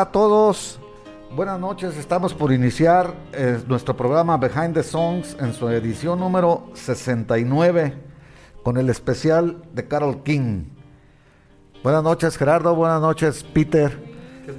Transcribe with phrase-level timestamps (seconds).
[0.00, 0.80] Hola a todos,
[1.36, 1.98] buenas noches.
[1.98, 7.98] Estamos por iniciar eh, nuestro programa Behind the Songs en su edición número 69
[8.62, 10.70] con el especial de Carol King.
[11.82, 13.94] Buenas noches Gerardo, buenas noches Peter.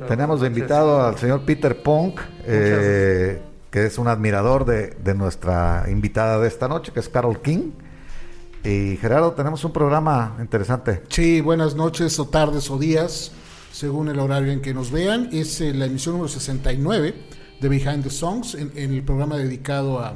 [0.07, 5.85] Tenemos de invitado al señor Peter Punk, eh, que es un admirador de, de nuestra
[5.89, 7.71] invitada de esta noche, que es Carol King.
[8.63, 11.01] Y Gerardo, tenemos un programa interesante.
[11.09, 13.31] Sí, buenas noches o tardes o días
[13.71, 15.29] según el horario en que nos vean.
[15.31, 17.13] Es eh, la emisión número 69
[17.59, 20.15] de Behind the Songs, en, el programa dedicado a,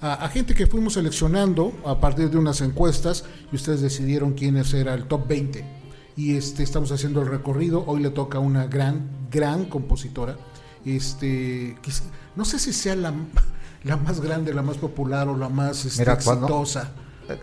[0.00, 4.94] a, gente que fuimos seleccionando a partir de unas encuestas y ustedes decidieron quiénes era
[4.94, 5.64] el top 20.
[6.16, 7.84] Y este, estamos haciendo el recorrido.
[7.86, 10.36] Hoy le toca a una gran, gran compositora.
[10.84, 11.76] Este,
[12.36, 13.14] no sé si sea la,
[13.84, 16.92] la más grande, la más popular o la más este, exitosa.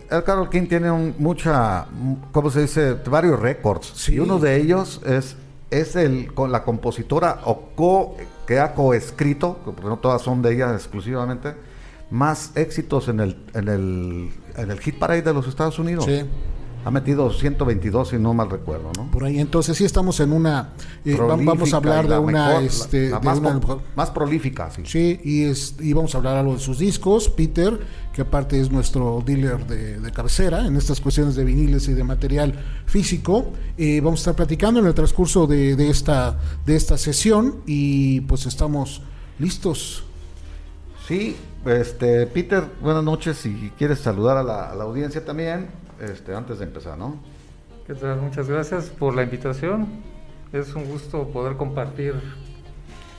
[0.09, 1.87] El Carol King tiene un, mucha,
[2.31, 2.93] ¿cómo se dice?
[2.93, 4.09] Varios récords.
[4.09, 5.35] Y uno de ellos es
[5.71, 8.15] es el, con la compositora o co,
[8.47, 11.53] que ha coescrito, porque no todas son de ella exclusivamente,
[12.09, 16.05] más éxitos en el, en el, en el hit parade de los Estados Unidos.
[16.05, 16.23] Sí
[16.85, 19.11] ha metido 122 si no mal recuerdo, ¿no?
[19.11, 20.69] Por ahí entonces sí estamos en una
[21.03, 23.11] eh, vamos a hablar de una, este,
[23.95, 24.83] más, prolífica, sí.
[24.85, 27.79] Sí, y, es, y vamos a hablar algo de sus discos, Peter,
[28.13, 32.53] que aparte es nuestro dealer de, cabecera en estas cuestiones de viniles y de material
[32.85, 33.51] físico.
[33.77, 38.21] Eh, vamos a estar platicando en el transcurso de, de, esta de esta sesión y
[38.21, 39.01] pues estamos
[39.37, 40.03] listos.
[41.07, 43.37] Sí, este Peter, buenas noches.
[43.37, 45.67] Si quieres saludar a la, a la audiencia también
[46.01, 47.19] este, antes de empezar, ¿no?
[47.87, 48.21] ¿Qué tal?
[48.21, 49.87] Muchas gracias por la invitación.
[50.53, 52.13] Es un gusto poder compartir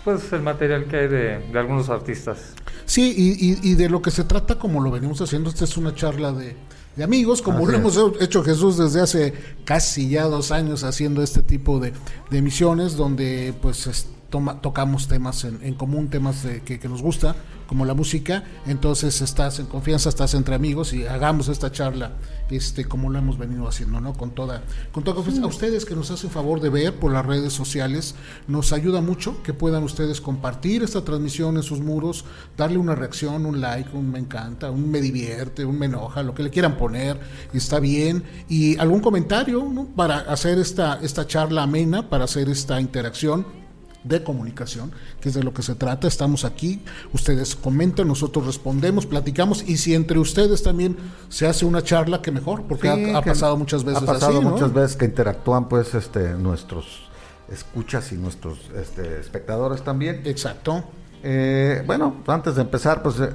[0.04, 2.54] pues el material que hay de, algunos artistas.
[2.86, 6.32] Sí, y, de lo que se trata, como lo venimos haciendo, esta es una charla
[6.32, 6.56] de,
[7.02, 11.78] amigos, como lo hemos hecho Jesús desde hace casi ya dos años haciendo este tipo
[11.78, 11.92] de,
[12.30, 13.86] de emisiones, donde pues
[14.30, 17.34] tocamos temas en, común, temas de, que, que, nos gusta,
[17.66, 22.12] como la música, entonces estás en confianza, estás entre amigos y hagamos esta charla
[22.50, 24.12] este como lo hemos venido haciendo, ¿no?
[24.12, 25.44] Con toda con toda confianza.
[25.44, 28.14] A ustedes que nos hacen favor de ver por las redes sociales,
[28.48, 32.24] nos ayuda mucho que puedan ustedes compartir esta transmisión en sus muros,
[32.56, 36.34] darle una reacción, un like, un me encanta, un me divierte, un me enoja, lo
[36.34, 37.20] que le quieran poner,
[37.52, 39.86] está bien y algún comentario, ¿no?
[39.86, 43.59] Para hacer esta esta charla amena, para hacer esta interacción
[44.04, 46.08] de comunicación, que es de lo que se trata.
[46.08, 50.96] Estamos aquí, ustedes comentan, nosotros respondemos, platicamos y si entre ustedes también
[51.28, 54.02] se hace una charla, que mejor, porque ha, pasado muchas veces.
[54.02, 57.08] Ha pasado muchas veces que interactúan pues este nuestros
[57.50, 60.22] escuchas y nuestros este, espectadores también.
[60.24, 60.84] Exacto.
[61.22, 63.28] Eh, bueno, antes de empezar, pues eh,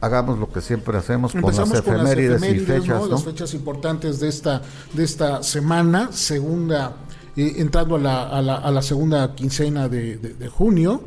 [0.00, 4.62] hagamos lo que siempre hacemos con las efemérides, y fechas, las fechas importantes de esta
[4.92, 6.96] de esta semana, segunda
[7.36, 11.02] entrando a la, a, la, a la, segunda quincena de, de, junio.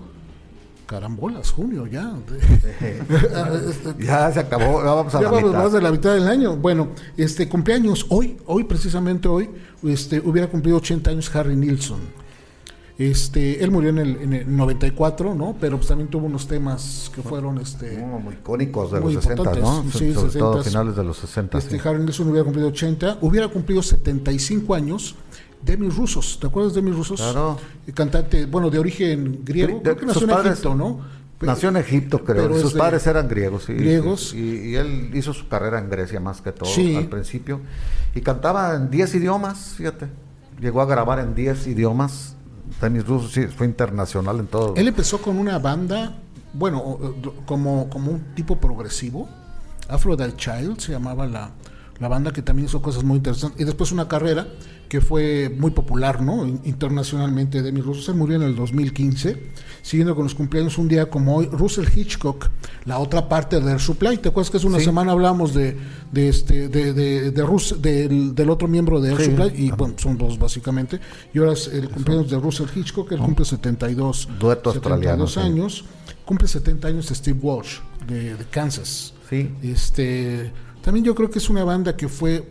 [0.86, 2.14] Carambolas, junio ya.
[4.00, 6.56] ya se acabó, ya vamos a ya vamos más de la mitad del año.
[6.58, 9.50] Bueno, este cumpleaños hoy, hoy precisamente hoy,
[9.84, 12.24] este hubiera cumplido 80 años Harry Nilsson.
[12.98, 15.56] Este, él murió en el, en el 94, ¿no?
[15.60, 19.84] Pero pues también tuvo unos temas que fueron este muy icónicos de los 60, ¿no?
[19.92, 21.58] Sí, Sobre todo finales de los 60.
[21.58, 25.16] Este, Harry Nilsson hubiera cumplido 80, hubiera cumplido 75 años
[25.66, 27.20] Demi Rusos, ¿te acuerdas de Demi Rusos?
[27.20, 27.58] Claro.
[27.94, 31.24] Cantante, bueno, de origen griego, creo que nació en Egipto, ¿no?
[31.46, 32.60] nació en Egipto, creo.
[32.60, 33.66] Sus padres eran griegos.
[33.66, 34.34] Sí, griegos.
[34.34, 37.62] Y, él hizo su carrera en Grecia más que todo al principio.
[38.16, 40.08] Y cantaba en 10 idiomas, fíjate.
[40.60, 42.36] Llegó a grabar en 10 idiomas.
[42.82, 44.74] Demi Rusos sí, fue internacional en todo.
[44.76, 46.18] Él empezó con una banda,
[46.54, 47.00] bueno,
[47.46, 49.28] como, como un tipo progresivo.
[49.90, 51.52] Afro Child se llamaba la,
[52.00, 53.60] la banda que también hizo cosas muy interesantes.
[53.60, 54.48] Y después una carrera
[54.94, 56.46] que fue muy popular, ¿no?
[56.46, 59.42] Internacionalmente, Demi Russell murió en el 2015,
[59.82, 62.52] siguiendo con los cumpleaños un día como hoy, Russell Hitchcock,
[62.86, 65.76] la otra parte de Air Supply, ¿te acuerdas que hace una semana hablamos de,
[66.12, 69.66] de este, de, de, del, otro miembro de Air Supply?
[69.66, 71.00] Y bueno, son dos básicamente,
[71.34, 75.86] y ahora es el cumpleaños de Russell Hitchcock, él cumple 72, Dueto 72 años,
[76.24, 79.16] cumple 70 años Steve Walsh, de, Kansas.
[79.28, 79.50] Sí.
[79.64, 80.54] Este,
[80.84, 82.48] también yo creo que es una banda que fue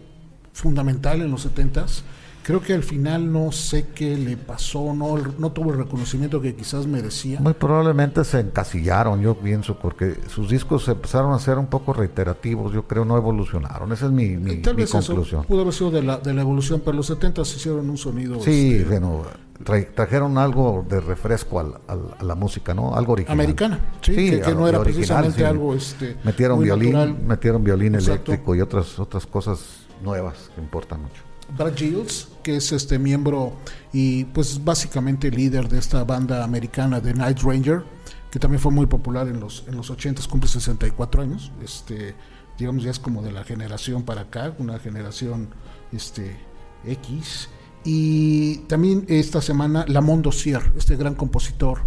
[0.52, 2.02] fundamental en los 70s.
[2.44, 6.56] Creo que al final no sé qué le pasó, no, no tuvo el reconocimiento que
[6.56, 7.38] quizás merecía.
[7.40, 12.72] Muy probablemente se encasillaron, yo pienso, porque sus discos empezaron a ser un poco reiterativos,
[12.72, 13.92] yo creo no evolucionaron.
[13.92, 15.40] Esa es mi, mi, Tal mi vez conclusión.
[15.42, 17.96] eso pudo haber sido de la, de la evolución, pero los 70 se hicieron un
[17.96, 19.22] sonido Sí, este, bueno,
[19.64, 22.96] tra- trajeron algo de refresco al- al- a la música, ¿no?
[22.96, 23.38] Algo original.
[23.38, 25.44] americana, sí, Sí, que, no era original, precisamente sí.
[25.44, 28.32] algo este, Metieron violín, metieron violín Exacto.
[28.32, 29.60] eléctrico y otras otras cosas
[30.02, 31.22] nuevas que importan mucho.
[31.56, 33.54] Brad Giles, que es este miembro
[33.92, 37.84] y pues básicamente líder de esta banda americana de Night Ranger,
[38.30, 42.14] que también fue muy popular en los en los 80 cumple 64 años, este
[42.58, 45.48] digamos ya es como de la generación para acá, una generación
[45.92, 46.36] este
[46.84, 47.48] X.
[47.84, 51.80] Y también esta semana Lamont Dossier, este gran compositor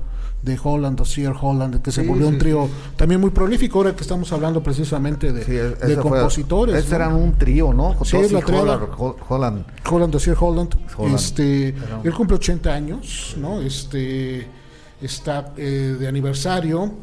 [0.45, 4.03] de Holland, Dossier Holland, que se volvió sí, un trío también muy prolífico ahora que
[4.03, 6.75] estamos hablando precisamente de, compositores.
[6.75, 6.95] Ese ¿no?
[6.95, 7.97] eran un trío, ¿no?
[8.05, 8.39] Sí, la.
[8.39, 9.65] Holland, Hol- Holland.
[9.89, 11.15] Holland, Dossier Holland, Holland.
[11.15, 11.69] este,
[12.03, 13.59] él cumple 80 años, ¿no?
[13.61, 14.47] Este,
[15.01, 16.93] está eh, de aniversario.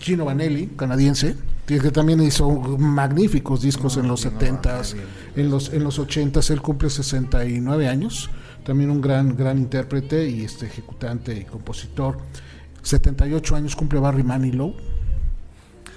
[0.00, 1.34] Gino Vanelli, canadiense,
[1.66, 4.94] que también hizo magníficos discos en los 70s,
[5.36, 8.30] en los, en los 80s, él cumple 69 años,
[8.64, 12.18] también un gran, gran intérprete y este ejecutante y compositor.
[12.88, 14.74] 78 años cumple Barry Manilow,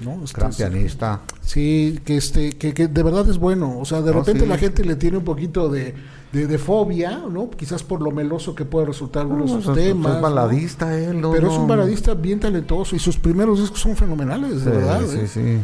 [0.01, 0.23] ¿no?
[0.23, 1.21] Este Gran es- pianista.
[1.41, 3.77] Sí, que este, que, que de verdad es bueno.
[3.79, 4.47] O sea, de No, repente sí.
[4.47, 5.93] la gente le tiene un poquito de,
[6.31, 7.49] de, de fobia, ¿no?
[7.51, 10.11] Quizás por lo meloso que puede resultar uno de sus No, temas.
[10.11, 10.21] es ¿no?
[10.21, 11.31] baladista él, ¿no?
[11.31, 15.01] Pero es un baladista bien talentoso y sus primeros discos son fenomenales, de Sí, verdad.
[15.07, 15.27] sí, ¿eh?
[15.27, 15.57] sí.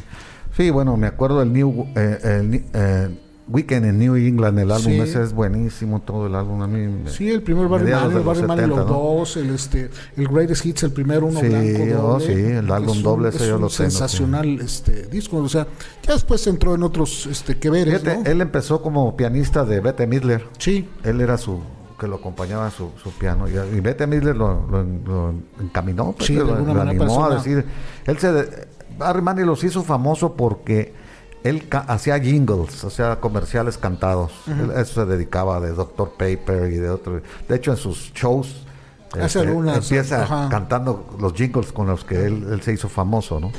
[0.55, 3.19] Sí, bueno, me acuerdo del New eh, el eh,
[3.49, 4.99] Weekend en New England, el álbum Sí.
[4.99, 6.85] ese es buenísimo, todo el álbum a mí.
[6.87, 8.99] me- Sí, el primer Barry Manilow, los Barry Manilow 70, ¿no?
[8.99, 13.01] 2, el, este, el Greatest Hits, el primero, uno Sí, blanco, oh, sí, el álbum
[13.01, 15.37] doble ese es yo lo tengo, sensacional este, disco.
[15.37, 15.65] O sea,
[16.05, 18.25] ya después entró en otros este, que veres, Fíjate, ¿no?
[18.29, 20.45] él empezó como pianista de Bette Midler.
[20.57, 21.59] Sí, Él era su
[21.99, 26.27] que lo acompañaba su, su piano y, y Bette Midler lo, lo- lo encaminó, pues,
[26.27, 27.65] Sí, lo, animó a decir.
[28.05, 28.67] Él se
[28.99, 30.93] Barry Manilow los hizo famoso porque
[31.43, 34.31] él hacía jingles, sea, comerciales cantados.
[34.47, 36.11] Él a eso se dedicaba de Dr.
[36.11, 37.21] Paper y de otro.
[37.47, 38.67] De hecho, en sus shows
[39.15, 40.49] este, algunas, empieza ajá.
[40.49, 43.51] cantando los jingles con los que él, él se hizo famoso, ¿no?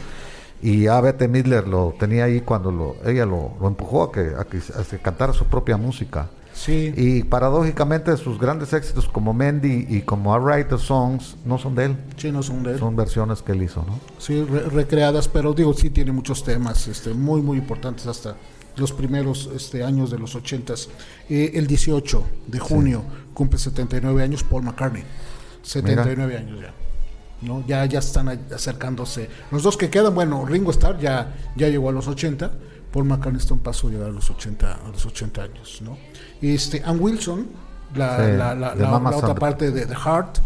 [0.61, 4.33] Y a Bette Midler lo tenía ahí cuando lo, ella lo, lo empujó a que,
[4.37, 6.29] a que, a que cantara su propia música.
[6.65, 6.93] Sí.
[6.97, 11.75] Y paradójicamente sus grandes éxitos como Mendy y como I Write the Songs no son
[11.75, 12.79] de él, Sí, no son de él.
[12.79, 13.99] son versiones que él hizo, ¿no?
[14.19, 18.37] Sí, re- recreadas, pero digo, sí tiene muchos temas este, muy, muy importantes hasta
[18.77, 20.89] los primeros este, años de los ochentas.
[21.29, 23.03] Eh, el 18 de junio
[23.35, 25.03] cumple 79 años Paul McCartney.
[25.63, 26.73] 79 años ya.
[27.43, 27.65] ¿no?
[27.67, 29.29] Ya, ya están acercándose.
[29.51, 32.51] Los dos que quedan, bueno, Ringo Starr ya, ya llegó a los 80,
[32.93, 35.81] Paul McCartney está un paso a llegar a los 80, a los 80 años.
[35.83, 35.99] ¿no?
[36.43, 37.47] Este, Ann Wilson,
[37.95, 38.33] la, Sí,
[38.81, 40.39] la, otra parte de The Heart,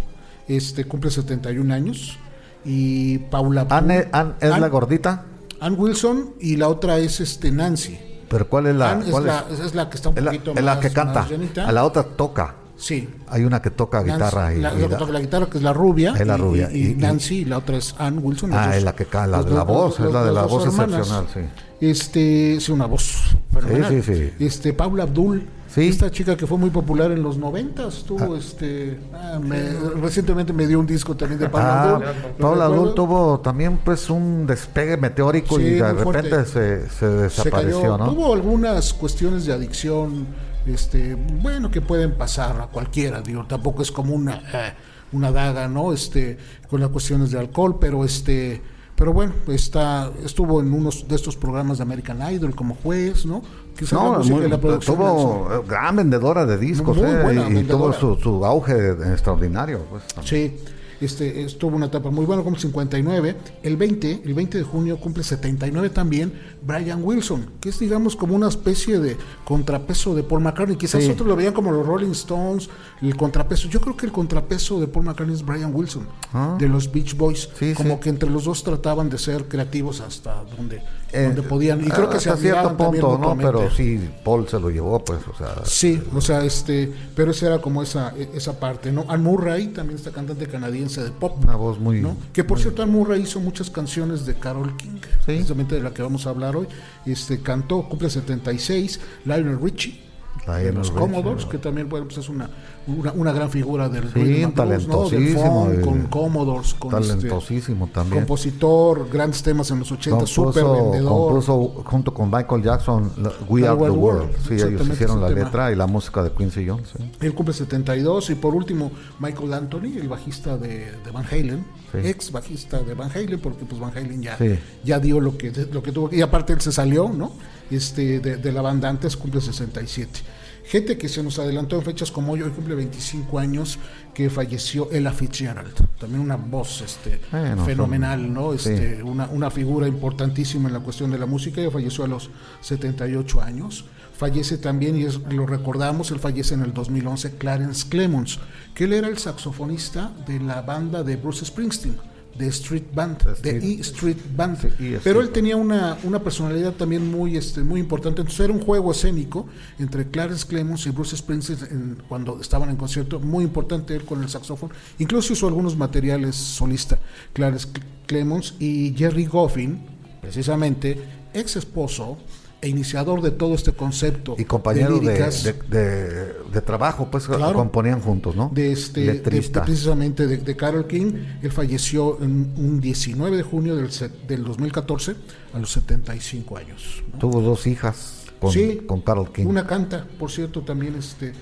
[0.48, 2.18] este, cumple 71 años.
[2.64, 5.24] Y Paula Anne, Anne es Ann- la gordita,
[5.60, 7.98] Ann Wilson y la otra es este Nancy.
[8.28, 8.92] pero ¿cuál es la?
[8.92, 9.58] Ann es cuál la, es?
[9.60, 11.72] es la que está un Es la, poquito es la más, que canta, más a
[11.72, 12.54] la otra toca.
[12.82, 13.08] Sí.
[13.28, 15.58] Hay una que toca Nancy, guitarra y, la, y la que toca la guitarra, que
[15.58, 16.14] es la rubia.
[16.18, 18.52] Es la y- rubia, Y, y Nancy, y la otra es Ann Wilson.
[18.52, 20.98] Ah, dos- es la que la de la voz, es la de la voz hermanas.
[20.98, 21.40] excepcional, sí.
[21.80, 23.88] Este, sí, una voz fenomenal.
[23.90, 24.44] Sí, sí, sí.
[24.44, 25.46] Este, Paula Abdul.
[25.72, 25.88] Sí.
[25.88, 29.70] Esta chica que fue muy popular en los noventas, tuvo este, ah, me-
[30.02, 32.08] recientemente me dio un disco también de Paula Ah, Abdul.
[32.38, 32.64] ¿lo Paula?
[32.66, 37.80] Abdul tuvo también pues un despegue meteórico Sí, y de repente se, se se desapareció,
[37.80, 37.98] cayó.
[37.98, 38.10] ¿no?
[38.12, 40.26] Tuvo algunas cuestiones de adicción,
[40.66, 44.72] este, bueno, que pueden pasar a cualquiera, digo, tampoco es como una, eh,
[45.12, 45.92] una daga, ¿no?
[45.92, 46.38] Este,
[46.68, 48.62] con las cuestiones de alcohol, pero este,
[48.96, 53.42] pero bueno, está, estuvo en unos de estos programas de American Idol como juez, ¿no?
[53.90, 57.64] La No, música muy- la producción tuvo eh, gran vendedora de discos eh, y, y
[57.64, 59.80] tuvo su, su auge extraordinario.
[59.90, 60.02] Pues.
[60.24, 60.56] Sí,
[61.04, 63.36] este, estuvo una etapa muy buena, como 59.
[63.62, 66.32] El 20, el 20 de junio cumple 79 también
[66.64, 70.76] Brian Wilson, que es digamos como una especie de contrapeso de Paul McCartney.
[70.76, 71.10] Quizás Sí.
[71.10, 72.68] otros lo veían como los Rolling Stones,
[73.00, 73.68] el contrapeso.
[73.68, 76.56] Yo creo que el contrapeso de Paul McCartney es Brian Wilson, Ah.
[76.58, 77.48] de los Beach Boys.
[77.58, 78.00] Sí, como sí.
[78.00, 81.80] que entre los dos trataban de ser creativos hasta donde, Eh, donde podían.
[81.84, 83.36] Y creo que se hasta cierto admiraban también punto, ¿no?
[83.36, 87.46] Pero sí, Paul se lo llevó, pues, o sea, Sí, o sea, este, pero esa
[87.48, 89.04] era como esa, e- esa parte, ¿no?
[89.08, 91.36] Ann Murray, también esta cantante canadiense de pop.
[91.42, 92.00] una voz muy...
[92.00, 92.16] ¿no?
[92.32, 96.02] Que por cierto, Ann Murray hizo muchas canciones de Carol King, precisamente de la que
[96.02, 96.66] vamos a hablar hoy.
[97.04, 100.00] Este cantó, cumple 76, Lionel Richie,
[100.46, 102.50] de los Commodores, que también bueno, pues es una,
[102.86, 108.22] una, gran figura del sí, talentosísimo, Del con Commodores, con este talentosísimo también.
[108.22, 111.26] Compositor, grandes temas en los 80, súper vendedor.
[111.26, 113.12] Compuso junto con Michael Jackson
[113.48, 114.30] We Are the World.
[114.48, 116.92] Sí, ellos hicieron la letra y la música de Quincy Jones.
[117.20, 122.82] Él cumple 72 y por último Michael Anthony, el bajista de, Van Halen, ex bajista
[122.82, 124.38] de Van Halen, porque pues Van Halen ya,
[124.84, 127.32] ya dio lo que, lo que tuvo y aparte él se salió, ¿no?
[127.70, 130.20] Este, de, de la banda antes cumple 67.
[130.64, 133.78] Gente que se nos adelantó en fechas como hoy, hoy cumple 25 años,
[134.14, 135.74] que falleció Ella Fitzgerald.
[135.98, 137.18] También una voz este,
[137.64, 138.52] fenomenal, ¿no?
[138.52, 141.60] Este, una, una figura importantísima en la cuestión de la música.
[141.60, 142.30] Ella falleció a los
[142.60, 143.84] 78 años.
[144.22, 148.38] Fallece también, y lo recordamos, él fallece en el 2011, Clarence Clemons,
[148.72, 151.96] que él era el saxofonista de la banda de Bruce Springsteen
[152.38, 154.58] de Street Band, de E Street Band.
[155.02, 158.20] Pero él tenía una, una, personalidad también muy, este, muy importante.
[158.20, 159.48] Entonces era un juego escénico
[159.80, 164.28] entre Clarence Clemons y Bruce Springsteen cuando estaban en concierto, muy importante él con el
[164.28, 164.70] saxofón.
[165.00, 166.96] Incluso hizo algunos materiales solista,
[167.32, 167.66] Clarence
[168.06, 169.80] Clemons y Jerry Goffin,
[170.20, 170.96] precisamente
[171.34, 172.18] ex esposo
[172.62, 174.36] e iniciador de todo este concepto.
[174.38, 178.50] Y compañero de, de, trabajo, pues componían juntos, ¿no?
[178.54, 181.12] De este, precisamente de, Carol King.
[181.42, 183.90] Él falleció en un 19 de junio del,
[184.28, 185.16] del 2014
[185.52, 187.02] a los 75 años.
[187.18, 188.20] Tuvo dos hijas.
[188.38, 188.52] Con,
[188.88, 189.46] con Carol King.
[189.46, 191.32] Una canta, por cierto, también este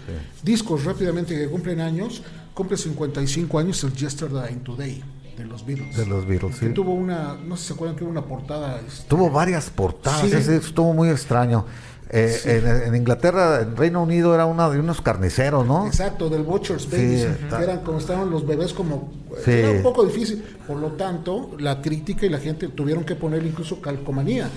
[0.43, 2.23] discos rápidamente que cumplen años,
[2.53, 5.03] cumple 55 años el Yesterday Today
[5.41, 5.97] de los Beatles.
[5.97, 6.69] De los Beatles, sí.
[6.71, 8.81] tuvo una, no sé si se acuerdan que hubo una portada.
[8.87, 11.65] Este, tuvo varias portadas, estuvo muy extraño.
[12.13, 15.87] Eh, en, Inglaterra, en Reino Unido, era una de unos carniceros, ¿no?
[15.87, 19.13] Exacto, del Butcher's Babies, que eran como estaban los bebés como...
[19.47, 23.45] Era un poco difícil, por lo tanto, la crítica y la gente tuvieron que poner
[23.45, 24.49] incluso calcomanía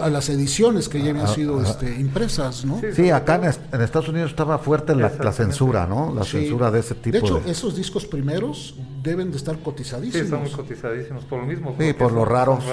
[0.00, 2.80] a, las ediciones que ya habían sido este, impresas, ¿no?
[2.94, 3.36] Sí, acá
[3.72, 6.14] en, Estados Unidos estaba fuerte la, censura, ¿no?
[6.14, 7.12] La censura de ese tipo.
[7.12, 10.26] De hecho, esos discos primeros deben de estar cotizadísimos.
[10.26, 11.74] Sí, son muy cotizadísimos, por lo mismo.
[11.78, 12.64] Sí, por los raros.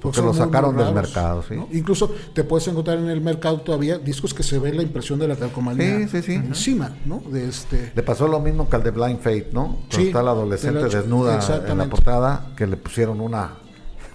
[0.00, 1.54] Porque los sacaron del mercado, sí.
[1.72, 5.28] Incluso te puedes encontrar en el mercado todavía discos que se ve la impresión de
[5.28, 7.22] la calcomanía encima, ¿no?
[7.30, 7.92] De este...
[7.94, 9.78] Le pasó lo mismo que al de Blind Fate, ¿no?
[9.90, 13.52] Sí, está la adolescente desnuda en la portada, que le pusieron una...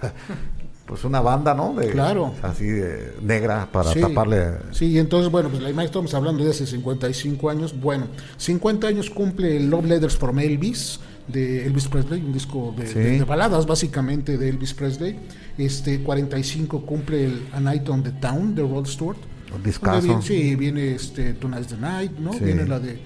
[0.86, 1.74] pues una banda, ¿no?
[1.74, 2.32] De, claro.
[2.42, 4.52] Así de negra para taparle.
[4.70, 7.78] Sí, y entonces, bueno, pues la imagen estamos hablando de hace 55 años.
[7.78, 8.06] Bueno,
[8.36, 13.66] 50 años cumple el Love Letters from Elvis de Elvis Presley, un disco de, baladas
[13.66, 15.18] básicamente de Elvis Presley.
[15.58, 19.18] Este 45 cumple el A Night on the Town de Rod Stewart.
[19.64, 20.20] Discaso.
[20.22, 22.30] sí, viene este Tonight's the Night, ¿no?
[22.32, 23.00] Viene la de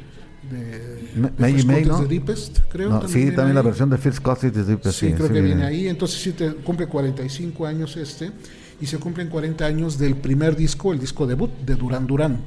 [0.50, 2.04] de, May, May, ¿no?
[2.04, 2.98] Deepest, creo.
[2.98, 4.98] también sí, también la versión de Phil Scott de Deepest.
[4.98, 5.88] Sí, creo que viene ahí.
[5.88, 8.30] Entonces sí te cumple 45 años este
[8.80, 12.38] y se cumplen 40 años del primer disco, el disco debut de Duran Duran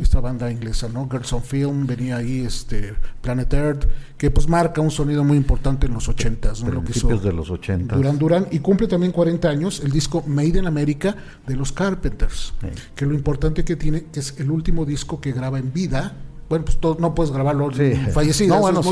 [0.00, 1.08] esta banda inglesa, ¿no?
[1.08, 3.84] Girls on Film, venía ahí este Planet Earth,
[4.16, 6.82] que pues marca un sonido muy importante en los 80s, ¿no?
[6.82, 10.66] Principios de los 80 Duran Duran, y cumple también 40 años el disco Made in
[10.66, 11.16] America
[11.46, 12.52] de los Carpenters,
[12.94, 16.14] que lo importante que tiene, que es el último disco que graba en vida,
[16.50, 17.70] bueno, pues no puedes grabarlo
[18.12, 18.56] fallecido.
[18.56, 18.82] No, bueno,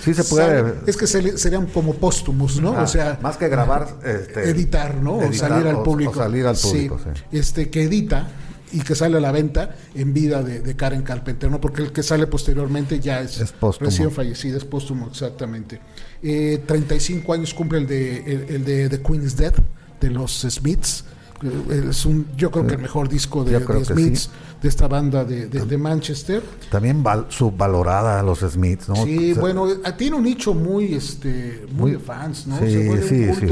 [0.00, 0.74] sí, se puede.
[0.84, 2.72] es que serían como póstumos, ¿no?
[2.72, 5.18] o sea, más que grabar, este, editar, ¿no?
[5.18, 6.10] o salir al público.
[6.10, 6.98] O salir al público,
[7.30, 8.26] Este, que edita
[8.72, 11.60] y que sale a la venta en vida de, Karen Carpenter, ¿no?
[11.60, 15.78] Porque el que sale posteriormente ya es, recién fallecido, es póstumo, exactamente.
[16.20, 19.54] 35 eh, años cumple el de, el, de The Queen's Dead,
[20.00, 21.04] de los Smiths.
[21.42, 24.30] Eh, es un, yo creo que el mejor disco de, Smiths,
[24.62, 26.42] de esta banda de, Manchester.
[26.70, 28.96] También subvalorada los Smiths, ¿no?
[29.04, 32.58] Sí, bueno, eh, tiene un nicho muy, este, muy, de fans, ¿no?
[32.58, 33.46] Sí, sí, sí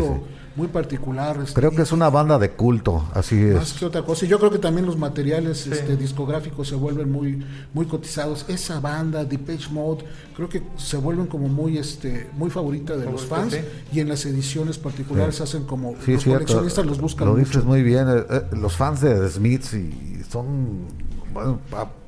[0.57, 1.39] muy particular.
[1.43, 3.55] Este, creo que es una banda de culto, así es.
[3.55, 4.25] Más que otra cosa.
[4.25, 8.45] Y yo creo que también los materiales este, discográficos se vuelven muy, muy cotizados.
[8.49, 10.05] Esa banda, Depeche Mode,
[10.37, 13.57] creo que se vuelven como muy, este, muy favorita de los fans.
[13.93, 17.29] Y en las ediciones particulares hacen como los coleccionistas los buscan.
[17.29, 18.07] Lo dices muy bien.
[18.09, 20.87] Eh, eh, los fans de The Smiths y son
[21.33, 21.61] bueno,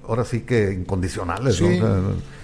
[0.07, 1.57] ahora sí que incondicionales.
[1.57, 1.81] Sí,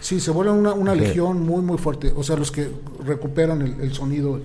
[0.00, 2.12] sí se vuelven una, una legión muy, muy fuerte.
[2.16, 2.70] O sea, los que
[3.04, 4.40] recuperan el, el sonido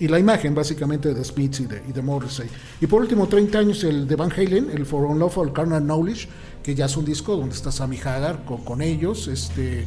[0.00, 2.48] y la imagen básicamente de Spitz y de, y Morrissey.
[2.80, 6.28] Y por último, 30 años el de Van Halen, el For Unlawful Carnal Knowledge,
[6.62, 9.28] que ya es un disco donde está Sammy Hagar con, con ellos.
[9.28, 9.86] Este,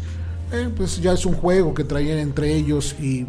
[0.52, 3.26] eh, pues ya es un juego que traían entre ellos y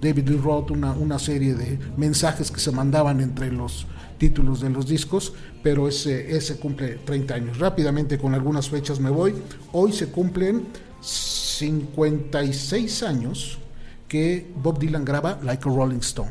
[0.00, 3.86] David Lee Roth una, una serie de mensajes que se mandaban entre los
[4.18, 7.58] títulos de los discos, pero ese, ese cumple 30 años.
[7.58, 9.34] Rápidamente con algunas fechas me voy.
[9.72, 10.66] Hoy se cumplen
[11.00, 13.58] 56 años
[14.08, 16.30] que Bob Dylan graba Like a Rolling Stone.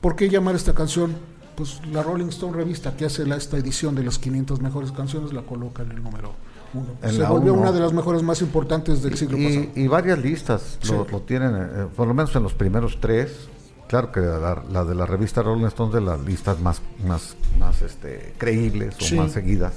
[0.00, 1.14] ¿Por qué llamar esta canción
[1.56, 5.32] pues la Rolling Stone revista que hace la, esta edición de las 500 mejores canciones
[5.34, 6.32] la coloca en el número
[6.72, 6.86] uno.
[7.02, 7.62] En Se volvió uno.
[7.62, 9.66] una de las mejores más importantes del siglo pasado.
[9.74, 10.92] Y, varias listas Sí.
[10.92, 13.48] lo, lo tienen, eh, por lo menos en los primeros tres.
[13.88, 17.36] Claro que la, la de la revista Rolling Stone es de las listas más, más,
[17.58, 19.16] más este, creíbles o Sí.
[19.16, 19.74] más seguidas.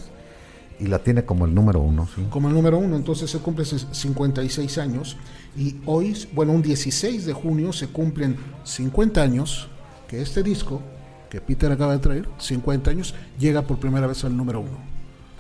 [0.84, 2.26] Y la tiene como el número uno, ¿sí?
[2.30, 5.16] como el número uno, entonces se cumple ses- 56 años
[5.58, 8.36] y hoy, bueno, un 16 de junio se cumplen
[8.66, 9.70] 50 años
[10.08, 10.82] que este disco
[11.30, 14.78] que Peter acaba de traer, 50 años, llega por primera vez al número uno.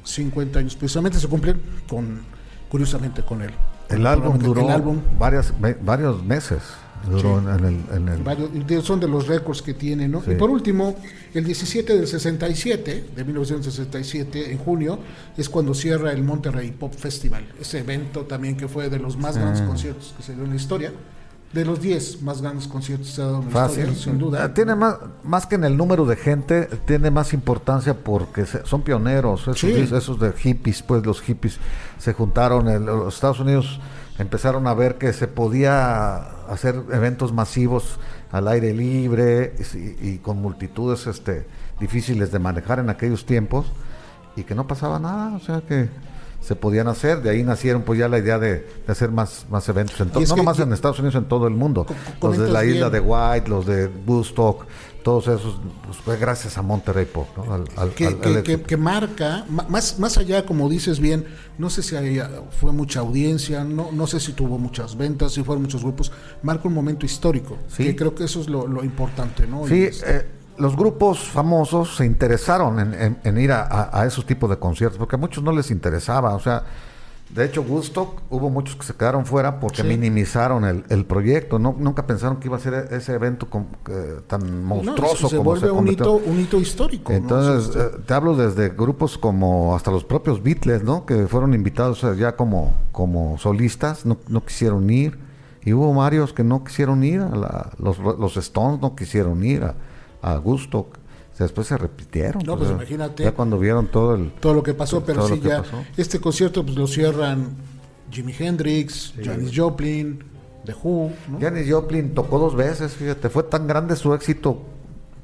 [0.03, 2.21] 50 años, precisamente se cumplen con,
[2.69, 3.51] curiosamente con él.
[3.89, 6.61] El álbum El duró álbum, varias, me- varios meses.
[7.09, 7.45] Duró Sí.
[7.47, 10.21] en, el, en el- varios- de- son de los récords que tiene, ¿no?
[10.23, 10.31] Sí.
[10.31, 10.95] Y por último,
[11.33, 14.99] el 17 del 67, de 1967, en junio,
[15.37, 17.45] es cuando cierra el Monterrey Pop Festival.
[17.59, 19.65] Ese evento también que fue de los más grandes Ah.
[19.67, 20.91] conciertos que se dio en la historia.
[21.51, 23.79] De los 10 más grandes conciertos que se ha dado en la Fácil.
[23.83, 24.43] historia, sin duda.
[24.43, 28.65] Ah, Tiene más, más que en el número de gente, tiene más importancia porque se-
[28.65, 29.41] son pioneros.
[29.41, 29.67] Esos, Sí.
[29.71, 31.57] esos de hippies, pues los hippies
[31.99, 32.67] se juntaron.
[32.69, 33.79] el- los Estados Unidos
[34.17, 37.99] empezaron a ver que se podía hacer eventos masivos
[38.31, 41.45] al aire libre y, y con multitudes este,
[41.79, 43.71] difíciles de manejar en aquellos tiempos
[44.35, 45.35] y que no pasaba nada.
[45.35, 45.89] O sea que
[46.43, 47.21] se podían hacer.
[47.21, 49.99] De ahí nacieron pues ya la idea de, de hacer más, más eventos.
[50.01, 51.85] En no nomás en Estados Unidos, en todo el mundo.
[52.21, 54.65] Los de la isla de White, los de Woodstock,
[55.03, 57.53] todos esos, pues fue gracias a Monterrey Pop, ¿no?
[57.53, 58.67] Al- al- que, al- que- al que- éxito.
[58.67, 61.25] que marca, ma- más, más allá, como dices bien,
[61.57, 62.29] no sé si haya-
[62.59, 66.67] fue mucha audiencia, no, no sé si tuvo muchas ventas, si fueron muchos grupos, marca
[66.67, 67.83] un momento histórico, Sí.
[67.83, 69.67] que creo que eso es lo, lo importante, ¿no?
[69.67, 70.25] Sí, eh,
[70.57, 74.57] los grupos famosos se interesaron en, en- en ir a, a- a esos tipos de
[74.57, 76.63] conciertos, porque a muchos no les interesaba, o sea,
[77.33, 79.87] de hecho Woodstock hubo muchos que se quedaron fuera porque Sí.
[79.87, 83.47] minimizaron el, el proyecto, no, nunca pensaron que iba a ser ese evento
[83.89, 87.11] eh, tan no, monstruoso se como vuelve se un hito, un hito histórico.
[87.11, 91.05] Entonces, eh, te hablo desde grupos como hasta los propios Beatles, ¿no?
[91.05, 95.17] Que fueron invitados eh, ya como, como solistas, no, no quisieron ir.
[95.65, 99.63] Y hubo varios que no quisieron ir, a la- los, los Stones no quisieron ir
[99.63, 99.75] a,
[100.21, 100.37] a
[101.37, 102.43] Después se repitieron.
[102.45, 103.23] No, pues, imagínate.
[103.23, 104.31] Ya cuando vieron todo el...
[104.33, 105.83] todo lo que pasó, pero todo sí ya pasó.
[105.97, 107.55] este concierto pues lo cierran
[108.11, 110.23] Jimi Hendrix, Janis Joplin,
[110.65, 111.39] The Who, ¿no?
[111.39, 114.61] Janis Joplin tocó dos veces, fíjate, fue tan grande su éxito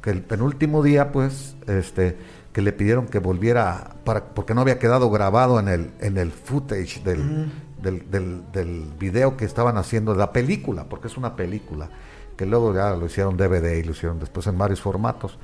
[0.02, 2.18] que el penúltimo día, pues, este,
[2.54, 6.32] que le pidieron que volviera para, porque no había quedado grabado en el, en el
[6.32, 11.36] footage del, del, del, del video que estaban haciendo, de la película, porque es una
[11.36, 11.90] película,
[12.36, 15.38] que luego ya lo hicieron DVD y lo hicieron después en varios formatos.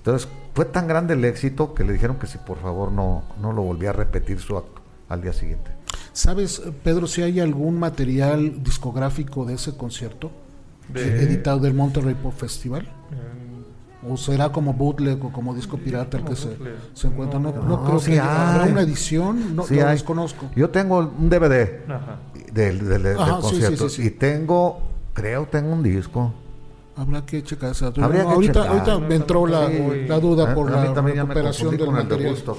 [0.00, 3.52] Entonces, fue tan grande el éxito que le dijeron que si por favor no, no
[3.52, 5.70] lo volvía a repetir su acto al día siguiente.
[6.12, 10.30] ¿Sabes, Pedro, si hay algún material discográfico de ese concierto
[10.88, 12.82] De- editado del Monterrey Pop Festival?
[13.12, 16.56] Eh, ¿O será como bootleg o como disco pirata el que se,
[17.06, 17.38] encuentra?
[17.38, 19.92] No, No, no no, creo sí que habrá una edición, no Sí lo hay.
[19.92, 20.46] desconozco.
[20.56, 22.18] Yo tengo un DVD Ajá.
[22.52, 24.08] del, del- del Ajá, sí, sí, concierto sí, sí.
[24.08, 24.80] y tengo,
[25.12, 26.32] creo, tengo un disco.
[27.00, 27.86] Habrá que checar esa.
[27.86, 28.68] Habría No, que ahorita, checar.
[28.78, 30.04] ahorita me entró la, Sí.
[30.06, 32.30] la duda por a la recuperación del de material.
[32.32, 32.58] Woodstock.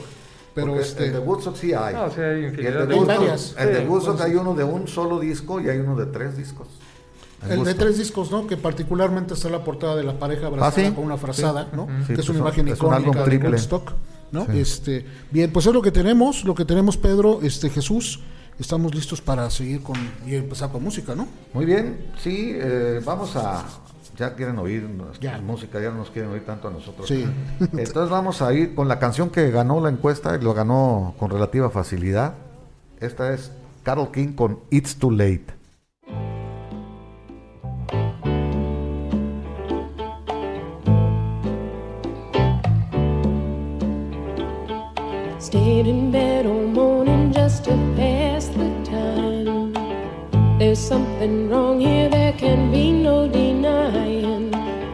[0.55, 1.93] Pero Porque este- el de Woodstock sí hay.
[1.93, 3.55] No, sí, hay Y el de de Woodstock, varias.
[3.59, 6.07] el de Sí, Woodstock pues- hay uno de un solo disco y hay uno de
[6.07, 6.67] tres discos.
[7.47, 8.45] El de tres discos, ¿no?
[8.47, 10.93] Que particularmente está la portada de la pareja abrazada Ah, ¿sí?
[10.95, 11.87] con una frazada, ¿no?
[12.01, 13.49] Sí, que es pues una imagen es un álbum icónica de.
[13.49, 13.93] Woodstock,
[14.31, 14.45] ¿no?
[14.47, 14.59] Sí.
[14.59, 18.19] Este, bien, pues es lo que tenemos, lo que tenemos, Pedro, este Jesús.
[18.59, 19.95] Estamos listos para seguir con
[20.27, 21.27] y empezar con música, ¿no?
[21.53, 23.63] Muy bien, sí, eh, vamos a...
[24.17, 25.41] Ya quieren oír nuestra Ya.
[25.41, 27.07] música, ya no nos quieren oír tanto a nosotros.
[27.07, 27.25] Sí.
[27.59, 31.31] Entonces vamos a ir con la canción que ganó la encuesta y lo ganó con
[31.31, 32.33] relativa facilidad.
[32.99, 33.51] Esta es
[33.83, 35.45] Carol King con It's Too Late.
[45.39, 48.20] Stayed in bed all morning just to time.
[50.71, 54.53] There's something wrong here, there can be no denying.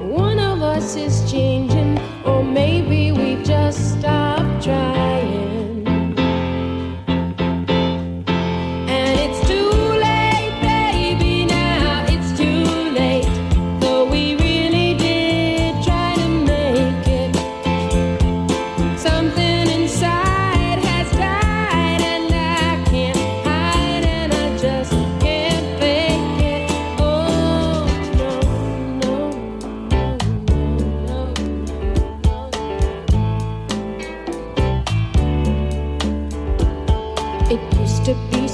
[0.10, 4.97] One of us is changing, or maybe we just stopped trying.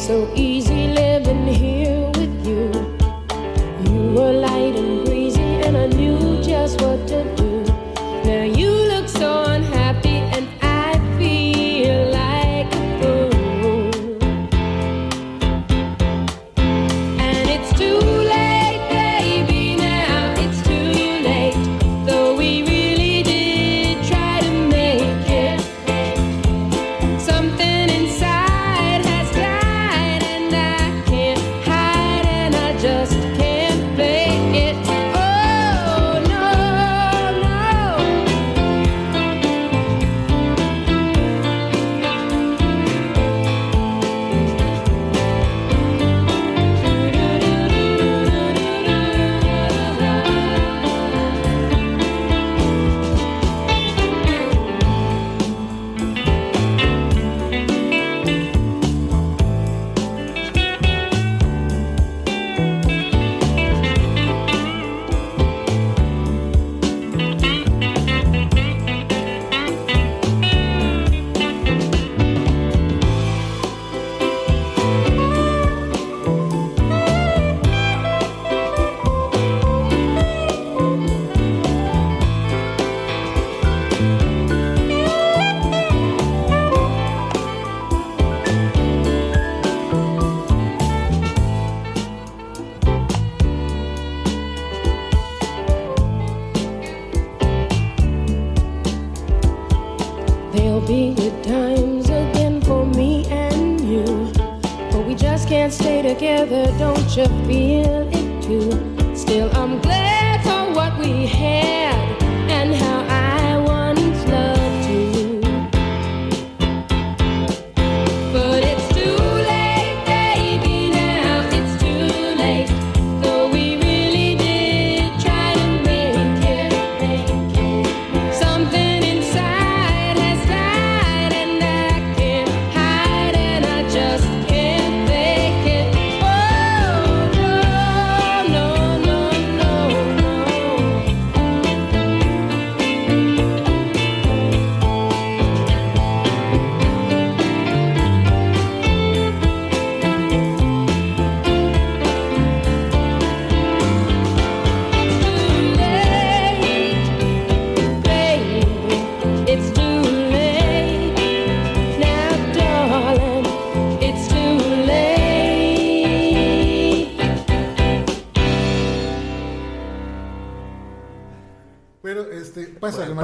[0.03, 1.02] So easy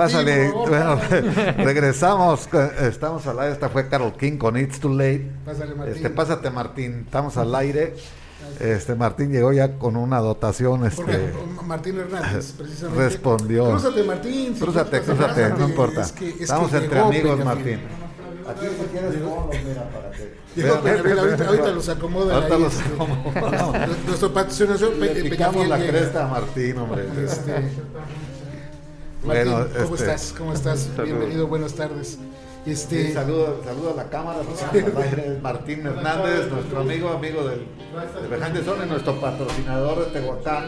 [0.03, 0.99] pásale, bueno,
[1.57, 5.29] regresamos, eh, estamos al aire, esta fue Carol King con It's Too Late.
[5.45, 5.95] Pásale, Martín.
[5.95, 7.95] Este, pásate Martín, estamos al aire.
[8.59, 11.33] Este Martín llegó ya con una dotación, Porque este
[11.65, 13.03] Martín Hernández, precisamente.
[13.03, 13.69] respondió.
[13.71, 14.53] Crúzate, Martín.
[14.55, 15.59] si Crúzate, crúzate, pásate.
[15.59, 16.01] no importa.
[16.01, 17.45] Es que- es que Estamos entre llegó amigos.
[17.45, 17.79] Martín.
[18.49, 20.39] Aquí si quieres ponlos, mira, para que.
[20.55, 22.93] Llegó Vean, Peñafiel, vean, ahorita, los acomodan Ahorita ahí, los este.
[22.93, 23.75] acomodamos.
[24.07, 27.03] Nuestro patrocinador Le picamos la cresta a Martín, hombre.
[27.23, 27.69] Este,
[29.23, 30.35] Bueno, Martín, ¿cómo este- estás?
[30.37, 30.89] ¿Cómo estás?
[31.03, 32.17] Bienvenido, buenas tardes.
[32.65, 34.39] Este, Sí, saludo, saludo a la cámara,
[35.41, 40.65] Martín Hernández, nuestro amigo, amigo del, de Behind the Zone, y nuestro patrocinador de Tehuacán,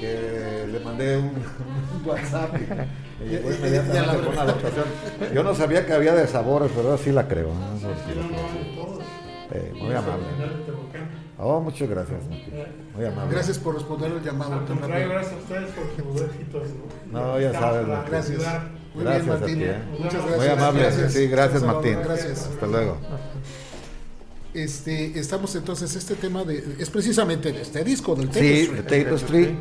[0.00, 5.32] que le mandé un, un WhatsApp y, y Y- y- y a inmediatamente la una.
[5.34, 7.48] Yo no sabía que había de sabores, pero sí la creo.
[7.48, 7.78] ¿no?
[7.78, 7.84] Sí
[8.16, 9.00] la creo.
[9.52, 10.24] Eh, muy amable.
[11.42, 12.54] Oh, muchas gracias, Martín.
[12.94, 13.34] Muy amable.
[13.34, 14.60] gracias por responder el llamado.
[14.60, 15.08] tan rápido.
[15.08, 16.62] Gracias a ustedes por sus éxitos.
[17.10, 18.10] No, ya sabes, Martín.
[18.12, 18.38] Gracias.
[18.94, 19.58] Muy Gracias bien, a Martín.
[19.58, 19.78] ti, ¿eh?
[19.98, 20.36] Muchas gracias.
[20.38, 20.82] Muy amable.
[20.82, 21.12] Gracias.
[21.12, 21.98] Sí, gracias, Martín.
[22.04, 22.46] Gracias.
[22.52, 22.96] Hasta luego.
[24.52, 28.76] Este, estamos entonces, este tema de, es precisamente de este disco del Sí, Tapestry.
[28.76, 29.58] de Tapestry.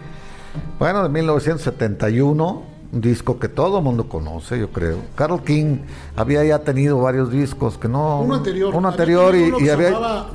[0.79, 4.97] Bueno, de 1971, un disco que todo mundo conoce, yo creo.
[5.15, 5.77] Carol King
[6.15, 8.21] había ya tenido varios discos que no.
[8.21, 8.73] Uno anterior.
[8.73, 10.25] Uno anterior y, había.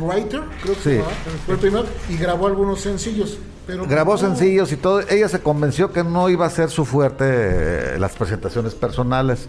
[0.00, 0.90] Writer, creo que Sí.
[0.96, 1.12] llamaba,
[1.46, 3.38] fue el primero, y grabó algunos sencillos.
[3.66, 5.00] Pero Grabó no- sencillos y todo.
[5.08, 9.48] Ella se convenció que no iba a ser su fuerte eh, las presentaciones personales.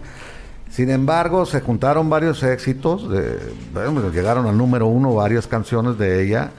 [0.70, 3.10] Sin embargo, se juntaron varios éxitos.
[3.10, 3.38] de-
[3.74, 6.50] bueno, llegaron al número uno varias canciones de ella.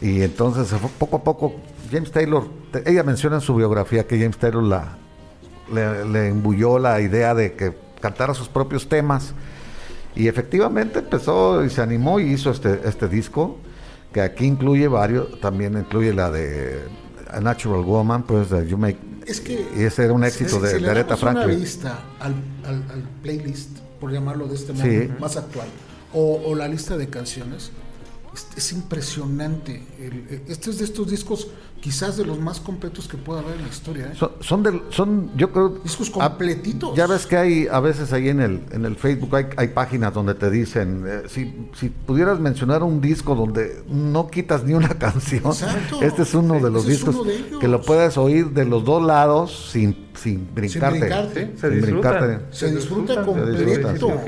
[0.00, 1.54] Y entonces, poco a poco,
[1.90, 4.96] James Taylor, te- ella menciona en su biografía que James Taylor la,
[5.72, 9.32] le, le imbuyó la idea de que cantara sus propios temas.
[10.16, 13.58] Y efectivamente empezó y se animó y hizo este, este disco,
[14.12, 16.80] que aquí incluye varios, también incluye la de
[17.30, 18.98] A Natural Woman, pues de You Make.
[19.26, 21.32] Es que y ese era un éxito si- de, si de le Aretha damos una
[21.32, 21.60] Franklin.
[21.60, 25.08] lista al, al, al playlist, por llamarlo de este modo, Sí.
[25.18, 25.66] más actual,
[26.12, 27.72] o, o la lista de canciones,
[28.34, 29.82] es, es impresionante.
[29.98, 31.48] El- eh, este es de estos discos,
[31.84, 34.06] quizás de los más completos que pueda haber en la historia.
[34.06, 34.14] ¿eh?
[34.18, 35.68] Son, son, del- son, yo creo...
[35.84, 36.96] Discos ah, completitos.
[36.96, 40.14] Ya ves que hay, a veces ahí en el, en el Facebook hay, hay páginas
[40.14, 44.88] donde te dicen, eh, si, si pudieras mencionar un disco donde no quitas ni una
[44.98, 46.00] canción, Exacto.
[46.00, 49.68] este es uno de los discos de que lo puedes oír de los dos lados
[49.70, 51.00] sin, sin brincarte.
[51.00, 51.52] brincarte.
[51.60, 52.46] Se Sin brincarte.
[52.50, 53.90] Se disfruta Se completo.
[53.90, 54.24] disfruta.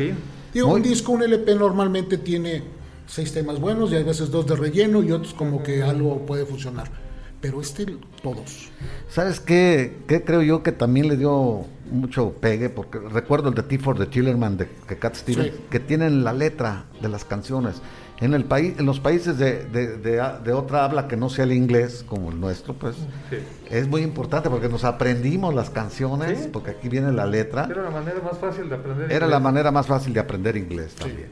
[0.53, 2.64] Digo, un disco, un LP normalmente tiene
[3.07, 6.45] seis temas buenos y hay veces dos de relleno y otros como que algo puede
[6.45, 7.06] funcionar.
[7.46, 7.87] Pero este,
[8.22, 8.70] todos.
[9.09, 12.68] ¿Sabes qué, qué creo yo que también le dio mucho pegue?
[12.70, 15.61] Porque recuerdo el de T for the Tillerman de, de Cat Stevens, Sí.
[15.70, 17.80] que tienen la letra de las canciones.
[18.20, 21.44] En, el país, en los países de, de- de- de otra habla que no sea
[21.44, 22.96] el inglés, como el nuestro, pues
[23.30, 23.37] Sí.
[23.70, 26.48] es muy importante porque nos aprendimos las canciones, Sí.
[26.52, 27.68] porque aquí viene la letra.
[27.70, 29.12] Era la manera más fácil de aprender.
[29.12, 31.28] Era la manera más fácil de aprender inglés también.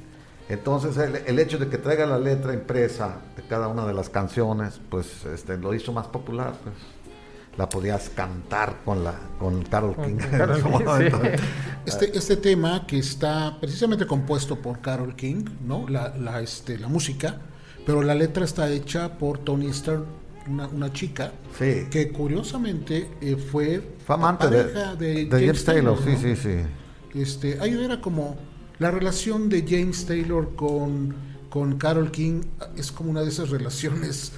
[0.49, 4.11] Entonces el, el hecho de que traiga la letra impresa de cada una de las
[4.11, 6.53] canciones, pues este, lo hizo más popular.
[6.63, 6.75] Pues.
[7.57, 10.19] La podías cantar con la con Carol King.
[10.19, 11.43] sí.
[11.87, 15.87] Este, este tema que está precisamente compuesto por Carol King, ¿no?
[15.89, 17.37] La, la, este, la música,
[17.87, 20.05] pero la letra está hecha por Tony Stern,
[20.49, 21.87] una, una chica Sí.
[21.91, 26.19] que curiosamente eh, fue, Fue amante de, pareja de James Taylor, sí, ¿no?
[26.19, 27.19] sí, sí.
[27.21, 28.37] Este, ahí era como
[28.79, 31.15] la relación de James Taylor con,
[31.51, 32.43] con Carol King
[32.77, 34.33] es como una de esas relaciones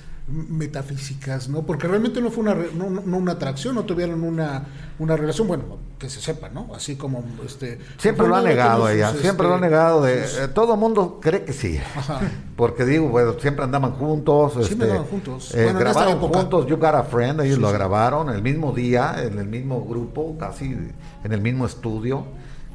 [0.50, 1.62] metafísicas, ¿no?
[1.62, 4.64] Porque realmente no fue una, no, no- una atracción, no tuvieron una,
[4.98, 5.64] una relación, bueno,
[5.98, 6.68] que se sepa, ¿no?
[6.74, 10.02] Así como este Siempre lo ha negado ella, sus, siempre lo ha este, negado.
[10.02, 11.78] De, sus- eh, todo mundo cree que sí.
[11.96, 12.20] Ajá.
[12.56, 14.52] Porque digo, bueno, siempre andaban juntos.
[14.54, 15.54] Siempre este, andaban juntos.
[15.54, 17.74] eh, Bueno, grabaron juntos You Got a Friend, ellos Sí, lo sí.
[17.74, 22.26] grabaron el mismo día, en el mismo grupo, casi en el mismo estudio.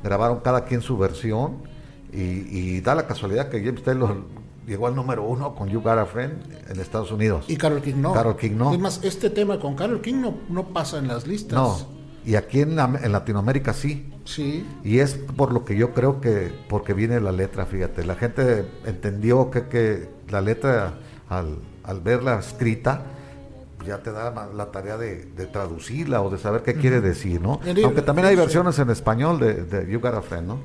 [0.04, 1.70] Grabaron cada quien su versión.
[2.14, 4.18] Y, y da la casualidad que James Taylor
[4.68, 6.34] llegó al número uno con You Got a Friend
[6.70, 7.46] en Estados Unidos.
[7.48, 8.14] Y Carol King no.
[8.14, 8.74] Carole King no.
[8.74, 11.54] Es más, este tema con Carol King no, no pasa en las listas.
[11.54, 12.02] no.
[12.24, 14.08] Y aquí en, en Latinoamérica sí.
[14.26, 14.64] Sí.
[14.84, 18.68] Y es por lo que yo creo que, porque viene la letra, fíjate, la gente
[18.86, 23.06] entendió que, que la letra, al, al verla escrita,
[23.86, 27.60] ya te da la tarea de, de traducirla o de saber qué quiere decir, ¿no?
[27.66, 30.60] El- Aunque también hay versiones en español de, de You Got a Friend, ¿no?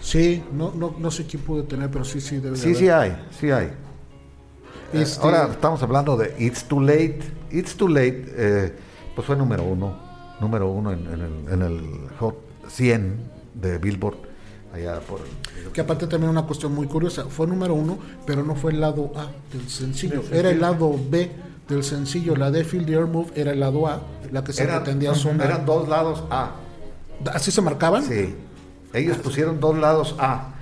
[0.00, 2.76] Sí, no, no, no sé quién puede tener, pero sí, sí debe de Sí, haber.
[2.78, 3.66] sí hay, sí hay.
[3.66, 7.20] Eh, Este- Ahora estamos hablando de It's Too Late.
[7.50, 8.72] It's Too Late, eh,
[9.14, 9.98] pues fue número uno,
[10.40, 12.36] número uno en, en el, en el Hot
[12.68, 13.16] 100
[13.54, 14.16] de Billboard,
[14.72, 15.20] allá por...
[15.72, 19.10] Que aparte también una cuestión muy curiosa, fue número uno, pero no fue el lado
[19.16, 21.30] A del sencillo, era el lado B
[21.68, 24.64] del sencillo, la de Feel the Air Move era el lado A, la que se
[24.64, 25.46] pretendía sonar.
[25.48, 26.52] eran dos lados A.
[27.32, 28.04] ¿Así se marcaban?
[28.04, 28.34] Sí.
[28.92, 30.52] Ellos pusieron dos lados A.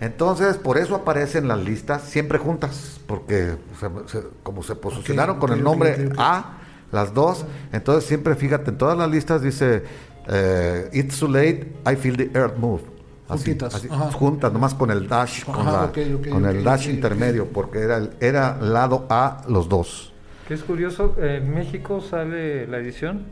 [0.00, 5.52] Entonces, por eso aparecen las listas siempre juntas, porque se- se- como se posicionaron con
[5.52, 6.10] el nombre.
[6.18, 6.58] A,
[6.92, 9.82] las dos, entonces siempre fíjate, en todas las listas dice
[10.28, 12.82] eh, It's too late, I feel the earth move.
[13.28, 14.12] Así, Juntitas, así, ajá.
[14.12, 15.90] juntas, nomás con el dash, con, la-
[16.30, 20.12] con el dash intermedio, porque era, el- era lado A los dos.
[20.48, 23.22] Que es curioso, en México sale la edición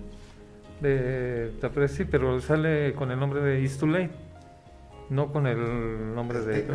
[0.80, 4.10] de Tapresti, pero sale con el nombre de It's Too Late,
[5.10, 6.66] no con el nombre de...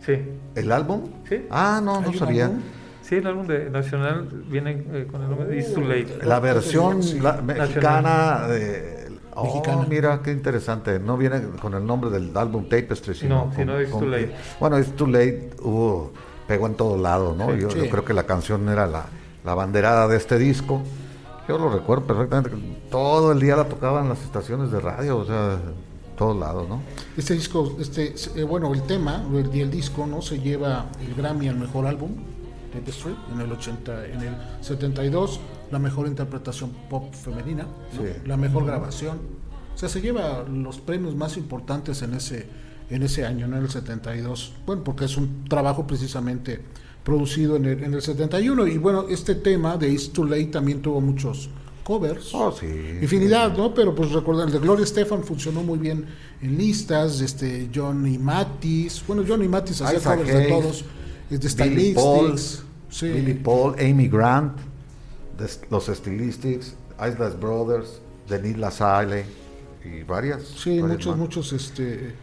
[0.00, 0.18] Sí,
[0.54, 1.02] ¿El álbum?
[1.28, 1.46] Sí.
[1.50, 2.46] Ah, no, no ¿Hay un sabía.
[2.46, 2.60] álbum?
[3.02, 6.18] sí, el álbum de Nacional viene eh, con el nombre de It's Too Late.
[6.24, 9.04] La versión Sí, la- mexicana de...
[9.36, 9.86] Oh, Mexicana.
[9.88, 10.98] mira, qué interesante.
[11.00, 13.34] No viene con el nombre del álbum Tapestry, sino...
[13.36, 14.34] No, con- sino It's con- Too Late.
[14.60, 16.12] Bueno, It's Too Late hubo,
[16.48, 17.52] pegó en todo lado, ¿no?
[17.52, 17.58] Sí.
[17.60, 19.06] yo, creo que la canción era la,
[19.44, 20.82] la banderada de este disco.
[21.48, 22.50] Yo lo recuerdo perfectamente.
[22.90, 25.58] Todo el día la tocaban las estaciones de radio, o sea,
[26.16, 26.80] todos lados, ¿no?
[27.16, 30.22] Este disco, este, eh, bueno, el tema el- y el, disco, ¿no?
[30.22, 32.12] Se lleva el Grammy al mejor álbum,
[32.72, 38.02] Tapestry, en el 80, en el 72, la mejor interpretación pop femenina, ¿no?
[38.02, 38.08] Sí.
[38.24, 39.18] la mejor grabación.
[39.74, 42.48] O sea, se lleva los premios más importantes en ese,
[42.90, 43.56] en ese año, ¿no?
[43.58, 44.54] En el 72.
[44.66, 46.62] Bueno, porque es un trabajo precisamente
[47.04, 48.66] producido en el, en el 71.
[48.66, 51.50] Y bueno, este tema de It's Too Late también tuvo muchos
[51.84, 52.34] covers.
[52.34, 52.66] Oh, sí.
[53.00, 53.72] Infinidad, ¿no?
[53.72, 56.06] Pero pues recordar, el de Gloria Estefan funcionó muy bien
[56.40, 60.84] en listas, este Johnny Matis, bueno, Johnny Matis hacía covers de todos,
[61.30, 62.38] de Billy Paul,
[62.88, 63.08] sí.
[63.08, 64.56] Billy Paul, Amy Grant,
[65.38, 69.26] de los Stylistics, Islas Brothers, Denis Lasalle
[69.84, 70.42] y varias.
[70.42, 72.14] Sí, varias muchos, muchos, este,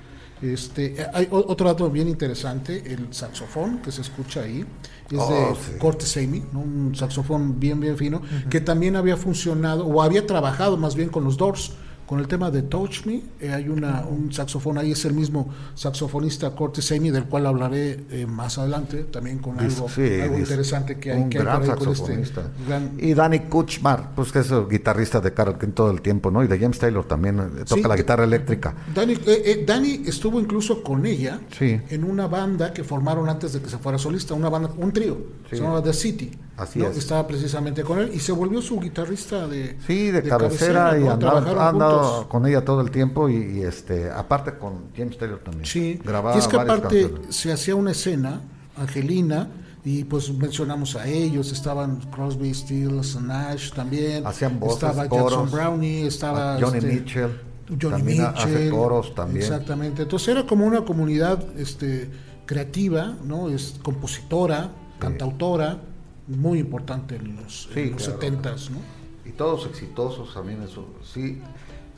[0.41, 4.65] este, eh, hay otro dato bien interesante, el saxofón que se escucha ahí,
[5.12, 5.77] es Oh, de sí.
[5.77, 6.60] Cortes Amy, ¿no?
[6.62, 11.23] un saxofón bien, bien fino, que también había funcionado, o había trabajado más bien con
[11.23, 11.73] los Doors,
[12.12, 15.47] con el tema de Touch Me, eh, hay una, un saxofón ahí, es el mismo
[15.76, 20.39] saxofonista Cortes Amy, del cual hablaré eh, más adelante, también con algo, sí, algo dis-
[20.39, 22.41] interesante que hay, un que hay gran con este saxofonista.
[22.67, 26.30] gran- Y Danny Kuchmar, pues que es el guitarrista de Carol King todo el tiempo,
[26.32, 26.43] ¿no?
[26.43, 28.76] Y de James Taylor también eh, toca Sí, la que- guitarra eléctrica.
[28.93, 31.80] Eh, eh, Dani estuvo incluso con ella Sí.
[31.89, 35.17] en una banda que formaron antes de que se fuera solista, una banda, un trío,
[35.50, 36.30] se llamaba The City.
[36.58, 36.88] Así ¿no?
[36.88, 36.98] es.
[36.98, 41.42] Estaba precisamente con él y se volvió su guitarrista de, Sí, de, cabecera, y andado
[41.42, 42.26] juntos.
[42.28, 45.66] con ella todo el tiempo y, y, este, aparte con James Taylor también.
[45.66, 47.36] Sí, Grababa y es que aparte canciones.
[47.36, 48.42] se hacía una escena,
[48.78, 49.50] Angelina,
[49.84, 55.52] y pues mencionamos a ellos, estaban Crosby, Stills, Nash también, Hacían voces, estaba coros, Jackson
[55.52, 59.42] Brownie, estaba Johnny este, Mitchell, Johnny también hace Mitchell, coros también.
[59.42, 60.04] Exactamente.
[60.04, 62.10] Entonces era como una comunidad este,
[62.46, 63.50] creativa, ¿no?
[63.50, 65.80] Es compositora, cantautora,
[66.28, 68.20] muy importante en los, Sí, en los claro.
[68.42, 68.78] 70s, ¿no?
[69.26, 71.42] y todos exitosos también eso sí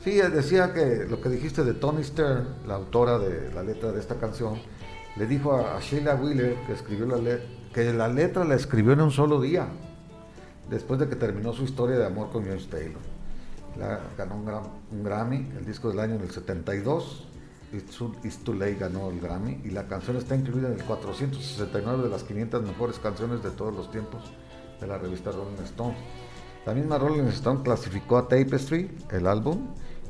[0.04, 3.92] sí eh, decía que lo que dijiste de Tony Stern la autora de la letra
[3.92, 4.54] de esta canción
[5.16, 8.92] le dijo a, a Sheila Wheeler que escribió la letra que la letra la escribió
[8.92, 9.68] en un solo día
[10.68, 13.00] después de que terminó su historia de amor con James Taylor
[13.78, 17.26] La- ganó un, gram- un Grammy el disco del año en el 72
[17.74, 22.08] It's Too, Late ganó el Grammy y la canción está incluida en el 469 de
[22.08, 24.22] las 500 mejores canciones de todos los tiempos
[24.80, 25.94] de la revista Rolling Stone.
[26.66, 29.66] La misma Rolling Stone clasificó a Tapestry, el álbum,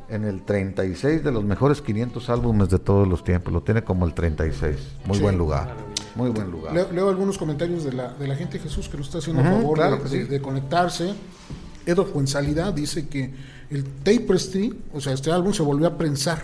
[0.08, 3.52] en el 36 de los mejores 500 álbumes de todos los tiempos.
[3.52, 4.76] Lo tiene como el 36.
[5.06, 5.22] Muy Sí.
[5.22, 5.74] buen lugar.
[6.14, 6.74] Muy buen lugar.
[6.74, 9.50] Leo, leo algunos comentarios de la, de la gente Jesús que nos está haciendo Ujú,
[9.50, 10.30] favor claro de, que de- sí.
[10.30, 11.14] de conectarse.
[11.86, 13.34] Edo Fuensalida dice que
[13.70, 16.42] el Tapestry, o sea, este álbum se volvió a prensar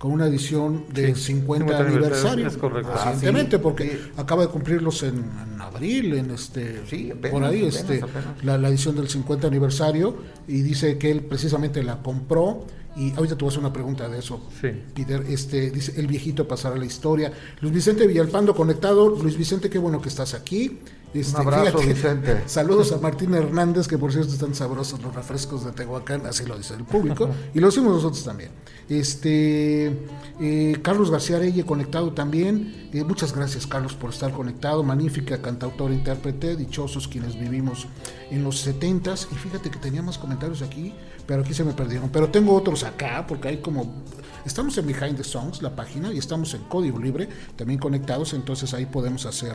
[0.00, 2.90] con una edición de Sí, 50 50 aniversario, es correcto.
[2.92, 4.10] recientemente, Ah, sí, porque sí.
[4.16, 8.42] acaba de cumplirlos en, en abril, en este, Sí, apenas, por ahí, apenas, este, apenas.
[8.42, 10.16] La, la edición del 50 aniversario,
[10.48, 12.64] y dice que él precisamente la compró,
[12.96, 14.68] y ahorita te voy a hacer una pregunta de eso, Sí.
[14.94, 17.30] Peter, este, dice, el viejito pasará a la historia.
[17.60, 19.10] Luis Vicente Villalpando conectado.
[19.10, 20.78] Luis Vicente, qué bueno que estás aquí.
[21.12, 22.42] Este, Un abrazo, Vicente.
[22.46, 26.56] Saludos a Martín Hernández, que por cierto están sabrosos los refrescos de Tehuacán, así lo
[26.56, 28.50] dice el público, y lo decimos nosotros también.
[28.90, 29.86] Este,
[30.40, 32.90] eh, Carlos García Arelle conectado también.
[32.92, 34.82] Eh, muchas gracias, Carlos, por estar conectado.
[34.82, 37.86] Magnífica cantautora, intérprete, dichosos quienes vivimos
[38.32, 39.28] en los 70s.
[39.30, 40.92] Y fíjate que tenía más comentarios aquí,
[41.24, 42.08] pero aquí se me perdieron.
[42.08, 44.02] Pero tengo otros acá, porque hay como.
[44.44, 48.72] Estamos en Behind the Songs, la página, y estamos en código libre, también conectados, entonces
[48.72, 49.54] ahí podemos hacer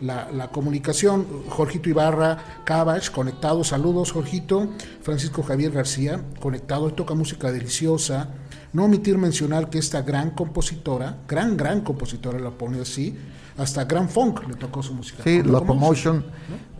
[0.00, 1.26] la, la comunicación.
[1.48, 4.68] Jorgito Ibarra, Cabach, conectado, saludos, Jorgito.
[5.02, 8.28] Francisco Javier García, conectado, toca música deliciosa.
[8.76, 13.16] No omitir mencionar que esta gran compositora, gran, gran compositora, la pone así,
[13.56, 15.22] hasta Gran Funk le tocó su música.
[15.24, 16.22] Sí, ¿Lo Locomotion,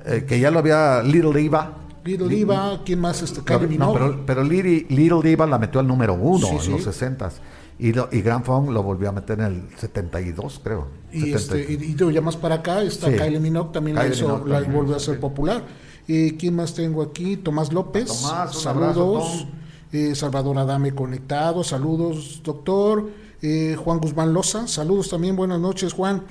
[0.05, 1.73] eh, que ya lo había Little Eva.
[2.05, 3.23] Little Diva, ¿quién más?
[3.23, 3.99] Este, Kylie no, Minogue.
[3.99, 6.71] pero, pero Little, Little Diva la metió al número uno Sí, en sí.
[6.71, 7.31] los 60
[7.79, 10.89] y, lo- y Grand Funk lo volvió a meter en el 72, creo.
[11.13, 11.39] Y, 70.
[11.39, 13.17] este, y, y ya más para acá está Sí.
[13.17, 14.77] Kylie Minogue, también la, Kylie hizo, Minogue la también.
[14.77, 15.65] volvió a ser popular.
[16.07, 17.39] Eh, ¿Quién más tengo aquí?
[17.39, 18.07] Tomás López.
[18.07, 18.97] Tomás, un saludos.
[18.97, 19.66] abrazo, Tom.
[19.97, 21.65] Eh, Salvador Adame conectado.
[21.65, 23.09] Saludos, doctor.
[23.41, 24.69] Eh, Juan Guzmán Loza.
[24.69, 25.37] Saludos también.
[25.37, 26.23] Buenas noches, Juan.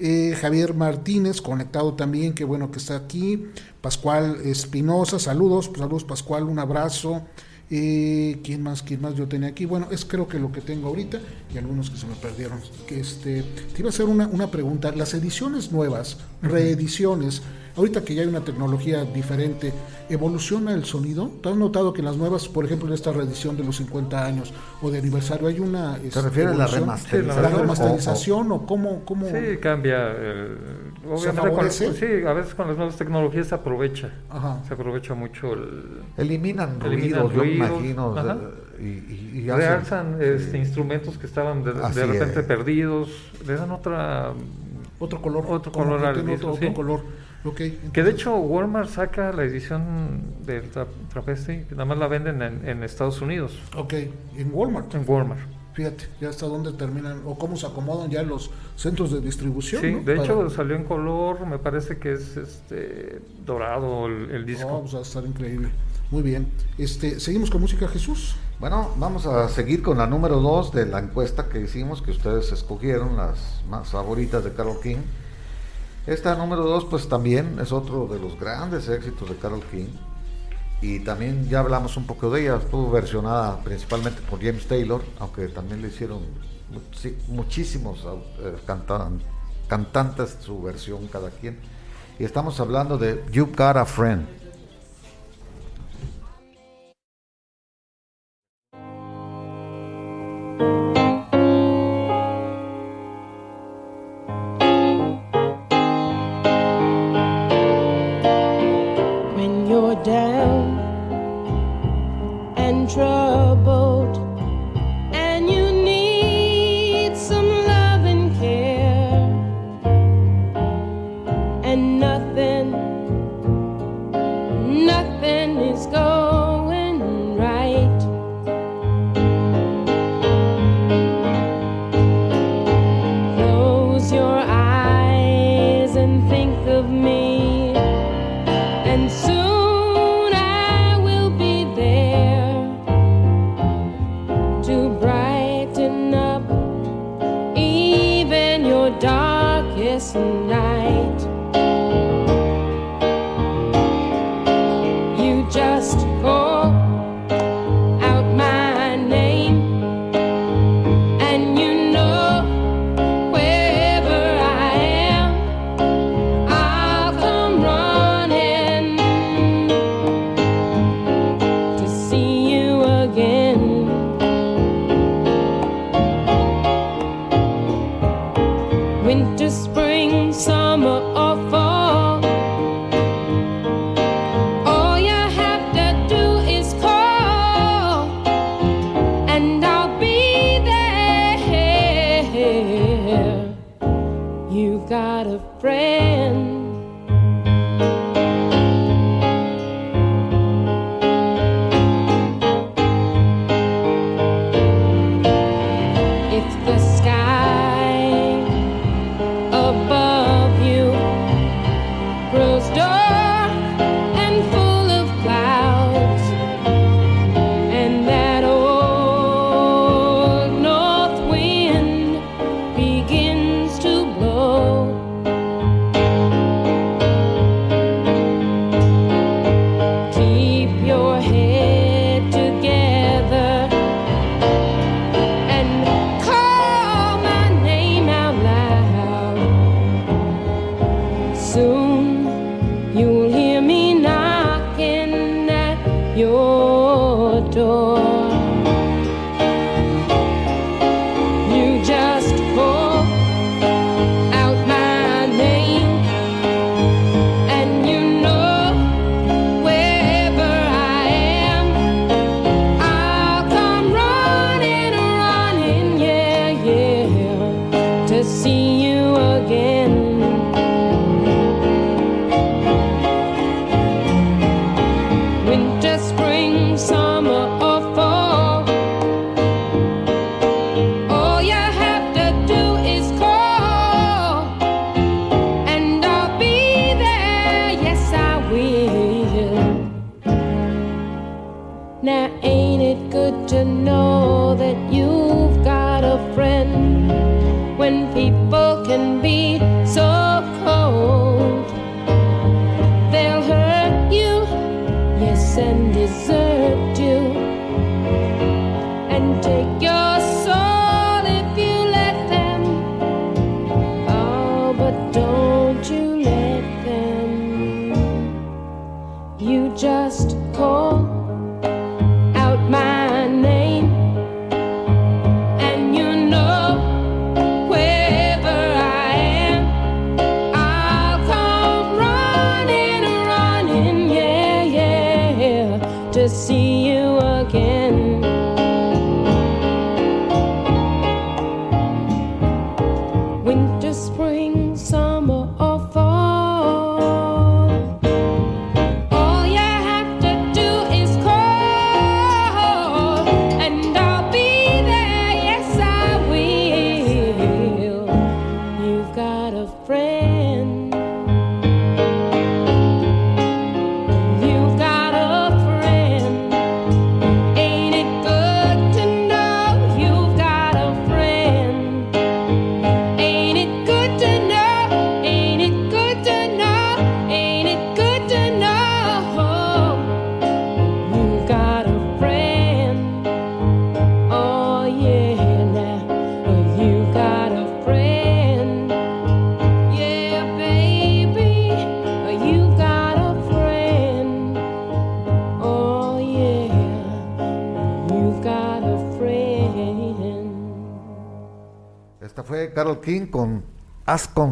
[0.00, 3.44] Eh, Javier Martínez, conectado también, qué bueno que está aquí.
[3.80, 7.22] Pascual Espinosa, saludos, saludos Pascual, un abrazo.
[7.68, 8.82] ¿Quién más?
[8.82, 9.66] ¿Quién más yo tenía aquí?
[9.66, 11.20] Bueno, es creo que lo que tengo ahorita
[11.54, 12.58] y algunos que se me perdieron.
[12.88, 14.90] Que este, te iba a hacer una, una pregunta.
[14.90, 17.42] Las ediciones nuevas, reediciones,
[17.76, 19.72] ahorita que ya hay una tecnología diferente,
[20.08, 21.30] ¿evoluciona el sonido?
[21.42, 24.24] ¿Te has notado que en las nuevas, por ejemplo, en esta reedición de los 50
[24.24, 25.96] años o de aniversario, hay una...
[25.96, 27.42] ¿Te este, refieres a la remasterización?
[27.42, 29.04] ¿La o- remasterización o, cómo...?
[29.04, 30.10] cómo Sí, cambia.
[30.12, 30.58] el-
[31.10, 31.84] obviamente con, sí,
[32.26, 34.10] a veces con las nuevas tecnologías se aprovecha.
[34.30, 34.60] Ajá.
[34.68, 36.00] Se aprovecha mucho el...
[36.16, 38.16] Eliminan, Eliminan ruidos, yo me ruidos, imagino.
[38.18, 38.38] ajá.
[38.80, 42.46] y, y- y hacen- realzan este, instrumentos que estaban de, repente es.
[42.46, 43.08] perdidos,
[43.46, 44.32] le dan otra...
[44.98, 45.44] Otro color.
[45.48, 46.72] Otro color al otro, otro sí.
[46.72, 47.00] color.
[47.44, 47.56] Ok.
[47.56, 52.40] Que de entonces- hecho Walmart saca la edición del tra Trapesti, nada más la venden
[52.42, 53.94] en, en Estados Unidos, Ok,
[54.36, 54.94] en Walmart.
[54.94, 55.40] en Walmart.
[55.74, 59.80] Fíjate, ya hasta dónde terminan o cómo se acomodan ya los centros de distribución.
[59.80, 59.98] Sí, ¿no?
[60.00, 64.46] de Para- hecho salió en color, me parece que es este dorado el, el Oh,
[64.46, 64.80] disco.
[64.82, 65.70] pues va a estar increíble.
[66.10, 66.46] Muy bien.
[66.76, 68.36] Este, seguimos con música Jesús.
[68.60, 72.52] Bueno, vamos a seguir con la número 2 de la encuesta que hicimos, que ustedes
[72.52, 74.98] escogieron, las más favoritas de Carol King.
[76.06, 79.86] Esta número 2 pues también es otro de los grandes éxitos de Carol King.
[80.80, 85.46] Y también ya hablamos un poco de ella, estuvo versionada principalmente por James Taylor, aunque
[85.48, 86.20] también le hicieron
[87.28, 88.00] muchísimos
[88.40, 89.20] eh, cantan-
[89.68, 91.58] cantantes su versión cada quien.
[92.18, 94.26] Y estamos hablando de You Got a Friend.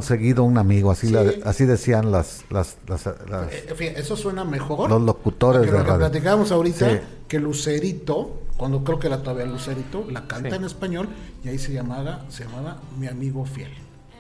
[0.01, 1.13] Conseguido un amigo, así, Sí.
[1.13, 4.89] la- así decían las, las, las- las- Eh, fíjate, eso suena mejor.
[4.89, 5.99] los locutores que de lo que radio.
[6.01, 7.01] platicábamos ahorita, Sí.
[7.29, 10.57] que Lucerito, cuando creo que era todavía Lucerito, la canta Sí.
[10.57, 11.09] en español
[11.45, 13.71] y ahí se llamaba, se llamaba Mi Amigo Fiel.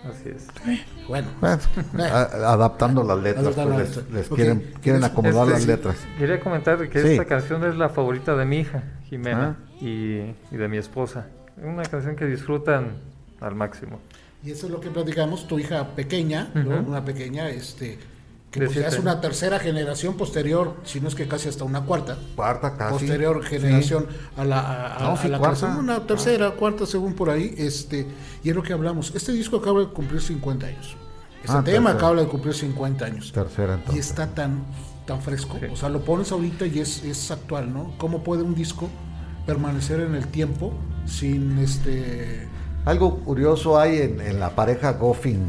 [0.03, 0.47] Así es.
[1.09, 1.59] Bueno, Bueno,
[1.99, 5.66] a- adaptando las letras, Adaptando pues, les, quieren, quieren Este, acomodar las sí.
[5.66, 5.97] letras.
[6.18, 7.09] Quería comentar que Sí.
[7.09, 9.74] esta canción es la favorita de mi hija, Jimena, Ah.
[9.85, 10.20] y,
[10.51, 11.26] y de mi esposa.
[11.59, 12.93] Es una canción que disfrutan
[13.43, 13.99] al máximo.
[14.45, 16.51] Y eso es lo que platicamos, tu hija pequeña,
[16.86, 17.99] una pequeña, este,
[18.51, 21.82] que pues ya es una tercera generación posterior, si no es que casi hasta una
[21.82, 22.93] cuarta, Cuarta casi.
[22.95, 23.49] posterior sí.
[23.51, 25.66] generación a la, a, a- No, a sí, la cuarta.
[25.78, 28.07] una tercera, cuarta, según por ahí, este,
[28.43, 29.12] y es lo que hablamos.
[29.14, 30.97] Este disco acaba de cumplir 50 años.
[31.43, 31.93] Este Ah, tema tercera.
[32.09, 33.30] acaba de cumplir 50 años.
[33.32, 34.07] Tercera Y entonces.
[34.11, 34.64] está tan,
[35.07, 35.57] tan fresco.
[35.61, 35.66] Sí.
[35.72, 37.95] O sea, lo pones ahorita y es, es actual, ¿no?
[37.99, 38.91] ¿Cómo puede un disco
[39.47, 40.72] permanecer en el tiempo
[41.07, 42.49] sin este.
[42.85, 45.43] Algo curioso hay en, en la pareja Goffin,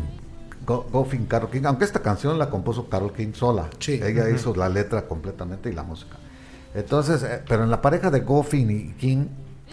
[0.66, 3.70] Go- Goffin, Carol King, aunque esta canción la compuso Carol King sola.
[3.80, 4.00] Sí.
[4.04, 6.18] Ella hizo la letra completamente y la música.
[6.76, 9.28] Entonces, eh, pero en la pareja de Goffin y King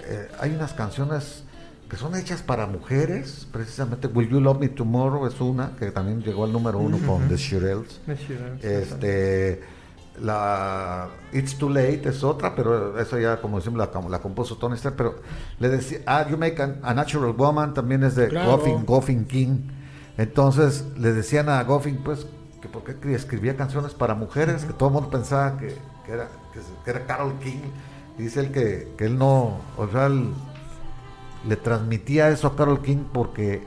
[0.06, 1.44] eh, hay unas canciones
[1.90, 6.22] que son hechas para mujeres, precisamente Will You Love Me Tomorrow es una, que también
[6.22, 8.00] llegó al número uno con The Shirelles.
[8.06, 9.60] Es chido, sí, Este,
[10.22, 14.74] la It's Too Late es otra, pero eso ya, como decimos, la, la compuso Tony
[14.76, 14.96] Stark.
[14.96, 15.16] Pero
[15.58, 18.52] le decía, ah, You Make an- a Natural Woman también es de Claro.
[18.52, 19.58] Goffin, Goffin King.
[20.16, 22.26] Entonces le decían a Goffin, pues,
[22.60, 26.28] que por qué escribía canciones para mujeres, que todo el mundo pensaba que, que era,
[26.84, 27.60] que, era Carol King.
[28.18, 30.30] Y dice él que, que él no, o sea, él
[31.46, 33.62] le transmitía eso a Carol King porque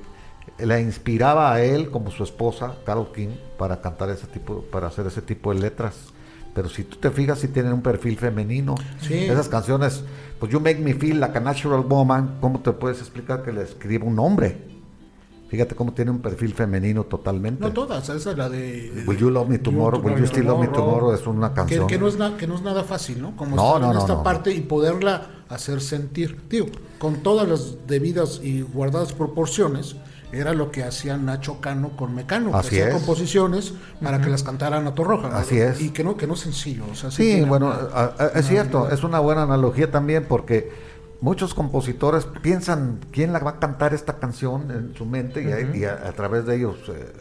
[0.58, 5.08] la inspiraba a él como su esposa, Carol King, para cantar ese tipo, para hacer
[5.08, 6.11] ese tipo de letras.
[6.54, 8.76] Pero si tú te fijas, sí tienen un perfil femenino.
[9.02, 9.26] Sí.
[9.26, 10.04] Esas canciones,
[10.40, 13.64] pues You Make Me Feel Like a Natural Woman, ¿cómo te puedes explicar que le
[13.64, 14.71] escribe un hombre?
[15.52, 17.60] Fíjate cómo tiene un perfil femenino totalmente.
[17.62, 19.04] No todas, esa es la de...
[19.06, 21.88] Will You Love Me Tomorrow, Will You Still Love Me Tomorrow es una Que, canción.
[21.88, 23.36] que no es na- que no es nada fácil, ¿no?
[23.36, 26.40] Como No, en esta parte y poderla hacer sentir.
[26.50, 26.68] Digo,
[27.00, 29.98] con todas las debidas y guardadas proporciones,
[30.32, 32.52] era lo que hacía Nacho Cano con Mecano.
[32.52, 32.94] que Así hacía es.
[32.94, 35.28] composiciones para que las cantaran a Torroja.
[35.28, 35.36] ¿no?
[35.36, 35.82] Así es.
[35.82, 36.86] Y que no, que no es sencillo.
[36.90, 40.24] O sea, Sí, bueno, una- a- a- es una cierto, es una buena analogía también
[40.30, 40.72] porque
[41.22, 45.76] muchos compositores piensan quién la va a cantar esta canción en su mente y, a-
[45.78, 47.14] y a, a través de ellos eh,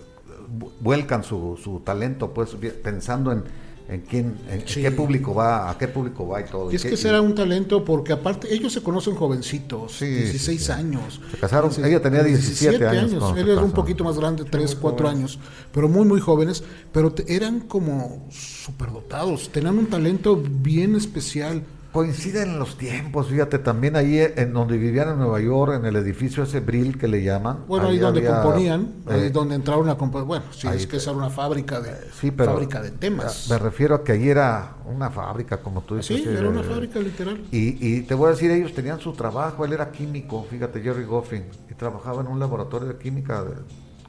[0.59, 2.51] vu- vuelcan su, su talento, pues
[2.83, 3.45] pensando en,
[3.89, 4.81] en quién, en Sí.
[4.83, 6.71] qué público va, a qué público va y todo.
[6.73, 10.61] Y es qué- que será un talento porque aparte ellos se conocen jovencitos, Sí, 16
[10.61, 10.73] sí, sí.
[10.73, 11.21] años.
[11.33, 15.09] Se casaron- ella tenía 17 años cuando Él era un poquito más grande, 3, 4
[15.09, 15.39] años,
[15.73, 21.65] pero muy muy jóvenes, pero te- eran como superdotados, tenían un talento bien especial.
[21.93, 26.45] Coinciden los tiempos, fíjate, también ahí en donde vivían en Nueva York, en el edificio
[26.45, 27.65] ese Brill que le llaman.
[27.67, 30.87] Bueno, ahí, donde había, componían, ahí eh, donde entraron a componer, bueno, sí, ahí es
[30.87, 33.49] que esa era una fábrica de Sí, pero fábrica de temas.
[33.51, 36.17] Me refiero a que ahí era una fábrica, como tú dices.
[36.17, 37.41] Sí, eh, era una fábrica literal.
[37.51, 41.05] Y, y te voy a decir, ellos tenían su trabajo, él era químico, fíjate, Jerry
[41.05, 43.55] Goffin, y trabajaba en un laboratorio de química de-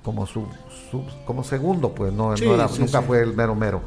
[0.03, 0.45] como su,
[0.91, 3.81] su- como segundo, pues no, Sí, no era- sí, nunca fue el mero mero.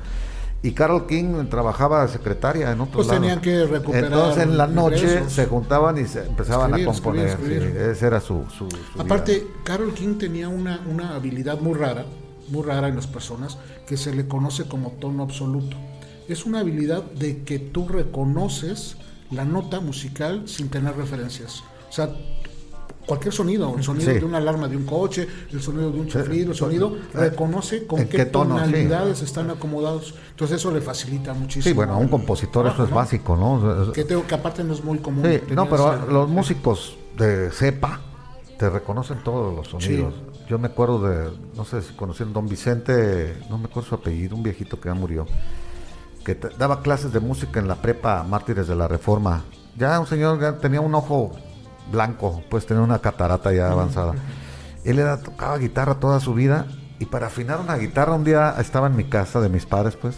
[0.64, 4.66] Y Carol King trabajaba de secretaria en otro Pues tenían que recuperar Entonces en la
[4.66, 5.32] noche ingresos.
[5.34, 7.26] se juntaban y se empezaban Escribir, a componer.
[7.28, 9.46] escribir, sí, ese era su, su, su Aparte, vida.
[9.62, 12.06] Carol King tenía una, una habilidad muy rara,
[12.48, 15.76] muy rara en las personas, que se le conoce como tono absoluto.
[16.28, 18.96] Es una habilidad de que tú reconoces
[19.30, 21.62] la nota musical sin tener referencias.
[21.90, 22.08] O sea,
[23.06, 24.18] cualquier sonido, el sonido Sí.
[24.18, 28.00] de una alarma de un coche, el sonido de un chiflido, el sonido, reconoce con
[28.00, 28.56] ¿En qué, qué tono?
[28.58, 28.64] Sí.
[28.64, 30.14] tonalidades están acomodados.
[30.30, 31.64] Entonces eso le facilita muchísimo.
[31.64, 33.92] Sí, bueno, a un compositor eso es básico, ¿no?
[33.92, 35.24] Que, tengo, que aparte no es muy común.
[35.24, 38.00] Sí, no, pero esa- los músicos de cepa
[38.58, 40.14] te reconocen todos los sonidos.
[40.48, 44.36] Yo me acuerdo de, no sé si conocieron Don Vicente, no me acuerdo su apellido,
[44.36, 45.26] un viejito que ya murió,
[46.24, 49.44] que te- daba clases de música en la prepa Mártires de la Reforma.
[49.76, 51.32] Ya un señor ya tenía un ojo
[51.90, 54.14] blanco, pues tenía una catarata ya avanzada.
[54.84, 56.66] Él era, tocaba guitarra toda su vida
[56.98, 60.16] y para afinar una guitarra un día estaba en mi casa de mis padres, pues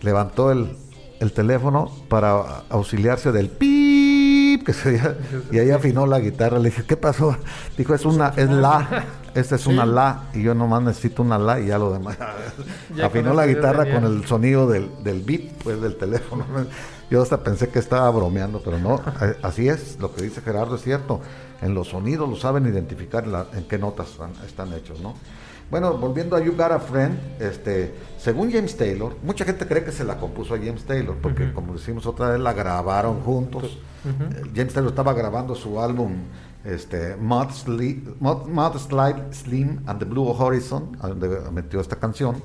[0.00, 0.76] levantó el,
[1.20, 5.16] el teléfono para auxiliarse del pip que se oía,
[5.52, 6.58] y ahí afinó la guitarra.
[6.58, 7.36] Le dije, ¿qué pasó?
[7.76, 9.04] Dijo, es una, es la,
[9.34, 12.18] esta es una la, y yo nomás necesito una la y ya lo demás.
[12.94, 16.44] Ya afinó la guitarra con el sonido del, del beat, pues del teléfono.
[17.10, 19.00] Yo hasta pensé que estaba bromeando, pero no,
[19.42, 21.20] así es, lo que dice Gerardo es cierto.
[21.62, 25.14] En los sonidos lo saben identificar en, la- en qué notas están, están hechos, ¿no?
[25.70, 29.90] Bueno, volviendo a You Got a Friend, este, según James Taylor, mucha gente cree que
[29.92, 33.78] se la compuso a James Taylor, porque como decimos otra vez, la grabaron juntos.
[34.54, 36.12] James Taylor estaba grabando su álbum
[36.64, 42.36] este, Mud, Sli- Mud- Mud Slide Slim and the Blue Horizon, donde metió esta canción,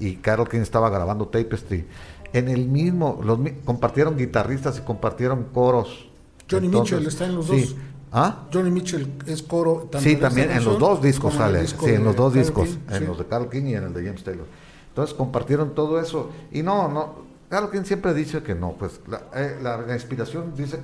[0.00, 1.86] y Carol King estaba grabando Tapestry.
[2.32, 6.08] En el mismo, los, compartieron guitarristas y compartieron coros.
[6.50, 7.60] Johnny Mitchell está en los sí.
[7.60, 7.76] dos.
[8.10, 8.46] ¿Ah?
[8.52, 9.88] Johnny Mitchell es coro.
[9.90, 12.76] tanto Sí, también en los dos discos sale, disco sí, en los dos discos, King,
[12.90, 13.04] en sí.
[13.06, 14.46] los de Carl King y en el de James Taylor.
[14.88, 17.16] Entonces compartieron todo eso y no, no,
[17.50, 20.80] Carl King siempre dice que no, pues la, eh, la- la inspiración dice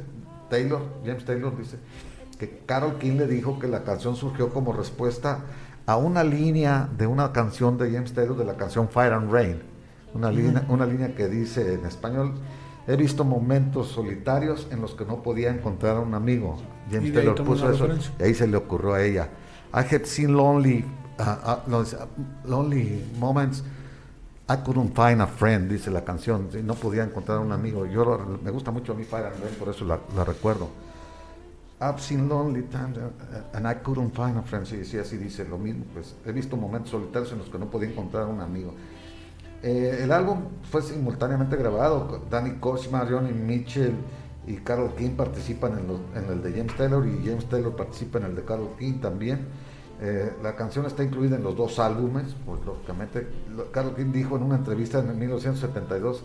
[0.50, 1.78] Taylor, James Taylor dice
[2.38, 5.40] que Carol King le dijo que la canción surgió como respuesta
[5.86, 9.62] a una línea de una canción de James Taylor de la canción Fire and Rain,
[10.14, 12.34] una línea, una línea que dice en español
[12.86, 16.58] He visto momentos solitarios en los que no podía encontrar a un amigo.
[16.90, 18.12] Y James Taylor puso eso referencia.
[18.20, 19.30] y ahí se le ocurrió a ella.
[19.72, 20.84] I had seen lonely,
[21.18, 23.64] uh, uh, lonely moments.
[24.50, 26.50] I couldn't find a friend, dice la canción.
[26.62, 27.86] No podía encontrar a un amigo.
[27.86, 30.68] Yo lo- me gusta mucho a mí Fire and Rain, por eso la, la recuerdo.
[31.80, 34.66] I've seen lonely times uh, and I couldn't find a friend.
[34.66, 35.86] Sí, sí, así dice lo mismo.
[35.94, 38.74] Pues he visto momentos solitarios en los que no podía encontrar a un amigo.
[39.66, 40.40] Eh, el álbum
[40.70, 42.20] fue simultáneamente grabado.
[42.30, 43.94] Danny Kosma, Johnny Mitchell
[44.46, 45.78] y Carol King participan
[46.14, 49.46] en, el de James Taylor y James Taylor participa en el de Carol King también.
[50.02, 53.26] Eh, la canción está incluida en los dos álbumes, pues lógicamente.
[53.56, 56.22] Lo- Carol King dijo en una entrevista en 1972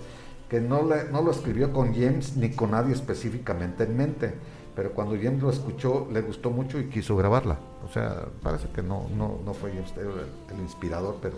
[0.50, 4.34] que no, le- no lo escribió con James ni con nadie específicamente en mente,
[4.76, 7.58] pero cuando James lo escuchó le gustó mucho y quiso grabarla.
[7.88, 11.38] O sea, parece que no, no, no fue James Taylor el inspirador, pero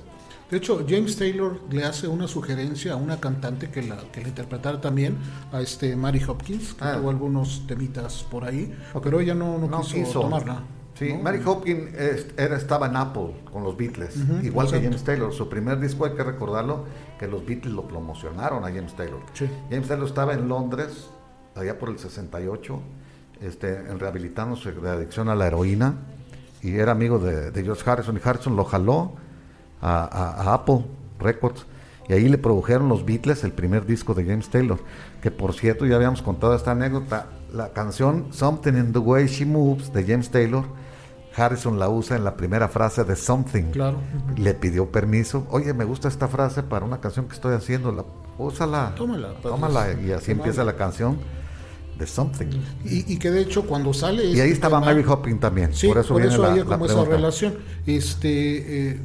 [0.52, 4.28] De hecho, James Taylor le hace una sugerencia a una cantante que la, que la
[4.28, 5.16] interpretara también,
[5.54, 6.98] a este Mary Hopkins, que Ah.
[6.98, 10.22] tuvo algunos temitas por ahí, pero ella no, no, no quiso, quiso.
[10.22, 10.62] tomarla.
[11.00, 11.24] Sí, ¿no?
[11.24, 11.94] Mary Hopkins
[12.38, 14.82] era, estaba en Apple con los Beatles, igual que.
[14.82, 15.34] James Taylor.
[15.34, 16.84] Su primer disco, hay que recordarlo,
[17.18, 19.22] que los Beatles lo promocionaron a James Taylor.
[19.34, 19.50] Sí.
[19.72, 21.08] James Taylor estaba en Londres,
[21.56, 22.80] allá por el 68,
[23.42, 25.96] este, rehabilitándose de adicción a la heroína,
[26.62, 29.14] y era amigo de, de George Harrison, y Harrison lo jaló
[29.82, 30.86] a, a- a Apple
[31.20, 31.66] Records,
[32.10, 34.80] y ahí le produjeron los Beatles el primer disco de James Taylor,
[35.22, 39.46] que por cierto ya habíamos contado esta anécdota, la canción Something in the Way She
[39.46, 40.64] Moves de James Taylor,
[41.36, 43.72] Harrison la usa en la primera frase de Something.
[43.72, 44.00] Claro.
[44.36, 45.48] Le pidió permiso.
[45.50, 47.94] Oye, me gusta esta frase para una canción que estoy haciendo.
[47.94, 48.04] La,
[48.38, 48.94] úsala.
[48.98, 49.92] Tómala, pues, Tómala.
[49.94, 50.32] Y así tómala.
[50.32, 51.18] empieza la canción
[51.98, 52.48] de Something.
[52.84, 54.26] Y, y que de hecho cuando sale...
[54.26, 55.74] Y este ahí estaba tema- Mary Hopkins también.
[55.74, 57.16] Sí, por eso viene la, había la como esa pregunta.
[57.16, 57.54] relación.
[57.86, 59.00] Este, eh,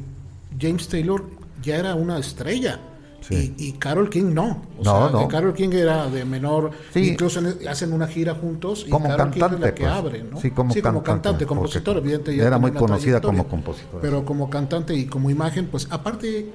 [0.59, 1.23] James Taylor
[1.61, 2.79] ya era una estrella.
[3.19, 3.53] Sí.
[3.57, 4.63] Y, y Carol King no.
[4.79, 5.19] O No, sea, no.
[5.19, 6.71] que Carol King era de menor.
[6.93, 7.09] Sí.
[7.09, 8.85] Incluso en- hacen una gira juntos.
[8.87, 9.93] Y Como Carol King es la cantante, que pues.
[9.93, 10.39] abre, ¿no?
[10.39, 12.35] Sí, como cantante, cantante, porque compositor, evidente.
[12.35, 14.25] ya era muy conocida como compositora, Pero sí.
[14.25, 16.49] como cantante y como imagen, pues aparte,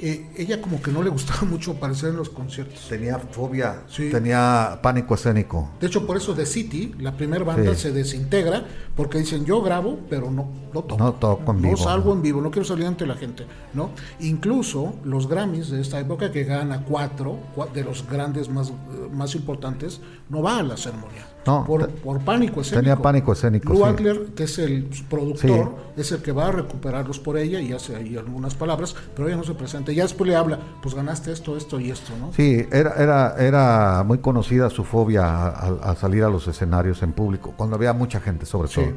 [0.00, 2.86] eh, ella como que no le gustaba mucho aparecer en los conciertos.
[2.88, 4.10] Tenía fobia, Sí.
[4.10, 5.70] tenía pánico escénico.
[5.80, 7.80] De hecho, por eso The City, la primera banda, Sí.
[7.82, 10.98] se desintegra porque dicen yo grabo, pero no, no toco.
[10.98, 12.16] No toco en No vivo, salgo ¿no?
[12.16, 13.90] en vivo, no quiero salir ante la gente, ¿no?
[14.20, 18.72] Incluso los Grammys de esta época que gana cuatro cua- de los grandes más, eh,
[19.12, 21.26] más importantes, no va a la ceremonia.
[21.46, 21.88] No, por,
[22.24, 22.80] pánico escénico.
[22.82, 23.88] tenía pánico escénico, Lou sí.
[23.88, 27.94] Adler, que es el productor, es el que va a recuperarlos por ella y hace
[27.96, 29.92] ahí algunas palabras, pero ella no se presenta.
[29.92, 32.32] Ya después le habla, pues ganaste esto, esto y esto, ¿no?
[32.32, 37.02] Sí, era, era, era muy conocida su fobia a, a- a salir a los escenarios
[37.02, 38.80] en público, cuando había mucha gente sobre Sí.
[38.80, 38.92] todo.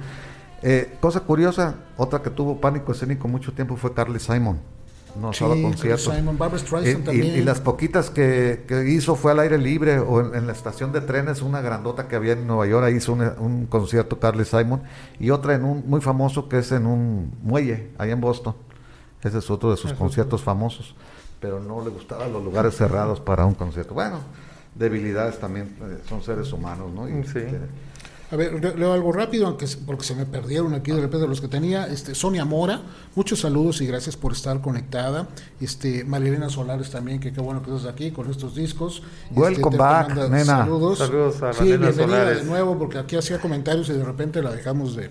[0.61, 4.59] Eh, cosa curiosa, otra que tuvo pánico escénico mucho tiempo fue Carly Simon.
[5.15, 6.13] No Sí, Carly conciertos.
[6.15, 6.37] Simon,
[7.13, 10.53] Y, y- las poquitas que, que hizo fue al aire libre o en, en la
[10.53, 14.19] estación de trenes, una grandota que había en Nueva York, ahí hizo un, un concierto
[14.19, 14.81] Carly Simon
[15.19, 18.55] y otra en un muy famoso que es en un muelle, ahí en Boston.
[19.23, 20.95] Ese es otro de sus Eso conciertos famosos,
[21.41, 23.93] pero no le gustaban los lugares cerrados para un concierto.
[23.93, 24.19] Bueno,
[24.75, 27.09] debilidades también, eh, son seres humanos, ¿no?
[27.09, 27.39] Y, Sí.
[28.31, 31.27] A ver, le- leo algo rápido, aunque se- porque se me perdieron aquí de repente
[31.27, 31.87] los que tenía.
[31.87, 32.81] Este, Sonia Mora,
[33.15, 35.27] muchos saludos y gracias por estar conectada.
[35.59, 39.01] Este, Marilena Solares también, que qué bueno que estás aquí con estos discos.
[39.29, 40.45] Este, Welcome back, nena.
[40.45, 40.99] Saludos.
[40.99, 42.37] Saludos a la sí, nena bienvenida Solares.
[42.39, 45.09] de nuevo, porque aquí hacía comentarios y de repente la dejamos de,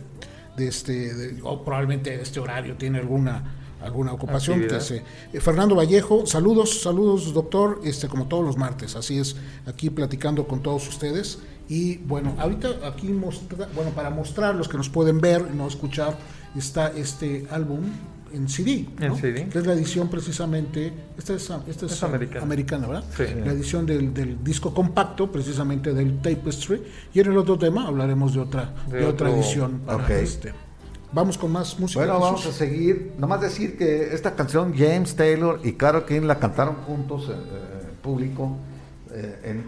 [0.57, 6.27] de este, de- o probablemente este horario tiene alguna alguna ocupación que eh, Fernando Vallejo,
[6.27, 11.39] saludos, saludos doctor, este como todos los martes, así es, aquí platicando con todos ustedes
[11.69, 15.67] y bueno, ahorita aquí mostra, bueno, para mostrar los que nos pueden ver y no
[15.67, 16.17] escuchar,
[16.57, 17.83] está este álbum
[18.33, 19.17] en CD, En ¿no?
[19.17, 19.49] CD.
[19.49, 22.43] que es la edición precisamente, esta es, esta es, Es americana.
[22.43, 23.05] americana, ¿verdad?
[23.17, 23.25] Sí.
[23.45, 26.83] La edición del, del disco compacto, precisamente del Tapestry,
[27.15, 30.53] y en el otro tema hablaremos de otra, de, De otra edición para este.
[31.11, 32.01] Vamos con más música.
[32.01, 33.13] Bueno, vamos a seguir.
[33.19, 37.89] Nomás decir que esta canción James Taylor y Carol King la cantaron juntos en eh,
[38.03, 38.59] público
[39.11, 39.65] eh, en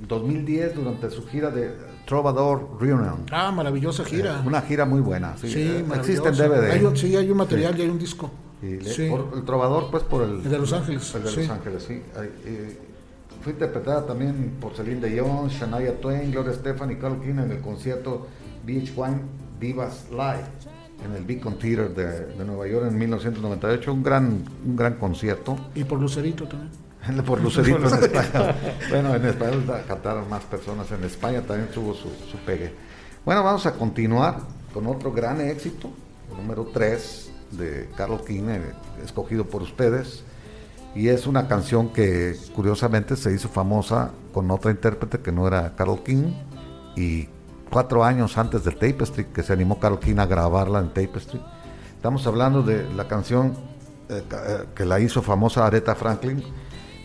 [0.00, 1.72] 2010 durante su gira de
[2.06, 3.24] Trovador Reunion.
[3.32, 4.42] Ah, maravillosa gira.
[4.46, 5.36] Una gira muy buena.
[5.36, 6.72] Sí, Sí, Eh, existe en DVD.
[6.72, 8.30] Hay un, sí, hay un material y hay un disco.
[8.62, 9.08] Y le- Sí.
[9.10, 11.40] por el Trovador, pues por el, El de Los Ángeles, El de sí.
[11.40, 11.94] Los Ángeles, sí.
[12.44, 12.78] Eh,
[13.42, 17.60] fue interpretada también por Celine Dion, Shania Twain, Gloria Estefan y Carol King en el
[17.60, 18.26] concierto
[18.66, 19.20] VH1
[19.60, 20.44] Divas Live
[21.04, 23.92] en el Beacon Theater de, de Nueva York en 1998.
[23.92, 25.56] Un gran, un gran concierto.
[25.74, 26.70] Y por Lucerito también.
[27.26, 28.54] Por Lucerito en España.
[28.90, 30.90] Bueno, en español la cantaron más personas.
[30.92, 32.72] En España también tuvo su, su pegue.
[33.24, 34.38] Bueno, vamos a continuar
[34.72, 35.90] con otro gran éxito,
[36.30, 38.72] el número 3 de Carol King, eh,
[39.04, 40.24] escogido por ustedes.
[40.94, 45.74] Y es una canción que curiosamente se hizo famosa con otra intérprete que no era
[45.76, 46.32] Carol King.
[46.96, 47.28] Y
[47.70, 51.40] cuatro años antes de Tapestry, que se animó Carol King a grabarla en Tapestry.
[51.94, 53.54] Estamos hablando de la canción
[54.08, 56.42] eh, eh, que la hizo famosa Aretha Franklin.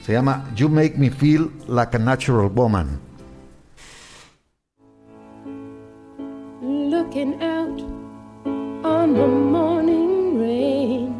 [0.01, 3.11] Se llama You Make Me Feel Like a Natural Woman.
[7.11, 7.81] looking out
[8.85, 11.13] on the morning rain.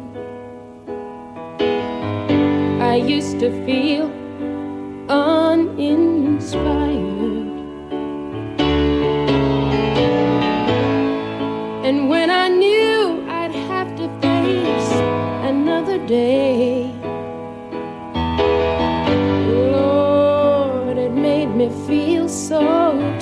[2.80, 4.10] I used to feel
[5.10, 6.72] uninspired.
[11.84, 14.92] And when I knew I'd have to face
[15.44, 16.81] another day,
[22.32, 23.18] so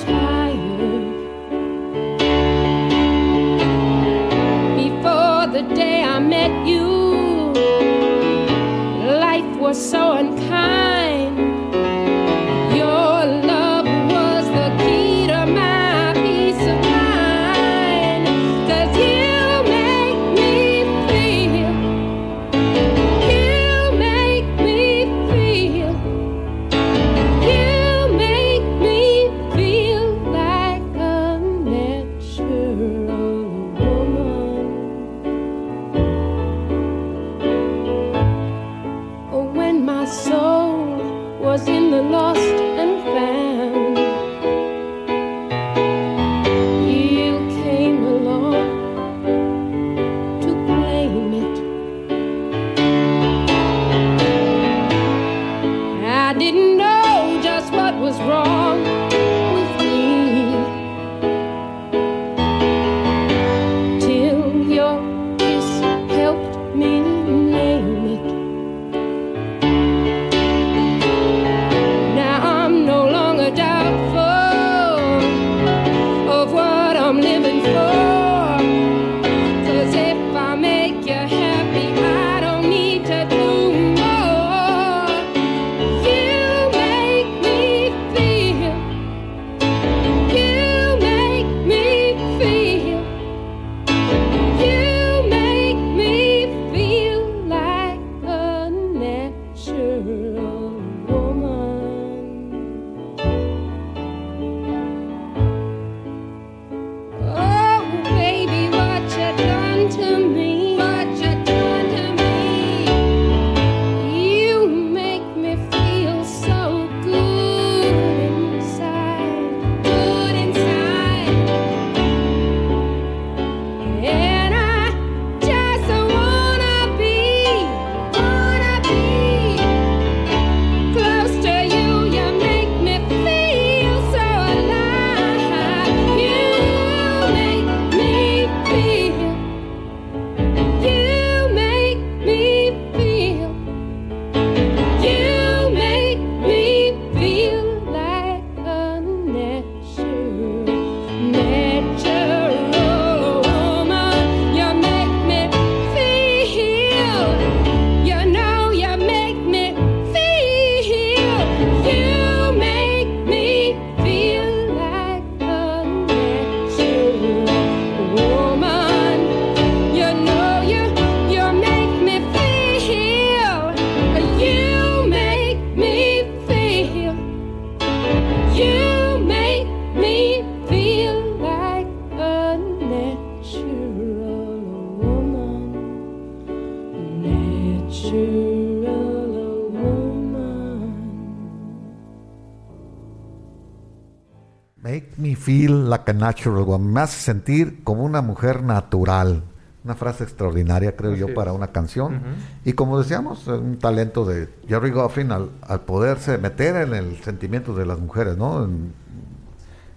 [196.21, 196.93] natural woman.
[196.93, 199.43] Me hace sentir como una mujer natural.
[199.83, 202.21] Una frase extraordinaria, creo yo, para una canción.
[202.63, 207.17] Y como decíamos, eh, un talento de Jerry Goffin al, al poderse meter en el
[207.23, 208.63] sentimiento de las mujeres, ¿no?
[208.63, 208.93] En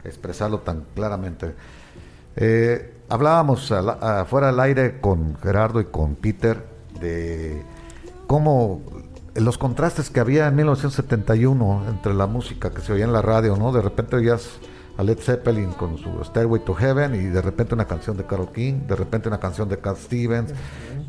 [0.04, 1.54] expresarlo tan claramente.
[2.36, 6.64] Eh, hablábamos afuera del aire con Gerardo y con Peter
[7.00, 7.62] de
[8.26, 8.80] cómo
[9.34, 13.56] los contrastes que había en 1971 entre la música que se oía en la radio,
[13.56, 13.72] ¿no?
[13.72, 14.58] De repente oías
[14.96, 18.50] a Led Zeppelin con su Stairway to Heaven y de repente una canción de Carole
[18.54, 20.52] King, de repente una canción de Cat Stevens,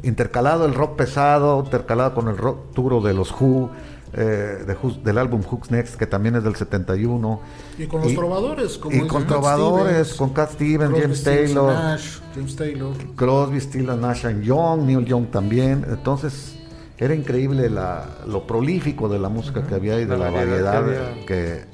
[0.03, 3.69] intercalado el rock pesado, intercalado con el rock duro de los Who,
[4.13, 7.41] eh, de Who's- del álbum Who's Next, que también es del 71.
[7.77, 11.23] Y con los trovadores, como y con Cat trovadores, Stevens, con Cat Stevens, Crosby, James
[11.23, 12.93] Taylor, Nash, James Taylor.
[13.15, 15.86] Crosby, Stills, Nash and Young, Neil Young también.
[15.89, 16.55] Entonces
[16.97, 20.81] era increíble la, lo prolífico de la música que había y de la, La variedad
[20.81, 21.65] variedad que.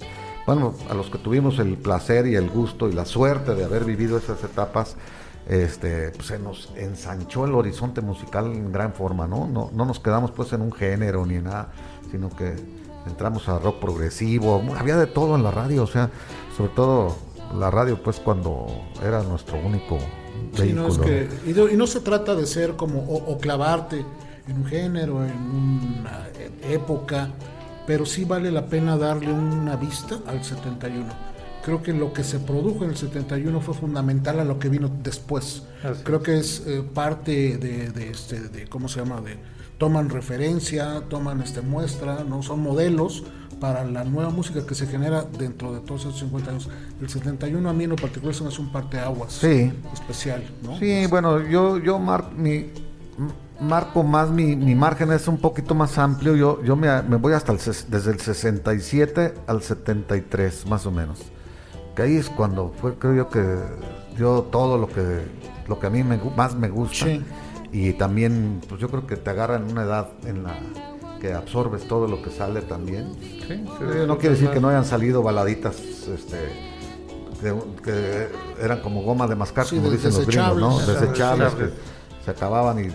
[0.45, 3.85] Bueno, a los que tuvimos el placer y el gusto y la suerte de haber
[3.85, 4.95] vivido esas etapas,
[5.47, 9.47] este, pues se nos ensanchó el horizonte musical en gran forma, ¿no?
[9.47, 11.71] No, no nos quedamos pues en un género ni en nada,
[12.11, 12.55] sino que
[13.07, 16.09] entramos a rock progresivo, había de todo en la radio, o sea,
[16.55, 17.15] sobre todo
[17.57, 18.67] la radio pues cuando
[19.03, 19.97] era nuestro único
[20.55, 20.87] Sí, no, vehículo.
[20.87, 21.03] es ¿no?
[21.03, 24.05] que- y, no, y no se trata de ser como o, o clavarte
[24.47, 25.31] en un género, en
[25.99, 27.29] una e- época,
[27.87, 31.05] pero sí vale la pena darle una vista al 71.
[31.63, 34.89] Creo que lo que se produjo en el 71 fue fundamental a lo que vino
[35.03, 35.63] después.
[35.83, 39.21] Así Creo que es eh, parte de, de este, de, ¿cómo se llama?
[39.21, 39.37] De,
[39.77, 43.23] toman referencia, toman este muestra, no son modelos
[43.59, 46.69] para la nueva música que se genera dentro de todos esos 50 años.
[46.99, 49.71] El 71 a mí en lo particular se me hace un parteaguas Sí.
[49.93, 50.79] especial, ¿no?
[50.79, 52.65] Sí, bueno, yo, yo mar- mi,
[53.61, 56.35] marco más, mi, mi margen es un poquito más amplio.
[56.35, 60.91] Yo, yo me, me voy hasta el, ses- desde el 67 al 73, más o
[60.91, 61.19] menos.
[61.95, 63.43] Que ahí es cuando fue, creo yo, que
[64.17, 65.21] dio todo lo que,
[65.67, 67.05] lo que a mí me más me gusta.
[67.05, 67.21] Sí.
[67.71, 70.55] Y también, pues yo creo que te agarra en una edad en la
[71.21, 73.13] que absorbes todo lo que sale también.
[73.47, 76.37] Sí, Eh, no quiere decir que no hayan salido baladitas este,
[77.41, 77.53] que,
[77.83, 78.27] que
[78.61, 80.79] eran como goma de mascar, Sí, como dicen los gringos, ¿no?
[80.79, 81.01] desechables.
[81.01, 81.73] Desechables, Desechables.
[82.19, 82.87] que se acababan y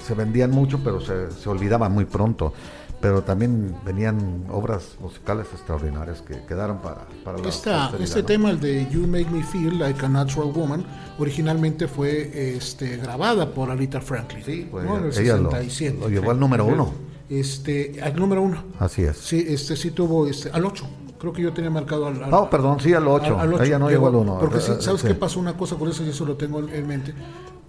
[0.00, 2.52] se, se vendían mucho, pero se, se olvidaban muy pronto.
[3.00, 8.26] Pero también venían obras musicales extraordinarias que quedaron para, para la Esta, posteridad, este ¿no?
[8.26, 10.84] tema, el de You Make Me Feel Like a Natural Woman,
[11.16, 14.42] originalmente fue este, grabada por Aretha Franklin.
[14.44, 14.98] Sí, pues ¿no?
[14.98, 15.96] En el ella lo, 67.
[16.00, 16.92] lo llevó al número uno.
[17.30, 18.64] Este, al número uno.
[18.80, 19.16] Así es.
[19.16, 20.84] Sí, este sí tuvo este, al 8.
[21.20, 23.34] Creo que yo tenía marcado al, al- No, perdón, sí, al 8.
[23.34, 23.62] al- al ocho.
[23.62, 24.38] Ella no llegó al 1.
[24.40, 25.38] Porque sí, ¿sabes qué pasó?
[25.38, 27.14] Una cosa curiosa, y eso lo tengo en, en mente.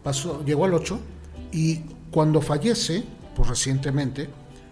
[0.03, 0.99] Pasó, llegó al 8
[1.51, 1.82] y
[2.12, 3.03] cuando fallece,
[3.36, 4.30] pues recientemente,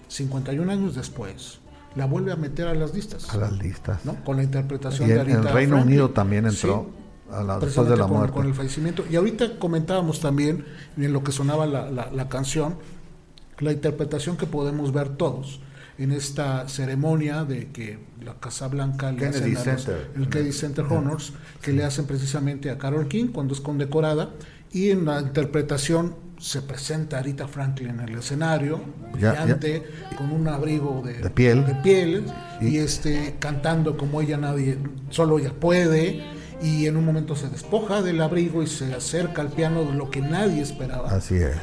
[0.08, 1.60] 51 años después,
[1.96, 3.30] la vuelve a meter a las listas.
[3.34, 4.06] A las listas.
[4.06, 4.24] ¿no?
[4.24, 5.94] Con la interpretación Y de en, en Aretha Reino Franklin.
[5.94, 6.88] Unido también entró
[7.30, 8.34] Sí, a la- después de la con, muerte.
[8.36, 9.04] con el fallecimiento.
[9.10, 10.66] Y ahorita comentábamos también
[10.96, 12.76] en lo que sonaba la, la- la canción,
[13.60, 15.60] la interpretación que podemos ver todos
[15.98, 20.12] en esta ceremonia de que la Casa Blanca le Kennedy hacen los- Center.
[20.16, 24.30] el Kennedy Center Honors, que le hacen precisamente a Carol King cuando es condecorada,
[24.72, 28.80] y en la interpretación se presenta a Rita Franklin en el escenario,
[29.20, 29.84] Ya, brillante,
[30.18, 31.66] con un abrigo de, De piel.
[31.66, 32.26] de piel,
[32.62, 34.78] y, Y- este cantando como ella nadie,
[35.10, 36.24] solo ella puede,
[36.62, 40.10] y en un momento se despoja del abrigo y se acerca al piano de lo
[40.10, 41.56] que nadie esperaba Así es.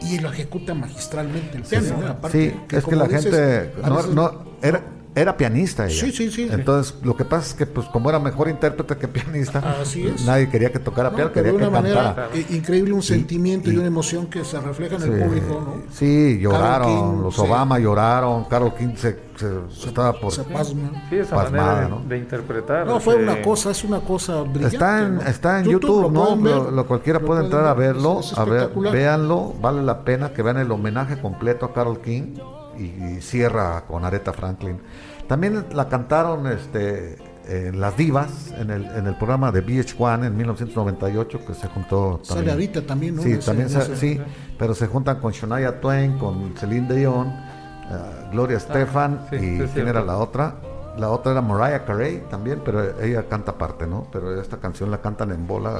[0.00, 1.96] y lo ejecuta magistralmente el piano.
[2.00, 2.06] ¿no?
[2.06, 4.80] Aparte, Sí, es que la dices, gente no, no- era,
[5.14, 6.00] era pianista ella.
[6.00, 6.48] Sí, sí, sí.
[6.50, 10.24] Entonces, lo que pasa es que pues como era mejor intérprete que pianista, Así es.
[10.24, 12.28] nadie quería que tocara No, piano, quería de que una manera cantara.
[12.34, 15.60] eh, increíble, un sentimiento y, y- una emoción que se refleja en Sí, el público,
[15.66, 15.82] ¿no?
[15.92, 20.32] sí, lloraron, King los Obama lloraron, Carol King se, se- estaba por...
[20.32, 20.90] Se pasma.
[21.10, 22.00] Sí, esa pasmada, manera de, ¿no?
[22.08, 22.86] de interpretar.
[22.86, 24.76] No, fue una cosa, es una cosa brillante.
[24.76, 25.22] Está en, ¿no?
[25.22, 26.36] está en YouTube, lo ¿no?
[26.36, 30.04] ver, Lo, lo cualquiera lo puede entrar a ver, verlo, a ver, véanlo, vale la
[30.04, 32.36] pena que vean el homenaje completo a Carol King
[32.80, 34.80] y, y cierra con Aretha Franklin.
[35.28, 37.16] También la cantaron este,
[37.46, 42.20] en Las Divas, en el, en el programa de VH1 en 1998, que se juntó
[42.22, 42.52] Sale también.
[42.54, 43.22] ahorita también, ¿no?
[43.22, 44.20] Sí, también ese- sí,
[44.58, 49.62] pero se juntan con Shania Twain, con Celine Dion, eh, Gloria Estefan sí, y sí,
[49.62, 50.56] es ¿quién era la otra?
[50.98, 54.08] La otra era Mariah Carey también, pero ella canta aparte, ¿no?
[54.12, 55.78] Pero esta canción la cantan en bola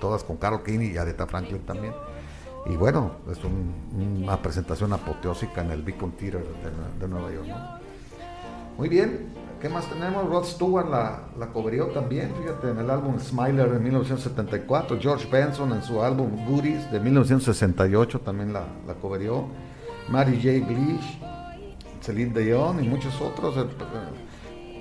[0.00, 1.92] todas con Carol King y Aretha Franklin también.
[2.66, 7.46] Y bueno, es un- una presentación apoteósica en el Beacon Theater de, de Nueva York,
[7.48, 7.82] ¿no?
[8.78, 9.28] Muy bien,
[9.60, 10.28] ¿qué más tenemos?
[10.28, 14.98] Rod Stewart la, la coverió también, fíjate, en el álbum Smiler de 1974.
[15.00, 19.46] George Benson en su álbum Goodies de 1968 también la, la coverió.
[20.08, 20.66] Mary J.
[20.66, 21.18] Blige,
[22.00, 23.56] Celine Dion y muchos otros.
[23.56, 23.66] El,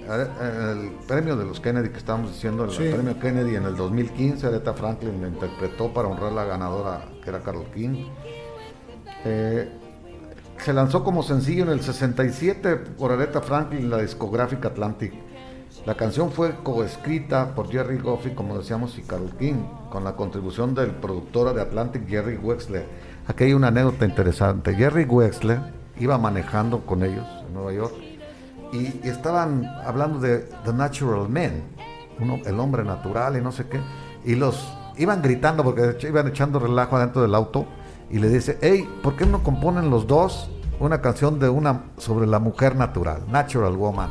[0.07, 0.27] eh,
[0.71, 2.89] el premio de los Kennedy que estábamos diciendo, el Sí.
[2.91, 7.39] premio Kennedy en el 2015, Aretha Franklin lo interpretó para honrar la ganadora que era
[7.39, 8.05] Carol King.
[9.25, 9.69] Eh,
[10.57, 15.13] se lanzó como sencillo en el 67 por Aretha Franklin la discográfica Atlantic.
[15.85, 20.75] La canción fue coescrita por Jerry Goffey, como decíamos, y Carol King, con la contribución
[20.75, 22.85] del productor de Atlantic, Jerry Wexler.
[23.27, 24.75] Aquí hay una anécdota interesante.
[24.75, 25.59] Jerry Wexler
[25.97, 27.93] iba manejando con ellos en Nueva York
[28.73, 31.63] y, estaban hablando de The Natural Man,
[32.19, 33.79] uno- el hombre natural y no sé qué,
[34.23, 37.65] y los iban gritando porque iban echando relajo adentro del auto
[38.09, 40.49] y le dice, hey, ¿por qué no componen los dos
[40.79, 44.09] una canción de una sobre la mujer natural, Natural Woman?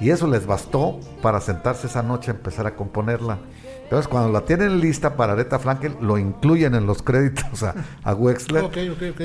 [0.00, 3.38] Y eso les bastó para sentarse esa noche a empezar a componerla.
[3.84, 8.14] Entonces, cuando la tienen lista para Aretha Franklin, lo incluyen en los créditos a, a
[8.14, 8.64] Wexler.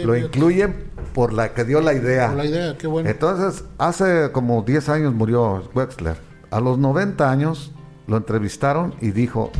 [0.05, 2.27] Lo incluyen por la que dio la idea.
[2.27, 3.09] Por la idea, qué bueno.
[3.09, 6.17] Entonces, hace como 10 años murió Wexler.
[6.51, 7.71] A los 90 años
[8.05, 9.51] lo entrevistaron y dijo,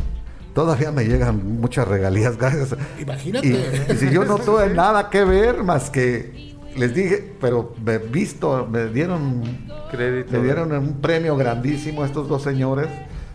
[0.54, 2.76] todavía me llegan muchas regalías, gracias.
[3.00, 3.48] Imagínate.
[3.48, 7.98] Y, y si yo no tuve nada que ver más que les dije, pero me
[7.98, 9.42] visto, me dieron,
[9.90, 10.32] Crédito.
[10.32, 12.88] me dieron un premio grandísimo a estos dos señores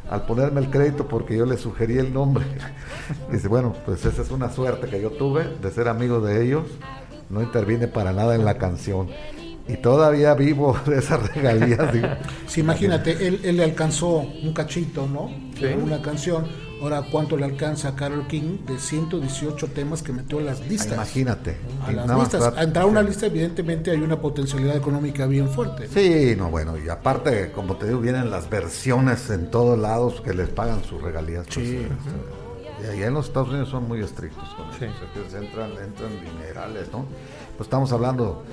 [0.09, 2.45] al ponerme el crédito porque yo les sugerí el nombre.
[3.32, 6.63] Dice, bueno, pues esa es una suerte que yo tuve de ser amigo de ellos.
[7.30, 9.09] No intervine para nada en la canción.
[9.68, 11.91] Y todavía vivo de esas regalías.
[11.91, 12.07] digo.
[12.47, 15.32] Sí, imagínate, él, él le alcanzó un cachito, ¿no?
[15.59, 15.66] Sí.
[15.82, 16.45] Una canción.
[16.82, 20.93] Ahora, ¿cuánto le alcanza a Carol King de 118 temas que metió en las listas?
[20.93, 21.57] Imagínate.
[21.84, 22.41] A las nada más listas.
[22.41, 25.88] trata- A entrar a una lista, evidentemente, hay una potencialidad económica bien fuerte.
[25.88, 30.34] Sí, no, bueno, y aparte, como te digo, vienen las versiones en todos lados que
[30.34, 31.45] les pagan sus regalías.
[31.45, 31.76] pues, Sí.
[31.78, 34.86] este, y allá en los Estados Unidos son muy estrictos con Sí.
[34.86, 34.93] eso.
[34.93, 37.05] o sea, que entran, entran dinerales, ¿no?
[37.57, 38.43] Pues estamos hablando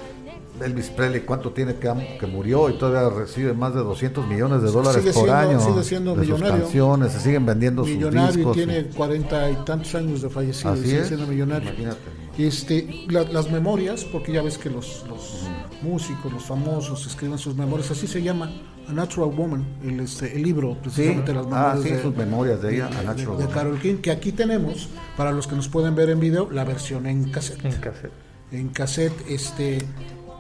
[0.61, 5.01] Elvis Presley, cuánto tiene que, murió y todavía recibe más de 200 millones de dólares
[5.01, 5.61] Sigue por siendo- año.
[5.61, 6.63] sigue siendo de sus millonario.
[6.65, 8.57] canciones, se siguen vendiendo sus Millonario, discos.
[8.57, 11.09] tiene cuarenta y tantos años de fallecido y Así sigue es.
[11.09, 11.69] siendo millonario.
[11.71, 11.99] Imagínate.
[12.39, 15.47] Este, la- las memorias, porque ya ves que los, los
[15.83, 18.51] músicos, los famosos escriben sus memorias, así se llama
[18.89, 22.17] A Natural Woman, el, este, el libro Sí, precisamente las ah, memorias sí, de, sus
[22.17, 23.49] memorias de ella, de- A Natural de Woman.
[23.51, 27.07] Carol King, que aquí tenemos, para los que nos pueden ver en video, la versión
[27.07, 27.65] en cassette.
[27.65, 28.13] En cassette.
[28.53, 29.79] En cassette, este,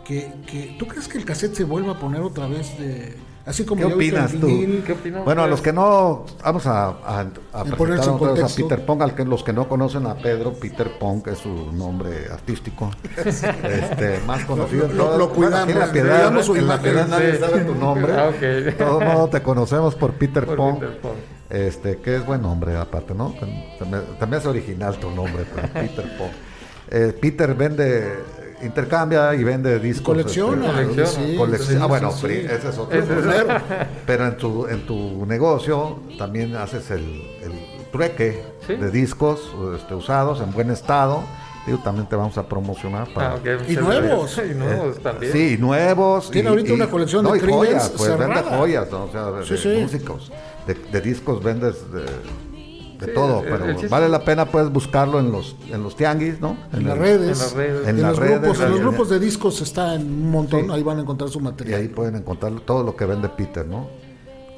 [0.04, 3.16] que, que, ¿tú crees que el cassette se vuelva a poner otra vez de...
[3.44, 4.48] Así como ¿Qué opinas tú?
[5.24, 8.52] Bueno, a los que no, vamos a, a, a presentar otra vez.
[8.54, 11.72] Peter Pong, al que los que no conocen a Pedro, Peter Pong, que es su
[11.72, 14.86] nombre artístico, este, más conocido.
[14.86, 17.64] en Lo- todo- lo bueno, cuidamos, en la piedad, su en la piedad nadie sabe
[17.64, 18.12] tu nombre.
[18.12, 18.30] Ah.
[18.30, 20.78] De todos modos te conocemos por Peter Por Pong.
[20.78, 21.16] Peter Pong.
[21.50, 23.34] Este, que es buen nombre aparte, ¿no?
[23.78, 26.30] También, también es original tu nombre, pero Peter Pong.
[26.90, 28.18] Eh, Peter vende,
[28.62, 30.04] intercambia y vende discos.
[30.14, 30.66] colecciona.
[30.80, 31.08] este, Colecciona.
[31.28, 32.46] sí, colecciona- sí, ah, bueno, sí, pri- sí.
[32.46, 32.98] ese es otro.
[32.98, 33.62] Ese es- problema.
[34.06, 37.00] Pero en tu, en tu negocio también haces el,
[37.42, 37.52] el
[37.92, 38.74] trueque Sí.
[38.76, 39.40] de discos
[39.76, 41.22] este, usados en buen estado.
[41.66, 43.34] Digo, también te vamos a promocionar para...
[43.34, 43.38] Ah,
[43.68, 44.34] Y nuevos.
[44.36, 44.50] gracias.
[44.50, 45.32] Y nuevos también.
[45.32, 46.30] Sí, nuevos.
[46.30, 48.58] Tiene y- ahorita y- una colección de no, Creedence joyas, pues vende cerrada.
[48.58, 49.04] joyas, ¿no?
[49.04, 50.32] o sea, de, de músicos,
[50.66, 52.02] de, de discos vendes de,
[53.02, 55.94] de Sí, todo, el- pero el vale la pena puedes buscarlo en los en los
[55.96, 56.56] tianguis, ¿no?
[56.72, 57.82] En las redes, en las redes.
[57.82, 60.64] en, En las los redes, grupos, en los grupos de discos está en un montón,
[60.66, 60.70] Sí.
[60.72, 61.80] ahí van a encontrar su Y material.
[61.80, 63.88] ahí pueden encontrar todo lo que vende Peter, ¿no?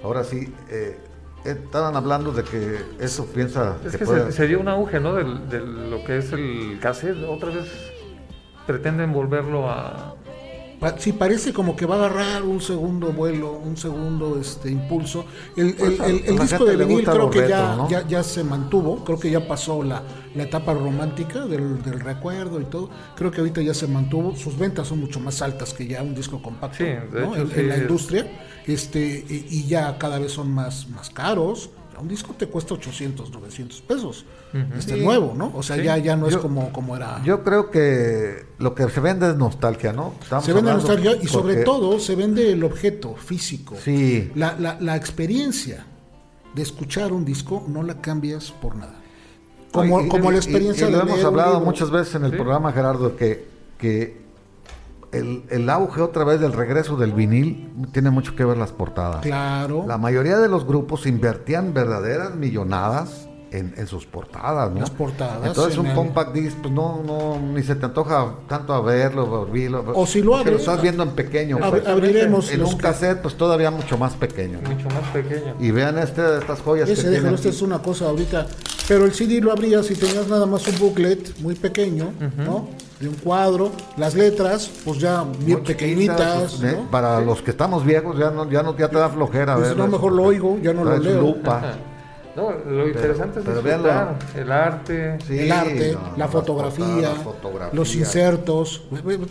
[0.02, 0.98] Ahora sí, eh,
[1.44, 5.00] estaban hablando de que eso piensa Es que que puede- se, se dio un auge,
[5.00, 5.14] ¿no?
[5.14, 7.22] Del- de lo que es el cassette.
[7.28, 7.66] Otra vez
[8.66, 10.14] pretenden volverlo a...
[10.84, 15.24] Pa- sí, parece como que va a agarrar un segundo vuelo, un segundo este impulso.
[15.56, 17.88] El, Pues el- disco de vinil creo que ya, ¿no?
[17.88, 20.02] ya, ya se mantuvo, creo que ya pasó la,
[20.34, 22.90] la etapa romántica del, del recuerdo y todo.
[23.16, 24.36] Creo que ahorita ya se mantuvo.
[24.36, 27.34] Sus ventas son mucho más altas que ya un disco compacto Sí, de ¿no?
[27.34, 27.60] hecho, en, sí.
[27.60, 28.26] en la industria.
[28.66, 31.70] Este, y, y ya cada vez son más, más caros.
[32.00, 34.24] Un disco te cuesta 800, 900 pesos.
[34.78, 35.00] Este Sí.
[35.04, 35.50] nuevo, ¿no?
[35.54, 35.82] O sea, Sí.
[35.82, 37.20] ya, ya no es Yo- como, como era.
[37.24, 40.14] Yo creo que lo que se vende es nostalgia, ¿no?
[40.22, 43.74] Estamos se vende nostalgia y sobre todo se vende el objeto físico.
[43.82, 45.86] Sí, La, la, la experiencia
[46.54, 48.94] de escuchar un disco no la cambias por nada.
[49.72, 51.64] Como, y- como y- la experiencia y, y de lo hemos hablado libro.
[51.66, 52.36] muchas veces en el Sí.
[52.36, 54.23] programa, Gerardo, que, que
[55.18, 59.22] el, el auge otra vez del regreso del vinil tiene mucho que ver las portadas.
[59.22, 59.84] Claro.
[59.86, 64.80] La mayoría de los grupos invertían verdaderas millonadas en, en sus portadas, ¿no?
[64.80, 68.34] Las portadas, Entonces en un el- compact disc, pues no, no, ni se te antoja
[68.48, 69.92] tanto a verlo, a verlo.
[69.94, 71.58] O si lo abres- estás viendo en pequeño.
[71.58, 71.86] Ab- pues.
[71.86, 74.58] abriremos En un que- cassette, pues todavía mucho más pequeño.
[74.60, 74.70] ¿no?
[74.70, 75.54] Mucho más pequeño.
[75.60, 78.46] Y vean este, estas joyas Ese, que déjalo, tienen esta es una cosa ahorita.
[78.88, 82.68] Pero el CD lo abrías y tenías nada más un booklet muy pequeño, ¿no?
[83.00, 83.70] De un cuadro.
[83.96, 86.76] Las letras, pues ya bien muy pequeñitas, chiquitas, ¿eh?
[86.80, 86.90] ¿no?
[86.90, 89.76] Para los que estamos viejos ya no, ya no ya te da flojera ver.
[89.76, 91.20] no, mejor lo oigo, ya no lo leo.
[91.20, 91.74] lupa.
[92.36, 97.72] No, lo interesante pero es disfrutar el arte, Sí, el arte, no, la fotografía, portadas,
[97.72, 98.82] los insertos,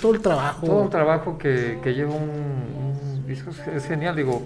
[0.01, 0.65] todo el trabajo.
[0.65, 3.49] todo un trabajo que, que lleva un, un disco.
[3.75, 4.41] Es, genial, digo,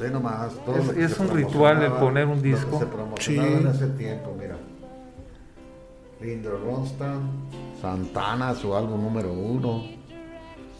[0.00, 0.50] Ve nomás.
[0.64, 2.78] todo Es- lo que es un ritual el poner un disco.
[2.80, 3.54] Se promocionaba Sí.
[3.54, 4.56] en ese tiempo, mira.
[6.20, 7.20] Linda Ronstadt,
[7.80, 9.84] Santana, su álbum número uno.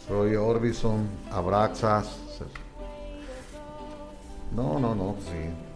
[0.09, 2.19] Roy Orbison, Abraxas.
[4.55, 5.66] No, no, no, sí.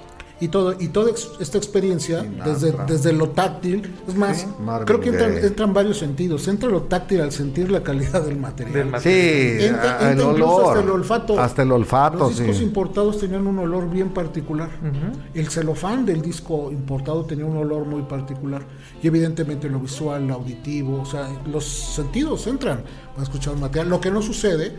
[0.41, 4.47] Y, todo, y toda esta experiencia, desde, desde lo táctil, es más, Sí,
[4.85, 6.47] creo que entran, entran varios sentidos.
[6.47, 8.73] Entra lo táctil al sentir la calidad del material.
[8.73, 9.59] Del material.
[9.59, 10.65] Sí, Entra- el olor.
[10.69, 11.39] hasta el olfato.
[11.39, 12.63] Hasta el olfato, Los discos sí.
[12.63, 14.69] importados tenían un olor bien particular.
[15.35, 18.63] El celofán del disco importado tenía un olor muy particular.
[19.03, 22.81] Y evidentemente lo visual, lo auditivo, o sea, los sentidos entran
[23.13, 23.89] para escuchar un material.
[23.89, 24.71] Lo que no sucede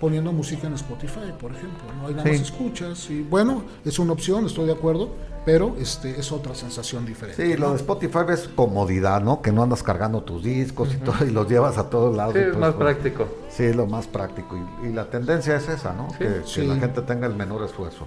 [0.00, 1.82] poniendo música en Spotify, por ejemplo.
[2.00, 2.06] ¿no?
[2.08, 2.38] Ahí nada Sí.
[2.38, 5.10] más escuchas y bueno, es una opción, estoy de acuerdo,
[5.44, 7.44] pero este es otra sensación diferente.
[7.44, 9.40] Sí, lo de Spotify es comodidad, ¿no?
[9.40, 12.34] Que no andas cargando tus discos y todo y los llevas a todos lados.
[12.34, 13.28] Sí, y es pues, más pues, práctico.
[13.48, 14.56] Sí, es lo más práctico.
[14.82, 16.08] Y, y la tendencia es esa, ¿no?
[16.18, 16.66] que, que Sí.
[16.66, 18.06] la gente tenga el menor esfuerzo.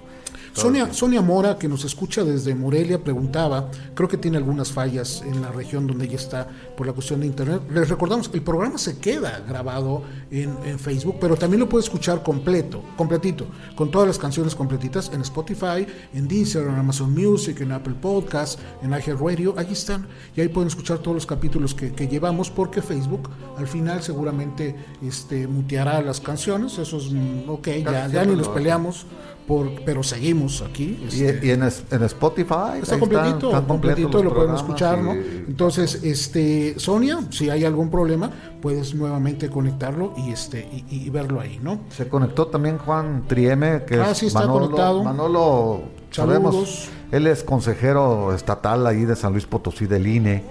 [0.54, 5.40] Sonia, Sonia Mora, que nos escucha desde Morelia, preguntaba, creo que tiene algunas fallas en
[5.40, 6.46] la región donde ella está
[6.76, 7.62] por la cuestión de internet.
[7.70, 12.22] Les recordamos, el programa se queda grabado en, en Facebook, pero también lo puede escuchar
[12.22, 13.46] completo, completito,
[13.76, 18.58] con todas las canciones completitas en Spotify, en Deezer, en Amazon Music, en Apple Podcasts,
[18.82, 20.06] en iHeartRadio, ahí están,
[20.36, 24.74] y ahí pueden escuchar todos los capítulos que, que llevamos, porque Facebook al final seguramente
[25.02, 27.68] este, muteará las canciones, eso es, mm, ok,
[28.12, 29.06] ya, ni nos peleamos,
[29.46, 30.98] por, pero seguimos aquí.
[31.12, 32.78] Y, este, y en, es- en Spotify.
[32.80, 35.12] Está completito, están completos completito, lo pueden escuchar, ¿no?
[35.12, 41.40] Entonces, este, Sonia, si hay algún problema, puedes nuevamente conectarlo y este y, y verlo
[41.40, 41.80] ahí, ¿no?
[41.90, 45.02] Se conectó también Juan Trieme, que Ah, es sí, está Manolo, conectado.
[45.04, 46.88] Manolo, sabemos, Saludos.
[47.10, 50.42] él es consejero estatal ahí de San Luis Potosí del INE.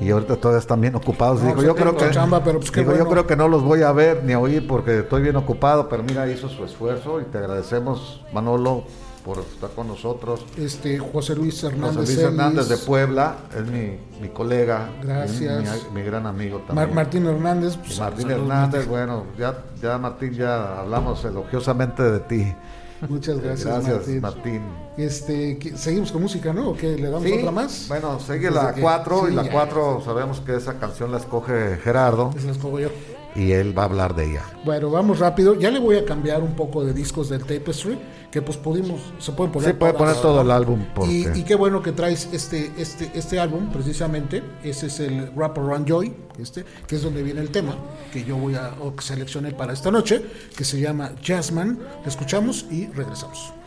[0.00, 1.42] Y ahorita todavía están bien ocupados.
[1.42, 3.10] No, Digo, yo creo que, chamba, pero pues digo, yo bueno.
[3.10, 5.90] creo que no los voy a ver ni a oír porque estoy bien ocupado.
[5.90, 8.84] Pero mira, hizo su esfuerzo y te agradecemos, Manolo,
[9.24, 10.44] por estar con nosotros.
[10.56, 15.84] Este José Luis Hernández, José Luis Hernández de Puebla, es mi, mi colega, Gracias.
[15.92, 16.94] mi, mi gran amigo Mar- también.
[16.94, 18.90] Martín Hernández, pues, Martín saludos, Hernández, Martín.
[18.90, 22.54] bueno, ya, ya Martín, ya hablamos elogiosamente de ti.
[23.08, 24.20] Muchas gracias, Gracias, Martín.
[24.20, 24.62] Martín.
[24.96, 26.70] Este, ¿qué- seguimos con música, ¿no?
[26.70, 26.96] ¿O qué?
[26.96, 27.86] ¿Le damos Sí, otra más?
[27.88, 29.50] Bueno, sigue la de que- 4 sí, y la ya.
[29.52, 32.88] 4 sabemos que esa canción la escoge Gerardo Esa la escojo yo.
[33.34, 34.44] Y él va a hablar de ella.
[34.64, 35.54] Bueno, vamos rápido.
[35.54, 37.98] Ya le voy a cambiar un poco de discos del Tapestry,
[38.30, 41.42] que pues pudimos, se pueden poner Sí, puede poner todo el álbum Y, porque y
[41.42, 44.42] qué bueno que traes este, este, este álbum, precisamente.
[44.62, 47.76] Ese es el Rap Around Joy, este, que es donde viene el tema
[48.12, 50.24] que yo voy a o que seleccioné para esta noche,
[50.56, 51.78] que se llama Jazzman.
[52.02, 53.59] Lo escuchamos y regresamos.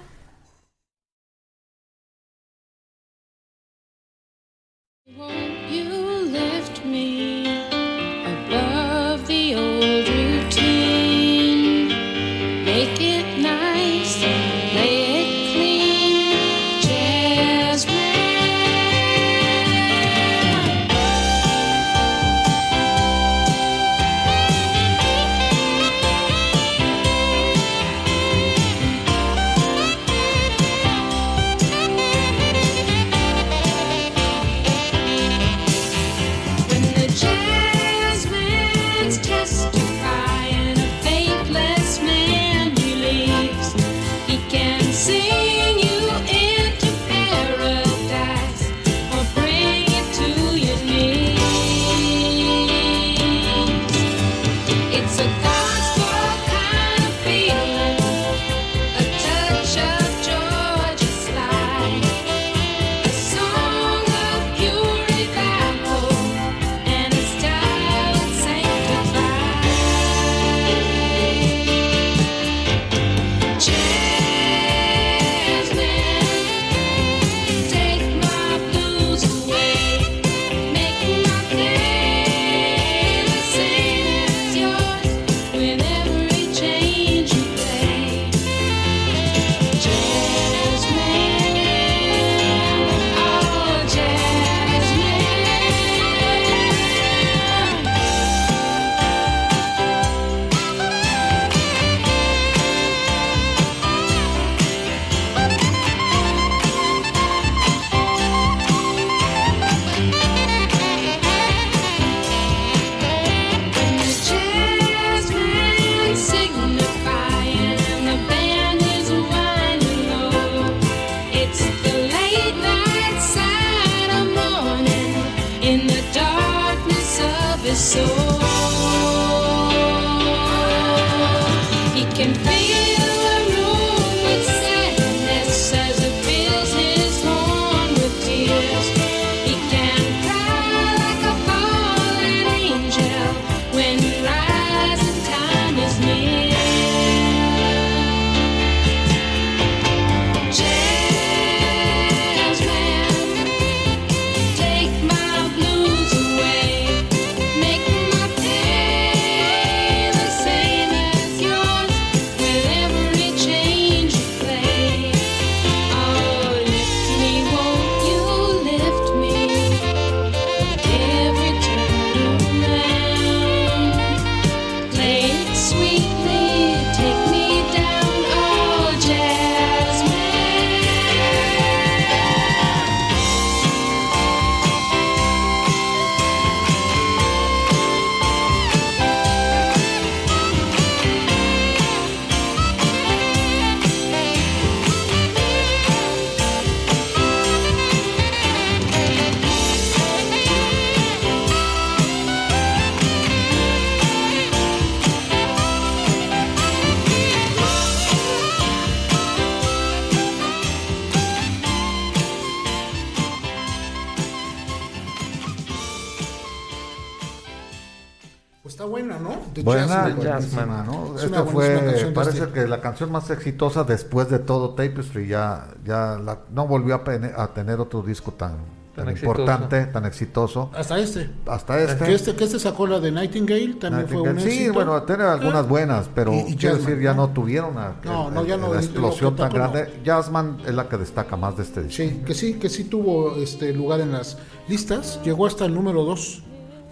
[222.93, 227.47] Canción más exitosa después de todo Tapestry, ya, ya la- no volvió a, pene- a
[227.47, 228.51] tener otro disco tan,
[228.95, 229.41] tan, Tan exitoso.
[229.41, 230.69] importante, tan exitoso.
[230.75, 231.31] Hasta este.
[231.47, 232.05] Hasta este.
[232.05, 234.73] Que este, que este sacó la de Nightingale, también fue un sí, éxito.
[234.73, 235.67] bueno, tiene algunas Ah.
[235.67, 237.25] buenas, pero Y- y quiero decir, ya ¿no?
[237.27, 240.01] no, tuvieron la, No, el- no, ya el- no, la el- explosión tan grande.
[240.03, 242.03] Jazzman es la que destaca más de este disco.
[242.03, 244.37] Sí, que sí, que sí tuvo este lugar en las
[244.67, 245.19] listas.
[245.23, 246.43] Llegó hasta el número 2.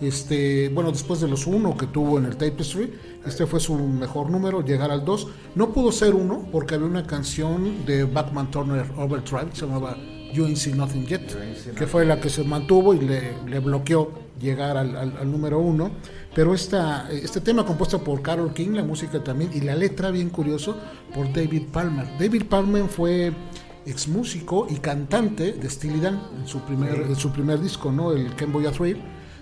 [0.01, 2.91] Este, bueno, después de los uno que tuvo en el Tapestry,
[3.25, 5.27] este fue su mejor número, llegar al 2.
[5.55, 9.95] No pudo ser uno porque había una canción de Backman Turner Overdrive se llamaba
[10.33, 11.27] You Ain't Seen Nothing Yet,
[11.75, 15.59] que fue la que se mantuvo y le, le bloqueó llegar al, al- al número
[15.59, 15.91] uno.
[16.33, 20.29] Pero esta, este tema compuesto por Carol King, la música también, y la letra, bien
[20.29, 20.75] curioso,
[21.13, 22.07] por David Palmer.
[22.17, 23.33] David Palmer fue
[23.85, 28.13] ex músico y cantante de Steely Dan en su primer, en su primer disco, ¿no?
[28.13, 28.97] El Ken Boy a Thrill.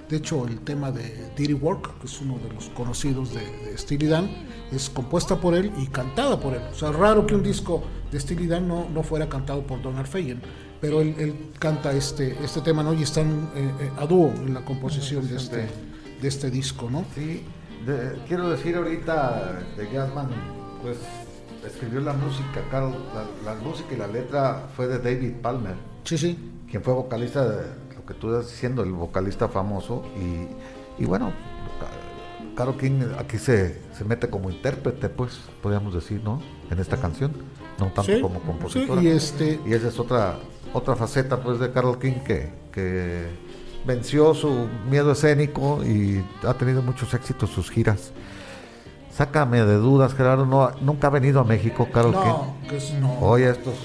[0.10, 3.78] De hecho, el tema de Diddy Work, que es uno de los conocidos de, de
[3.78, 4.30] Steely Dan,
[4.72, 6.62] es compuesta por él y cantada por él.
[6.72, 10.08] O sea, raro que un disco de Steely Dan no, no fuera cantado por Donald
[10.08, 10.42] Fagen,
[10.82, 12.94] pero él, él canta este, este tema, ¿no?
[12.94, 15.68] Y están eh, eh, a dúo en la composición de este,
[16.22, 17.06] de este disco, ¿no?
[17.14, 17.44] Sí,
[17.86, 20.30] de- quiero decir ahorita de Jazzman,
[20.82, 20.98] pues
[21.68, 22.96] escribió la música, Carl,
[23.46, 25.76] la, la música y la letra fue de David Palmer,
[26.06, 26.38] Sí, sí.
[26.70, 27.66] quien fue vocalista de
[28.10, 31.32] que tú estás diciendo, el vocalista famoso, y, y bueno,
[31.80, 36.42] Ca- Carol King aquí se, se mete como intérprete, pues, podríamos decir, ¿no?
[36.72, 37.32] En esta canción,
[37.80, 39.00] no tanto Sí, como compositora.
[39.00, 40.40] sí, y este- Y esa es otra,
[40.74, 43.28] otra faceta, pues, de Carol King que, que
[43.86, 48.12] venció su miedo escénico y ha tenido muchos éxitos sus giras.
[49.12, 52.20] Sácame de dudas, Gerardo, no, nunca ha venido a México, Carol King.
[52.20, 53.20] No, que es no.
[53.20, 53.76] Oye, estos.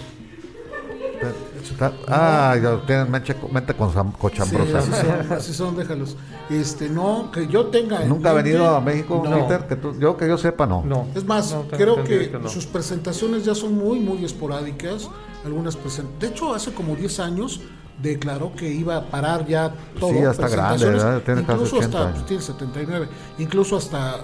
[1.73, 4.79] Está- Ah, ya tienen mente, mente con Sí, cochambrosa.
[4.79, 6.17] así son, así son, déjalos.
[6.51, 8.03] Este, no, que yo tenga.
[8.03, 9.47] en Nunca ha venido a México, no.
[9.49, 10.83] Peter, que tú- yo que yo sepa, no.
[10.85, 11.07] No.
[11.15, 12.49] Es más, creo que, no.
[12.49, 15.09] sus presentaciones ya son muy, muy esporádicas.
[15.45, 17.61] Algunas present- De hecho, hace como 10 años
[18.03, 20.11] declaró que iba a parar ya todo.
[20.11, 21.23] Sí, ya está grande, presentaciones, ¿verdad?
[21.25, 22.15] Tiene casi incluso 80 hasta, años.
[22.19, 23.09] pues, tiene 79,
[23.39, 24.17] incluso hasta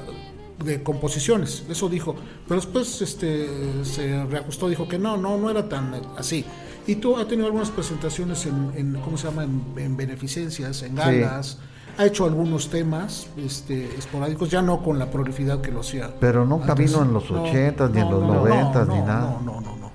[0.65, 2.15] de composiciones, eso dijo.
[2.47, 3.49] Pero después este,
[3.85, 6.45] se reajustó, dijo que no, no, no era tan así.
[6.87, 9.45] Y tú ha tenido algunas presentaciones en, en, ¿cómo se llama?
[9.45, 11.59] En, en beneficencias, en galas.
[11.99, 16.11] Ha hecho algunos temas este, esporádicos, ya no con la prolicidad que lo hacía.
[16.19, 16.91] Pero nunca antes.
[16.91, 19.39] vino en los 80s, ni en los 90s, ni nada.
[19.45, 19.91] No, no, no, no.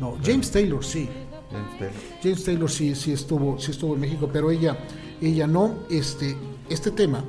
[0.00, 1.08] No, James Taylor sí.
[1.50, 1.90] Este,
[2.22, 4.78] James Taylor sí, sí estuvo, sí estuvo en México, pero ella,
[5.20, 5.74] ella no.
[5.90, 6.34] Este,
[6.70, 7.22] este tema,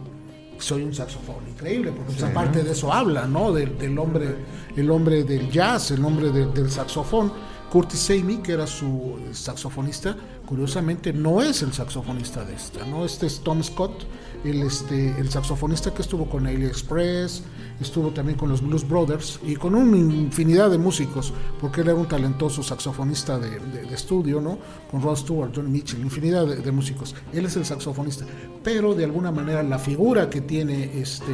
[0.59, 3.51] soy un saxofón increíble, porque pues, aparte de eso habla, ¿no?
[3.51, 4.35] Del, del hombre,
[4.77, 7.33] el hombre del jazz, el hombre de- del saxofón.
[7.71, 13.05] Curtis Samey, que era su saxofonista, curiosamente no es el saxofonista de esta, ¿no?
[13.05, 14.03] Este es Tom Scott,
[14.43, 17.43] el, este, el saxofonista que estuvo con Express,
[17.79, 21.95] estuvo también con los Blues Brothers y con una infinidad de músicos, porque él era
[21.97, 24.57] un talentoso saxofonista de, de- estudio, ¿no?
[24.89, 27.15] Con Rod Stewart, Johnny Mitchell, infinidad de músicos.
[27.31, 28.25] Él es el saxofonista,
[28.63, 31.33] pero de alguna manera la figura que tiene este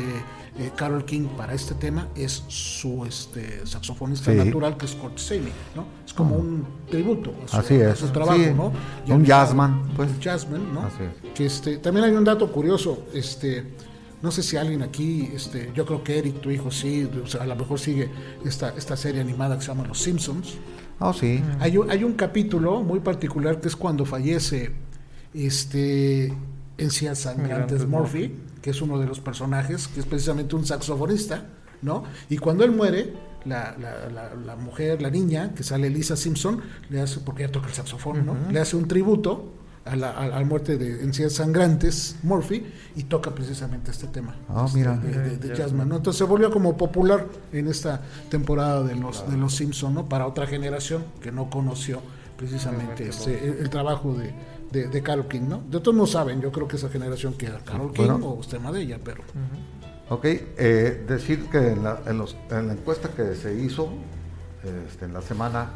[0.59, 4.37] eh, Carol King para este tema es su este, saxofonista Sí.
[4.37, 5.85] natural, que es Kurt Samey, ¿no?
[6.05, 8.51] Es como un tributo a su, Así a es, su trabajo, sí.
[8.55, 8.71] ¿no?
[9.13, 10.09] Un jazzman, pues.
[10.09, 10.81] un jazzman, ¿no?
[10.81, 11.33] Así es.
[11.33, 13.73] Que este, también hay un dato curioso, este,
[14.21, 17.43] no sé si alguien aquí, este, yo creo que Eric, tu hijo, sí, o sea,
[17.43, 18.09] a lo mejor sigue
[18.43, 20.55] esta, esta serie animada que se llama Los Simpsons.
[20.99, 21.43] Oh, sí.
[21.59, 24.71] Hay un, hay un capítulo muy particular que es cuando fallece
[25.33, 26.33] este
[26.77, 31.45] Encias Sangrantes Sangrantes Murphy, que es uno de los personajes, que es precisamente un saxofonista,
[31.81, 32.03] ¿no?
[32.29, 33.13] Y cuando él muere,
[33.45, 36.59] la, la- la- la mujer, la niña, que sale Lisa Simpson,
[36.89, 38.35] le hace, porque ella toca el saxofón, ¿no?
[38.51, 39.53] Le hace un tributo
[39.85, 42.65] a la, a la muerte de Encías Sangrantes Murphy
[42.97, 44.97] y toca precisamente este tema Ah, este, mira.
[44.97, 45.95] de, de- de Jazzman, ¿no?
[45.97, 50.09] Entonces se volvió como popular en esta temporada de los, de los Simpson, ¿no?
[50.09, 52.01] Para otra generación que no conoció
[52.35, 54.33] precisamente este, el, el trabajo de,
[54.71, 55.61] de, de Carol King, ¿no?
[55.69, 58.27] De todos no saben, yo creo que esa generación que era Carol King Bueno.
[58.27, 59.21] o tema de ella, pero
[60.09, 63.89] Ok, eh, decir que en la, en los- en la encuesta que se hizo
[64.89, 65.71] este, en la semana,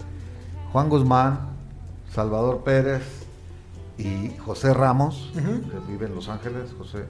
[0.72, 1.50] Juan Guzmán,
[2.14, 3.04] Salvador Pérez
[3.98, 7.04] y José Ramos, que vive en Los Ángeles, José,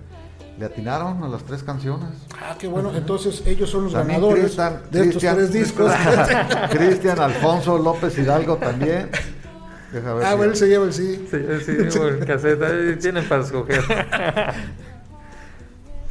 [0.60, 2.10] le atinaron a las tres canciones.
[2.41, 4.91] ah, qué bueno, entonces ellos son los También ganadores de estos
[5.24, 5.91] Cristian- tres discos.
[6.72, 9.10] Cristian Alfonso López Hidalgo también.
[9.91, 11.27] Deja ver ah, si- bueno, él se lleva el sí.
[11.30, 13.81] Sí, sí, el cassette, ahí tienen para escoger.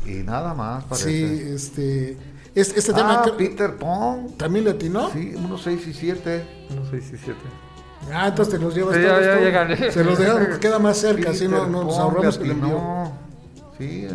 [0.07, 1.55] Y nada más, Sí, parece.
[1.55, 2.17] este
[2.55, 4.37] es- este tema ah, que- Peter Pong.
[4.37, 5.11] también le atinó.
[5.11, 6.45] Sí, unos 6 y 7.
[6.75, 7.41] No sé si siete.
[8.13, 9.93] Ah, entonces te los llevas Sí, ya- todos ya.
[9.93, 13.13] Se los dejamos queda más cerca, así no, no nos ahorramos el envío.
[13.79, 14.09] Sí,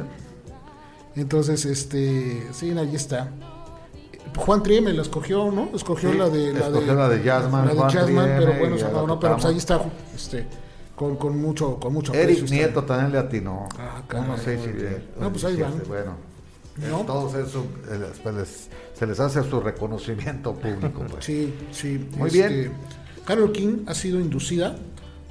[1.15, 3.29] Entonces, este, sí, ahí está.
[4.35, 5.69] Juan Trieme la escogió, ¿no?
[5.73, 8.37] Escogió Sí, la de la escogió de, la de Jazzman, la de Juan Jazzman, Trieme,
[8.39, 9.81] pero bueno, se no, pero pues ahí está
[10.15, 10.47] este
[10.95, 12.55] con, con mucho con mucho Eric aprecio está.
[12.55, 13.67] Nieto también le atinó.
[13.77, 15.03] Ah, caray, muy siete, bien.
[15.19, 15.81] No, pues ahí van.
[15.87, 16.15] Bueno,
[16.77, 17.01] ¿No?
[17.01, 21.03] eh, todos eso eh, pues les- se les hace su reconocimiento público.
[21.09, 21.25] pues.
[21.25, 22.09] Sí, sí.
[22.17, 22.73] Muy este, bien.
[23.25, 24.75] Carol King ha sido inducida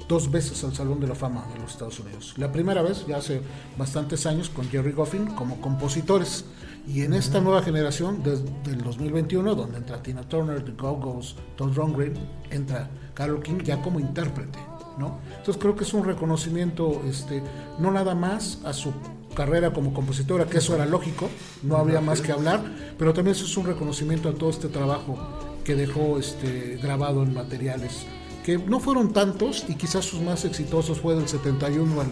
[0.07, 2.35] dos veces al Salón de la Fama de los Estados Unidos.
[2.37, 3.41] La primera vez, ya hace
[3.77, 6.45] bastantes años, con Jerry Goffin como compositores.
[6.87, 11.75] Y en esta nueva generación, desde el 2021, donde entra Tina Turner, The Go-Go's, Todd
[11.75, 12.13] Rundgren,
[12.51, 14.59] entra Carol King ya como intérprete.
[14.97, 15.19] ¿no?
[15.29, 17.41] Entonces creo que es un reconocimiento, este,
[17.79, 18.93] no nada más a su
[19.35, 21.29] carrera como compositora, que eso era lógico,
[21.63, 22.63] no habría más que hablar,
[22.97, 25.17] pero también eso es un reconocimiento a todo este trabajo
[25.65, 28.05] que dejó este, grabado en materiales
[28.45, 32.11] que no fueron tantos y quizás sus más exitosos fue del 71 al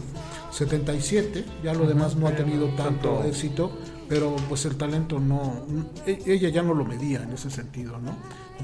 [0.49, 3.23] 77, ya lo demás no ha tenido tanto.
[3.23, 3.71] éxito,
[4.07, 5.65] pero pues el talento no,
[6.05, 8.15] e- ella ya no lo medía en ese sentido, ¿no?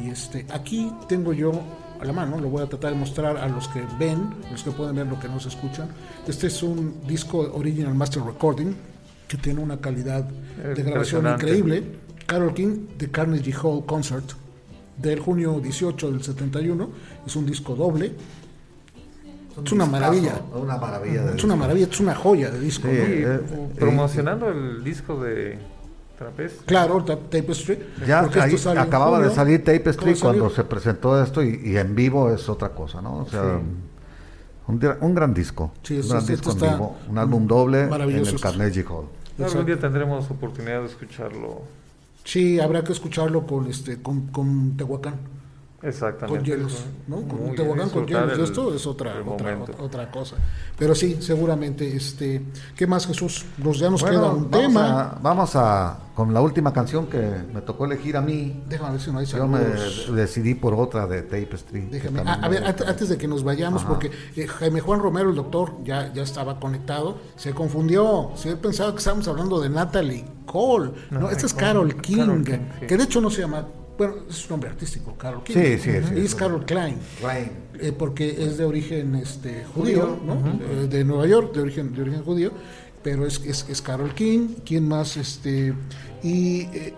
[0.03, 1.52] Y este, aquí tengo yo
[1.99, 4.72] a la mano, lo voy a tratar de mostrar a los que ven, los que
[4.72, 5.90] pueden ver lo que no se escuchan.
[6.28, 8.74] Este es un disco Original Master Recording
[9.28, 11.84] que tiene una calidad de grabación increíble.
[12.26, 14.32] Carol King de Carnegie Hall Concert
[14.98, 16.90] del junio 18 del 71.
[17.26, 18.14] Es un disco doble.
[19.64, 20.42] Es una maravilla.
[20.54, 21.24] Una maravilla.
[21.24, 22.88] de Es una maravilla, es una joya de disco.
[22.88, 23.04] Sí, ¿no?
[23.04, 23.40] Y, eh,
[23.78, 25.58] promocionando el disco de
[26.18, 26.60] Trapez.
[26.66, 27.80] Claro, Ta- Tapestry.
[28.08, 29.36] Ya ahí acababa de junio.
[29.36, 30.40] salir Tape Acaba Street de salir.
[30.40, 33.18] cuando se presentó esto y, y en vivo es otra cosa, ¿no?
[33.20, 33.60] O sea,
[34.68, 35.72] un, gra- un gran disco.
[35.84, 38.40] Sí, un gran esto disco en está vivo, un álbum doble en el esto.
[38.40, 39.06] Carnegie Hall.
[39.44, 41.62] Algún día tendremos oportunidad de escucharlo.
[42.26, 45.16] Sí, habrá que escucharlo con este con, con Tehuacán.
[45.82, 46.38] Exactamente.
[46.40, 47.18] con hielos, ¿no?
[47.18, 48.34] Con Muy un Tehuacán con hielos.
[48.34, 50.36] el- esto es otra, otra, otra cosa.
[50.78, 52.42] Pero sí, seguramente, este,
[52.76, 53.46] ¿qué más Jesús?
[53.58, 55.02] Nos ya nos Bueno, queda un vamos tema.
[55.02, 57.18] A, vamos a con la última canción que
[57.54, 58.62] me tocó elegir a mí.
[58.68, 59.60] Déjame ver si no hay Yo me
[60.14, 61.86] decidí por otra de Tape Street.
[61.90, 62.24] Déjame.
[62.26, 63.90] Ah, a ver, antes de que nos vayamos, Ajá.
[63.92, 68.32] porque eh, Jaime Juan Romero, el doctor, ya, ya estaba conectado, se confundió.
[68.44, 70.92] Él pensaba que estábamos hablando de Natalie Cole.
[71.10, 71.54] No, No, esta es.
[71.54, 72.86] Carol King, Carol King, sí.
[72.88, 73.66] que de hecho no se llama,
[74.00, 75.54] bueno, es un nombre artístico, Carol King.
[75.54, 76.34] Sí, sí, sí, es.
[76.34, 76.98] Carol Klein.
[77.22, 77.52] Rain.
[77.80, 80.34] eh, porque es de origen este, judío, ¿no?
[80.36, 82.52] Eh, de Nueva York, de origen, de origen judío,
[83.04, 85.16] pero es, es, es Carol King, ¿quién más?
[85.18, 85.74] Este,
[86.24, 86.94] y eh,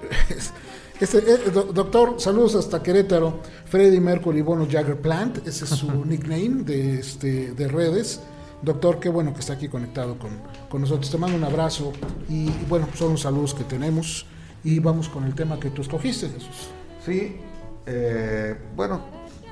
[1.00, 6.06] este, eh, do- doctor, saludos hasta Querétaro, Freddie Mercury Bono Jagger Plant, ese es su
[6.06, 8.22] nickname de, este, de redes.
[8.64, 10.32] Doctor, qué bueno que está aquí conectado con,
[10.70, 11.10] con nosotros.
[11.10, 11.94] Te mando un abrazo
[12.30, 14.28] y bueno, son los saludos que tenemos
[14.64, 16.70] y vamos con el tema que tú escogiste, Jesús.
[17.06, 17.40] Sí,
[17.88, 19.02] eh, bueno,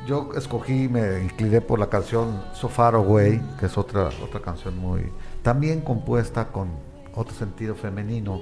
[0.08, 4.78] yo escogí, me incliné por la canción So Far Away, que es otra, otra canción
[4.78, 5.12] muy,
[5.42, 6.70] también compuesta con
[7.16, 8.40] otro sentido femenino.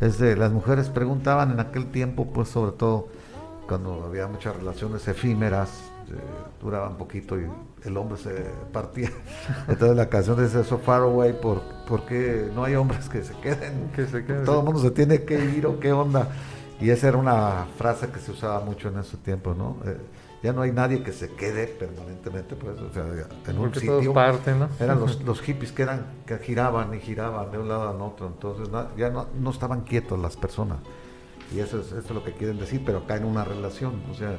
[0.00, 3.08] Es de, las mujeres preguntaban en aquel tiempo, pues sobre todo
[3.66, 5.70] cuando había muchas relaciones efímeras,
[6.10, 6.14] eh,
[6.60, 7.46] duraban poquito y
[7.84, 9.10] el hombre se partía.
[9.68, 13.90] Entonces la canción dice So Far Away, ¿por, porque no hay hombres que se queden?
[13.96, 14.44] Que se queden.
[14.44, 16.28] Todo el mundo se tiene que ir o qué onda.
[16.80, 19.76] Y esa era una frase que se usaba mucho en ese tiempo, ¿no?
[19.86, 19.96] Eh,
[20.42, 24.00] ya no hay nadie que se quede permanentemente, pues, o sea, en un Porque todos
[24.00, 24.12] sitio.
[24.12, 24.68] parten, ¿no?
[24.78, 28.26] Eran los, los hippies que eran que giraban y giraban de un lado al otro,
[28.26, 30.78] entonces na- ya no, no estaban quietos las personas.
[31.54, 34.14] Y eso es, eso es lo que quieren decir, pero acá en una relación, o
[34.14, 34.36] sea,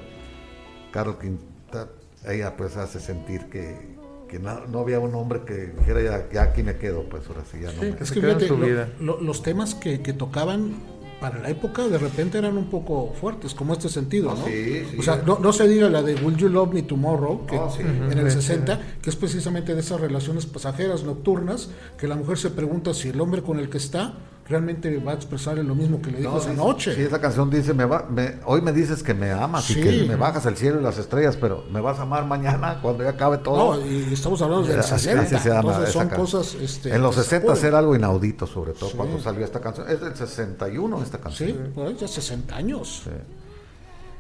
[0.92, 1.88] Carol Quinta,
[2.28, 3.96] ella pues hace sentir que,
[4.28, 7.42] que no, no había un hombre que dijera ya, ya aquí me quedo, pues ahora
[7.50, 8.90] sí ya no Sí, me- Es que en fíjate, su lo- vida.
[9.00, 10.76] lo- los temas que, que tocaban
[11.20, 14.46] para la época de repente eran un poco fuertes, como este sentido, Ah, ¿no?
[14.46, 14.98] sí, sí.
[15.00, 17.70] O sea, no, no se diga la de Will You Love Me Tomorrow, que Ah,
[17.76, 17.82] sí.
[17.82, 18.32] en el Ujú.
[18.32, 23.10] 60, que es precisamente de esas relaciones pasajeras nocturnas, que la mujer se pregunta si
[23.10, 24.14] el hombre con el que está
[24.48, 26.94] realmente va a expresarle lo mismo que le dijo No, esa noche.
[26.94, 29.80] Sí, esa canción dice, me va, me- hoy me dices que me amas Sí.
[29.80, 32.78] y que me bajas el cielo y las estrellas, pero me vas a amar mañana
[32.82, 33.76] cuando ya acabe todo.
[33.78, 36.56] No, y estamos hablando del Así- 60, así se llama entonces esa son cosas...
[36.62, 38.98] Este, en los que 60 se era algo inaudito, sobre todo Sí.
[38.98, 39.90] cuando salió esta canción.
[39.90, 41.50] Es del 61 esta canción.
[41.76, 43.02] Sí, ahí ya 60 años.
[43.04, 43.10] Sí.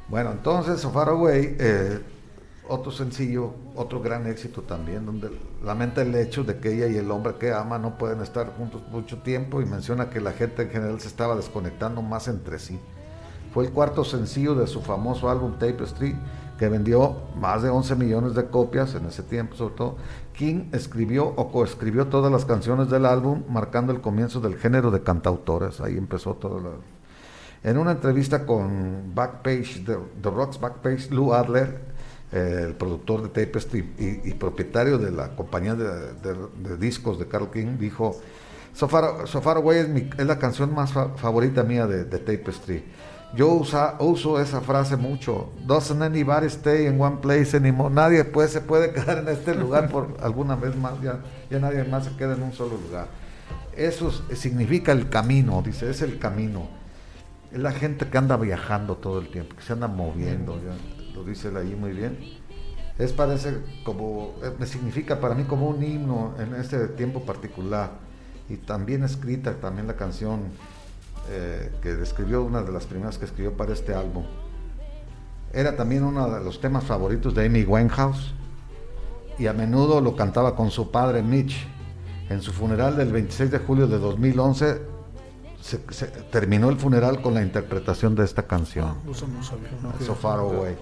[0.08, 2.00] Bueno, entonces, So Far Away, eh,
[2.70, 5.30] otro sencillo, otro gran éxito también, donde
[5.64, 8.82] lamenta el hecho de que ella y el hombre que ama no pueden estar juntos
[8.92, 12.80] mucho tiempo y menciona que la gente en general se estaba desconectando más entre sí.
[13.54, 16.16] Fue el cuarto sencillo de su famoso álbum Tape Street,
[16.60, 19.96] que vendió más de 11 millones de copias en ese tiempo, sobre todo.
[20.34, 25.04] King escribió o coescribió todas las canciones del álbum, marcando el comienzo del género de
[25.04, 25.80] cantautores.
[25.82, 26.60] Ahí empezó todo.
[26.60, 26.70] la-
[27.70, 31.95] en una entrevista con Backpage, The, The Rocks Backpage, Lou Adler,
[32.36, 35.86] eh, el productor de Tapestry y, y propietario de la compañía de,
[36.16, 38.20] de- de discos de Carl King, dijo,
[38.74, 42.04] So Far, So Far Away es, mi- es la canción más fa- favorita mía de,
[42.04, 42.84] de Tapestry.
[43.36, 45.52] Yo usa, uso esa frase mucho.
[45.66, 47.94] Doesn't anybody stay in one place anymore.
[47.94, 51.02] Nadie pues, se puede quedar en este lugar por alguna vez más.
[51.02, 53.08] Ya, ya nadie más se queda en un solo lugar.
[53.76, 56.68] Eso es- significa el camino, dice, es el camino.
[57.52, 60.74] Es la gente que anda viajando todo el tiempo, que se anda moviendo, ya,
[61.16, 62.18] lo dice ahí muy bien.
[62.98, 67.92] Es parece como, eh, me significa para mí como un himno en este tiempo particular.
[68.48, 70.42] Y también escrita también la canción
[71.30, 74.26] eh, que describió, una de las primeras que escribió para este álbum.
[75.52, 78.34] Era también uno de los temas favoritos de Amy Winehouse
[79.40, 81.68] y a menudo lo cantaba con su padre Mitch.
[82.30, 84.82] En su funeral del 26 de julio de 2011
[85.62, 88.96] se, se terminó el funeral con la interpretación de esta canción.
[89.10, 89.70] Eso no sabía.
[89.82, 89.94] no.
[90.06, 90.76] So Far Away.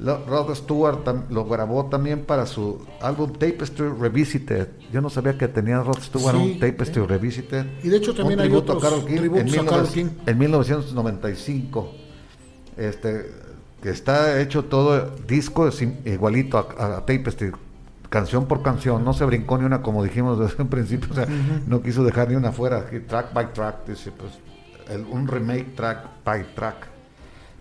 [0.00, 1.00] Rod Stewart
[1.30, 4.68] lo grabó también para su álbum Tapestry Revisited.
[4.92, 7.66] Yo no sabía que tenía Rod Stewart Sí, un Tapestry Revisited.
[7.82, 9.92] Y de hecho también Un hay tributo a otros Carole King en, a Carole 19-
[9.92, 10.06] King.
[10.26, 11.92] en 1995.
[12.76, 13.30] Este,
[13.82, 15.68] que está hecho todo disco
[16.06, 17.52] igualito a, a Tapestry,
[18.08, 21.26] canción por canción, no se brincó ni una como dijimos desde un principio, o sea,
[21.66, 24.32] no quiso dejar ni una fuera, track by track, dice, pues,
[24.88, 26.86] el- un remake track by track,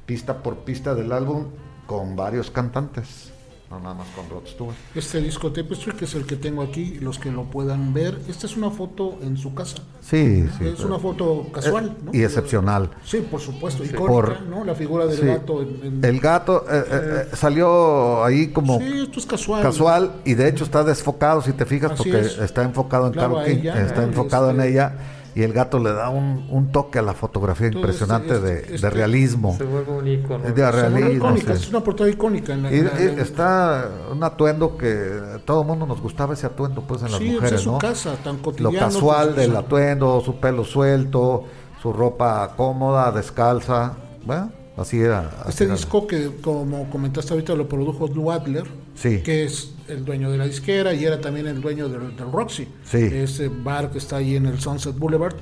[0.06, 1.46] pista por pista del álbum
[1.90, 3.32] con varios cantantes,
[3.72, 4.76] no nada más con Rod Stewart.
[4.94, 8.16] Este disco Tapestry, que es el que tengo aquí, los que lo puedan ver.
[8.30, 9.78] Esta es una foto en su casa.
[10.02, 10.68] Sí, sí.
[10.68, 12.12] es una foto casual, ¿no?
[12.14, 12.92] Y excepcional.
[13.04, 13.84] Sí, por supuesto.
[13.84, 14.64] Icónica, Por- ¿no?
[14.64, 15.26] La figura del Sí.
[15.26, 15.64] gato.
[15.64, 19.64] En, en- El gato eh, eh, eh, salió ahí como Sí, esto es casual.
[19.64, 22.38] casual y de hecho está desfocado si te fijas Así porque es.
[22.38, 24.94] está enfocado en Claro, Carol a King, ella, está enfocado en Este- ella
[25.36, 28.78] y el gato le da un, un toque a la fotografía impresionante este- de, este-
[28.80, 29.56] de realismo.
[29.58, 30.44] Se vuelve un icono.
[30.46, 31.64] Es de realismo, icónica, sí.
[31.64, 32.54] es una portada icónica.
[32.54, 34.88] En la- Y, en la- en- está un atuendo que
[35.36, 37.72] a todo el mundo nos gustaba ese atuendo pues en las Sí, mujeres, es su
[37.72, 37.78] ¿no?
[37.78, 38.78] casa, tan Lo cotidiano.
[38.80, 41.44] casual pues, del o sea, atuendo, su pelo suelto,
[41.82, 43.94] su ropa cómoda, descalza,
[44.26, 45.30] bueno, así era.
[45.42, 45.74] así Este era.
[45.76, 48.66] disco que, como comentaste ahorita, lo produjo Lou Adler,
[49.00, 49.22] Sí.
[49.22, 52.68] que es el dueño de la disquera y era también el dueño del, del Roxy,
[52.84, 52.98] Sí.
[52.98, 55.36] ese bar que está ahí en el Sunset Boulevard.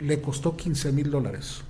[0.00, 1.60] Le costó 15 mil dólares.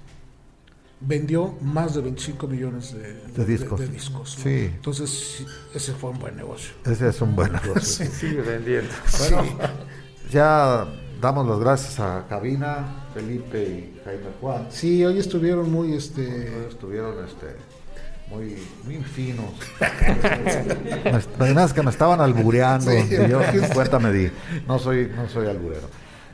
[1.00, 3.80] Vendió más de 25 millones de, De discos.
[3.80, 4.44] de discos, ¿no?
[4.44, 4.70] Sí.
[4.74, 6.72] Entonces, sí, ese fue un buen negocio.
[6.86, 8.06] Ese es un buen negocio.
[8.06, 8.88] Sigue vendiendo.
[9.18, 9.44] Bueno,
[10.30, 10.86] ya
[11.20, 14.66] damos las gracias a Cabina, Felipe y Jaime Juan.
[14.70, 17.48] Sí, hoy estuvieron muy, este, Estuvieron este,
[18.32, 19.46] muy, muy finos.
[21.72, 22.90] Que me estaban albureando.
[22.90, 23.40] Sí, y yo
[23.74, 24.30] cuenta me di.
[24.66, 25.88] No soy, no soy alburero.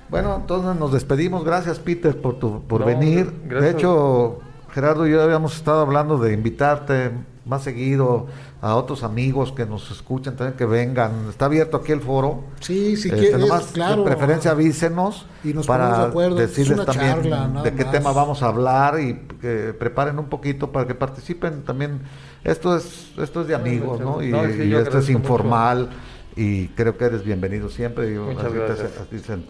[0.09, 1.45] Bueno, entonces nos despedimos.
[1.45, 3.33] Gracias, Peter, por, tu, por No, venir.
[3.45, 3.61] gracias.
[3.73, 4.41] De hecho,
[4.73, 7.11] Gerardo y yo habíamos estado hablando de invitarte
[7.49, 8.27] más seguido
[8.61, 11.27] a otros amigos que nos escuchan también que vengan.
[11.29, 12.45] Está abierto aquí el foro.
[12.61, 14.05] sí, sí, Este, que es, nomás, claro.
[14.05, 16.41] de preferencia avísenos Y nos ponemos para de acuerdo.
[16.41, 17.93] Es decirles una también charla, de qué más.
[17.93, 22.03] tema vamos a hablar y que preparen un poquito para que participen también.
[22.45, 24.23] Esto es esto es de amigos, ¿no?
[24.23, 25.89] Y, No, sí, y yo esto es informal
[26.37, 28.12] y creo que eres bienvenido siempre.
[28.12, 28.93] Y Muchas así te, gracias.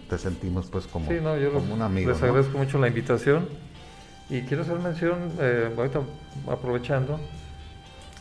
[0.08, 2.10] te sentimos pues como, Sí, no, yo como un amigo.
[2.10, 2.26] les ¿no?
[2.28, 3.46] agradezco mucho la invitación.
[4.30, 6.00] Y quiero hacer mención, eh, ahorita
[6.50, 7.18] aprovechando,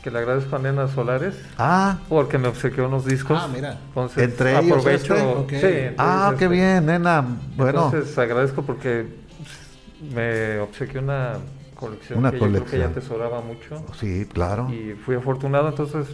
[0.07, 3.37] que le agradezco a Nena Solares Ah, porque me obsequió unos discos.
[3.41, 3.77] Ah, mira.
[3.89, 5.15] Entonces, Entre ellos aprovecho.
[5.15, 5.27] este.
[5.27, 5.49] Ok.
[5.49, 7.25] sí, entonces, ah, qué este, bien, nena.
[7.57, 9.05] Bueno, Entonces agradezco porque
[10.13, 11.33] me obsequió una
[11.75, 12.81] colección Una que yo creo que colección.
[12.83, 14.69] ella atesoraba mucho sí, claro.
[14.71, 16.07] y fui afortunado, entonces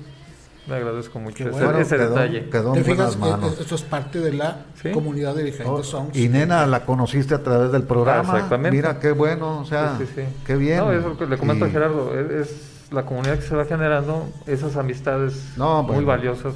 [0.68, 1.78] le agradezco mucho Qué ese, bueno.
[1.78, 2.50] ese quedó, detalle.
[2.50, 3.18] quedó ¿Te fijas?
[3.18, 3.54] Manos.
[3.54, 4.90] eh, Esto es parte de la Sí.
[4.92, 6.18] comunidad de Behind Oh, Songs.
[6.18, 8.28] y nena la conociste a través del programa.
[8.34, 8.76] Ah, exactamente.
[8.76, 10.22] Mira qué bueno, o sea, Sí, sí, sí.
[10.48, 10.80] qué bien.
[10.80, 13.56] No, es lo que le comento Y- a Gerardo, es, es la comunidad que se
[13.56, 16.54] va generando, esas amistades No, muy valiosas.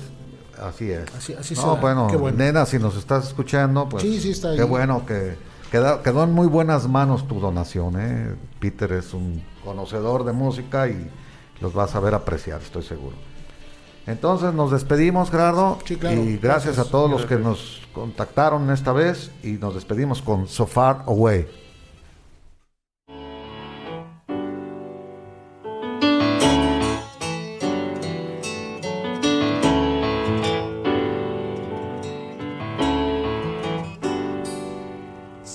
[0.62, 1.04] Así es.
[1.16, 2.38] Así- así no, bueno, Qué bueno.
[2.38, 5.36] nena, si nos estás escuchando, pues Sí, sí, está qué bueno que
[5.72, 7.96] quedó, quedó en muy buenas manos tu donación.
[8.00, 8.36] ¿eh?
[8.60, 11.10] Peter es un conocedor de música y
[11.62, 13.16] los vas a ver apreciar, estoy seguro.
[14.08, 16.16] Entonces nos despedimos, Gerardo, Sí, claro.
[16.22, 16.80] y gracias, Gracias.
[16.80, 21.46] a todos los que nos contactaron esta vez y nos despedimos con So Far Away.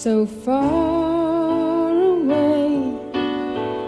[0.03, 2.93] So far away.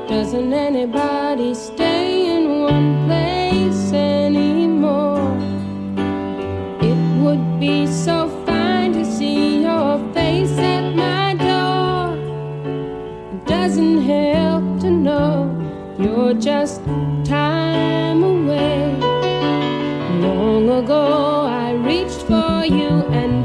[0.06, 5.36] Doesn't anybody stay in one place anymore?
[6.80, 12.14] It would be so fine to see your face at my door.
[13.34, 15.50] It doesn't help to know
[15.98, 16.80] you're just
[17.24, 18.94] time away.
[20.20, 23.43] Long ago I reached for you and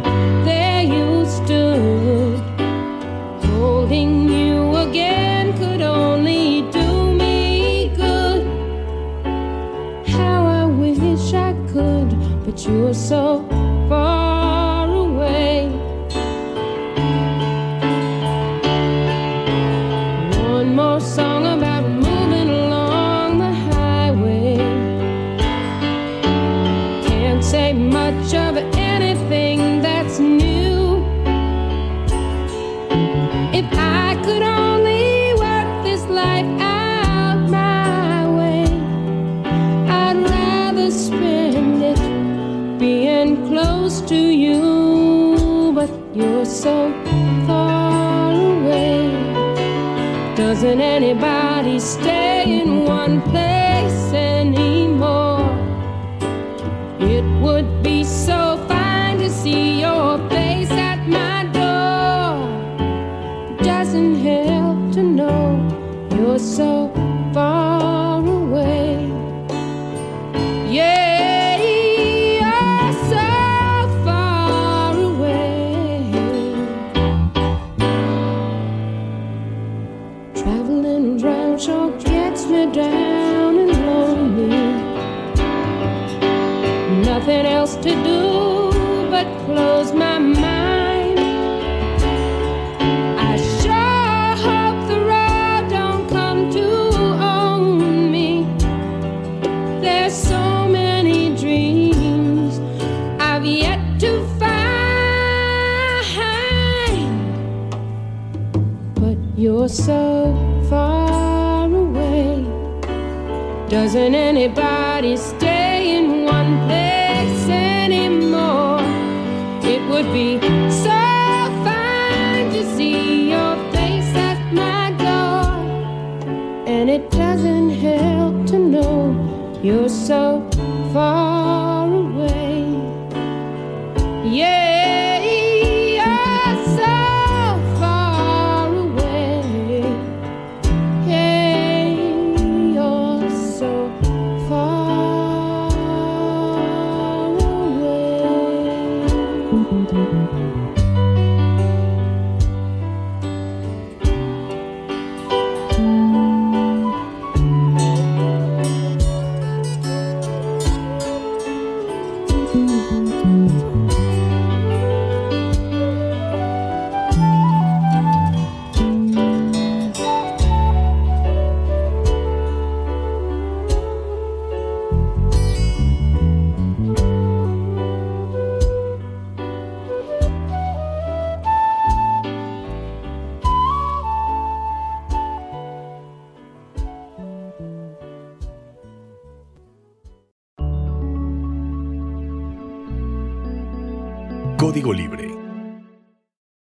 [12.66, 13.46] could, but you're so
[13.88, 14.19] far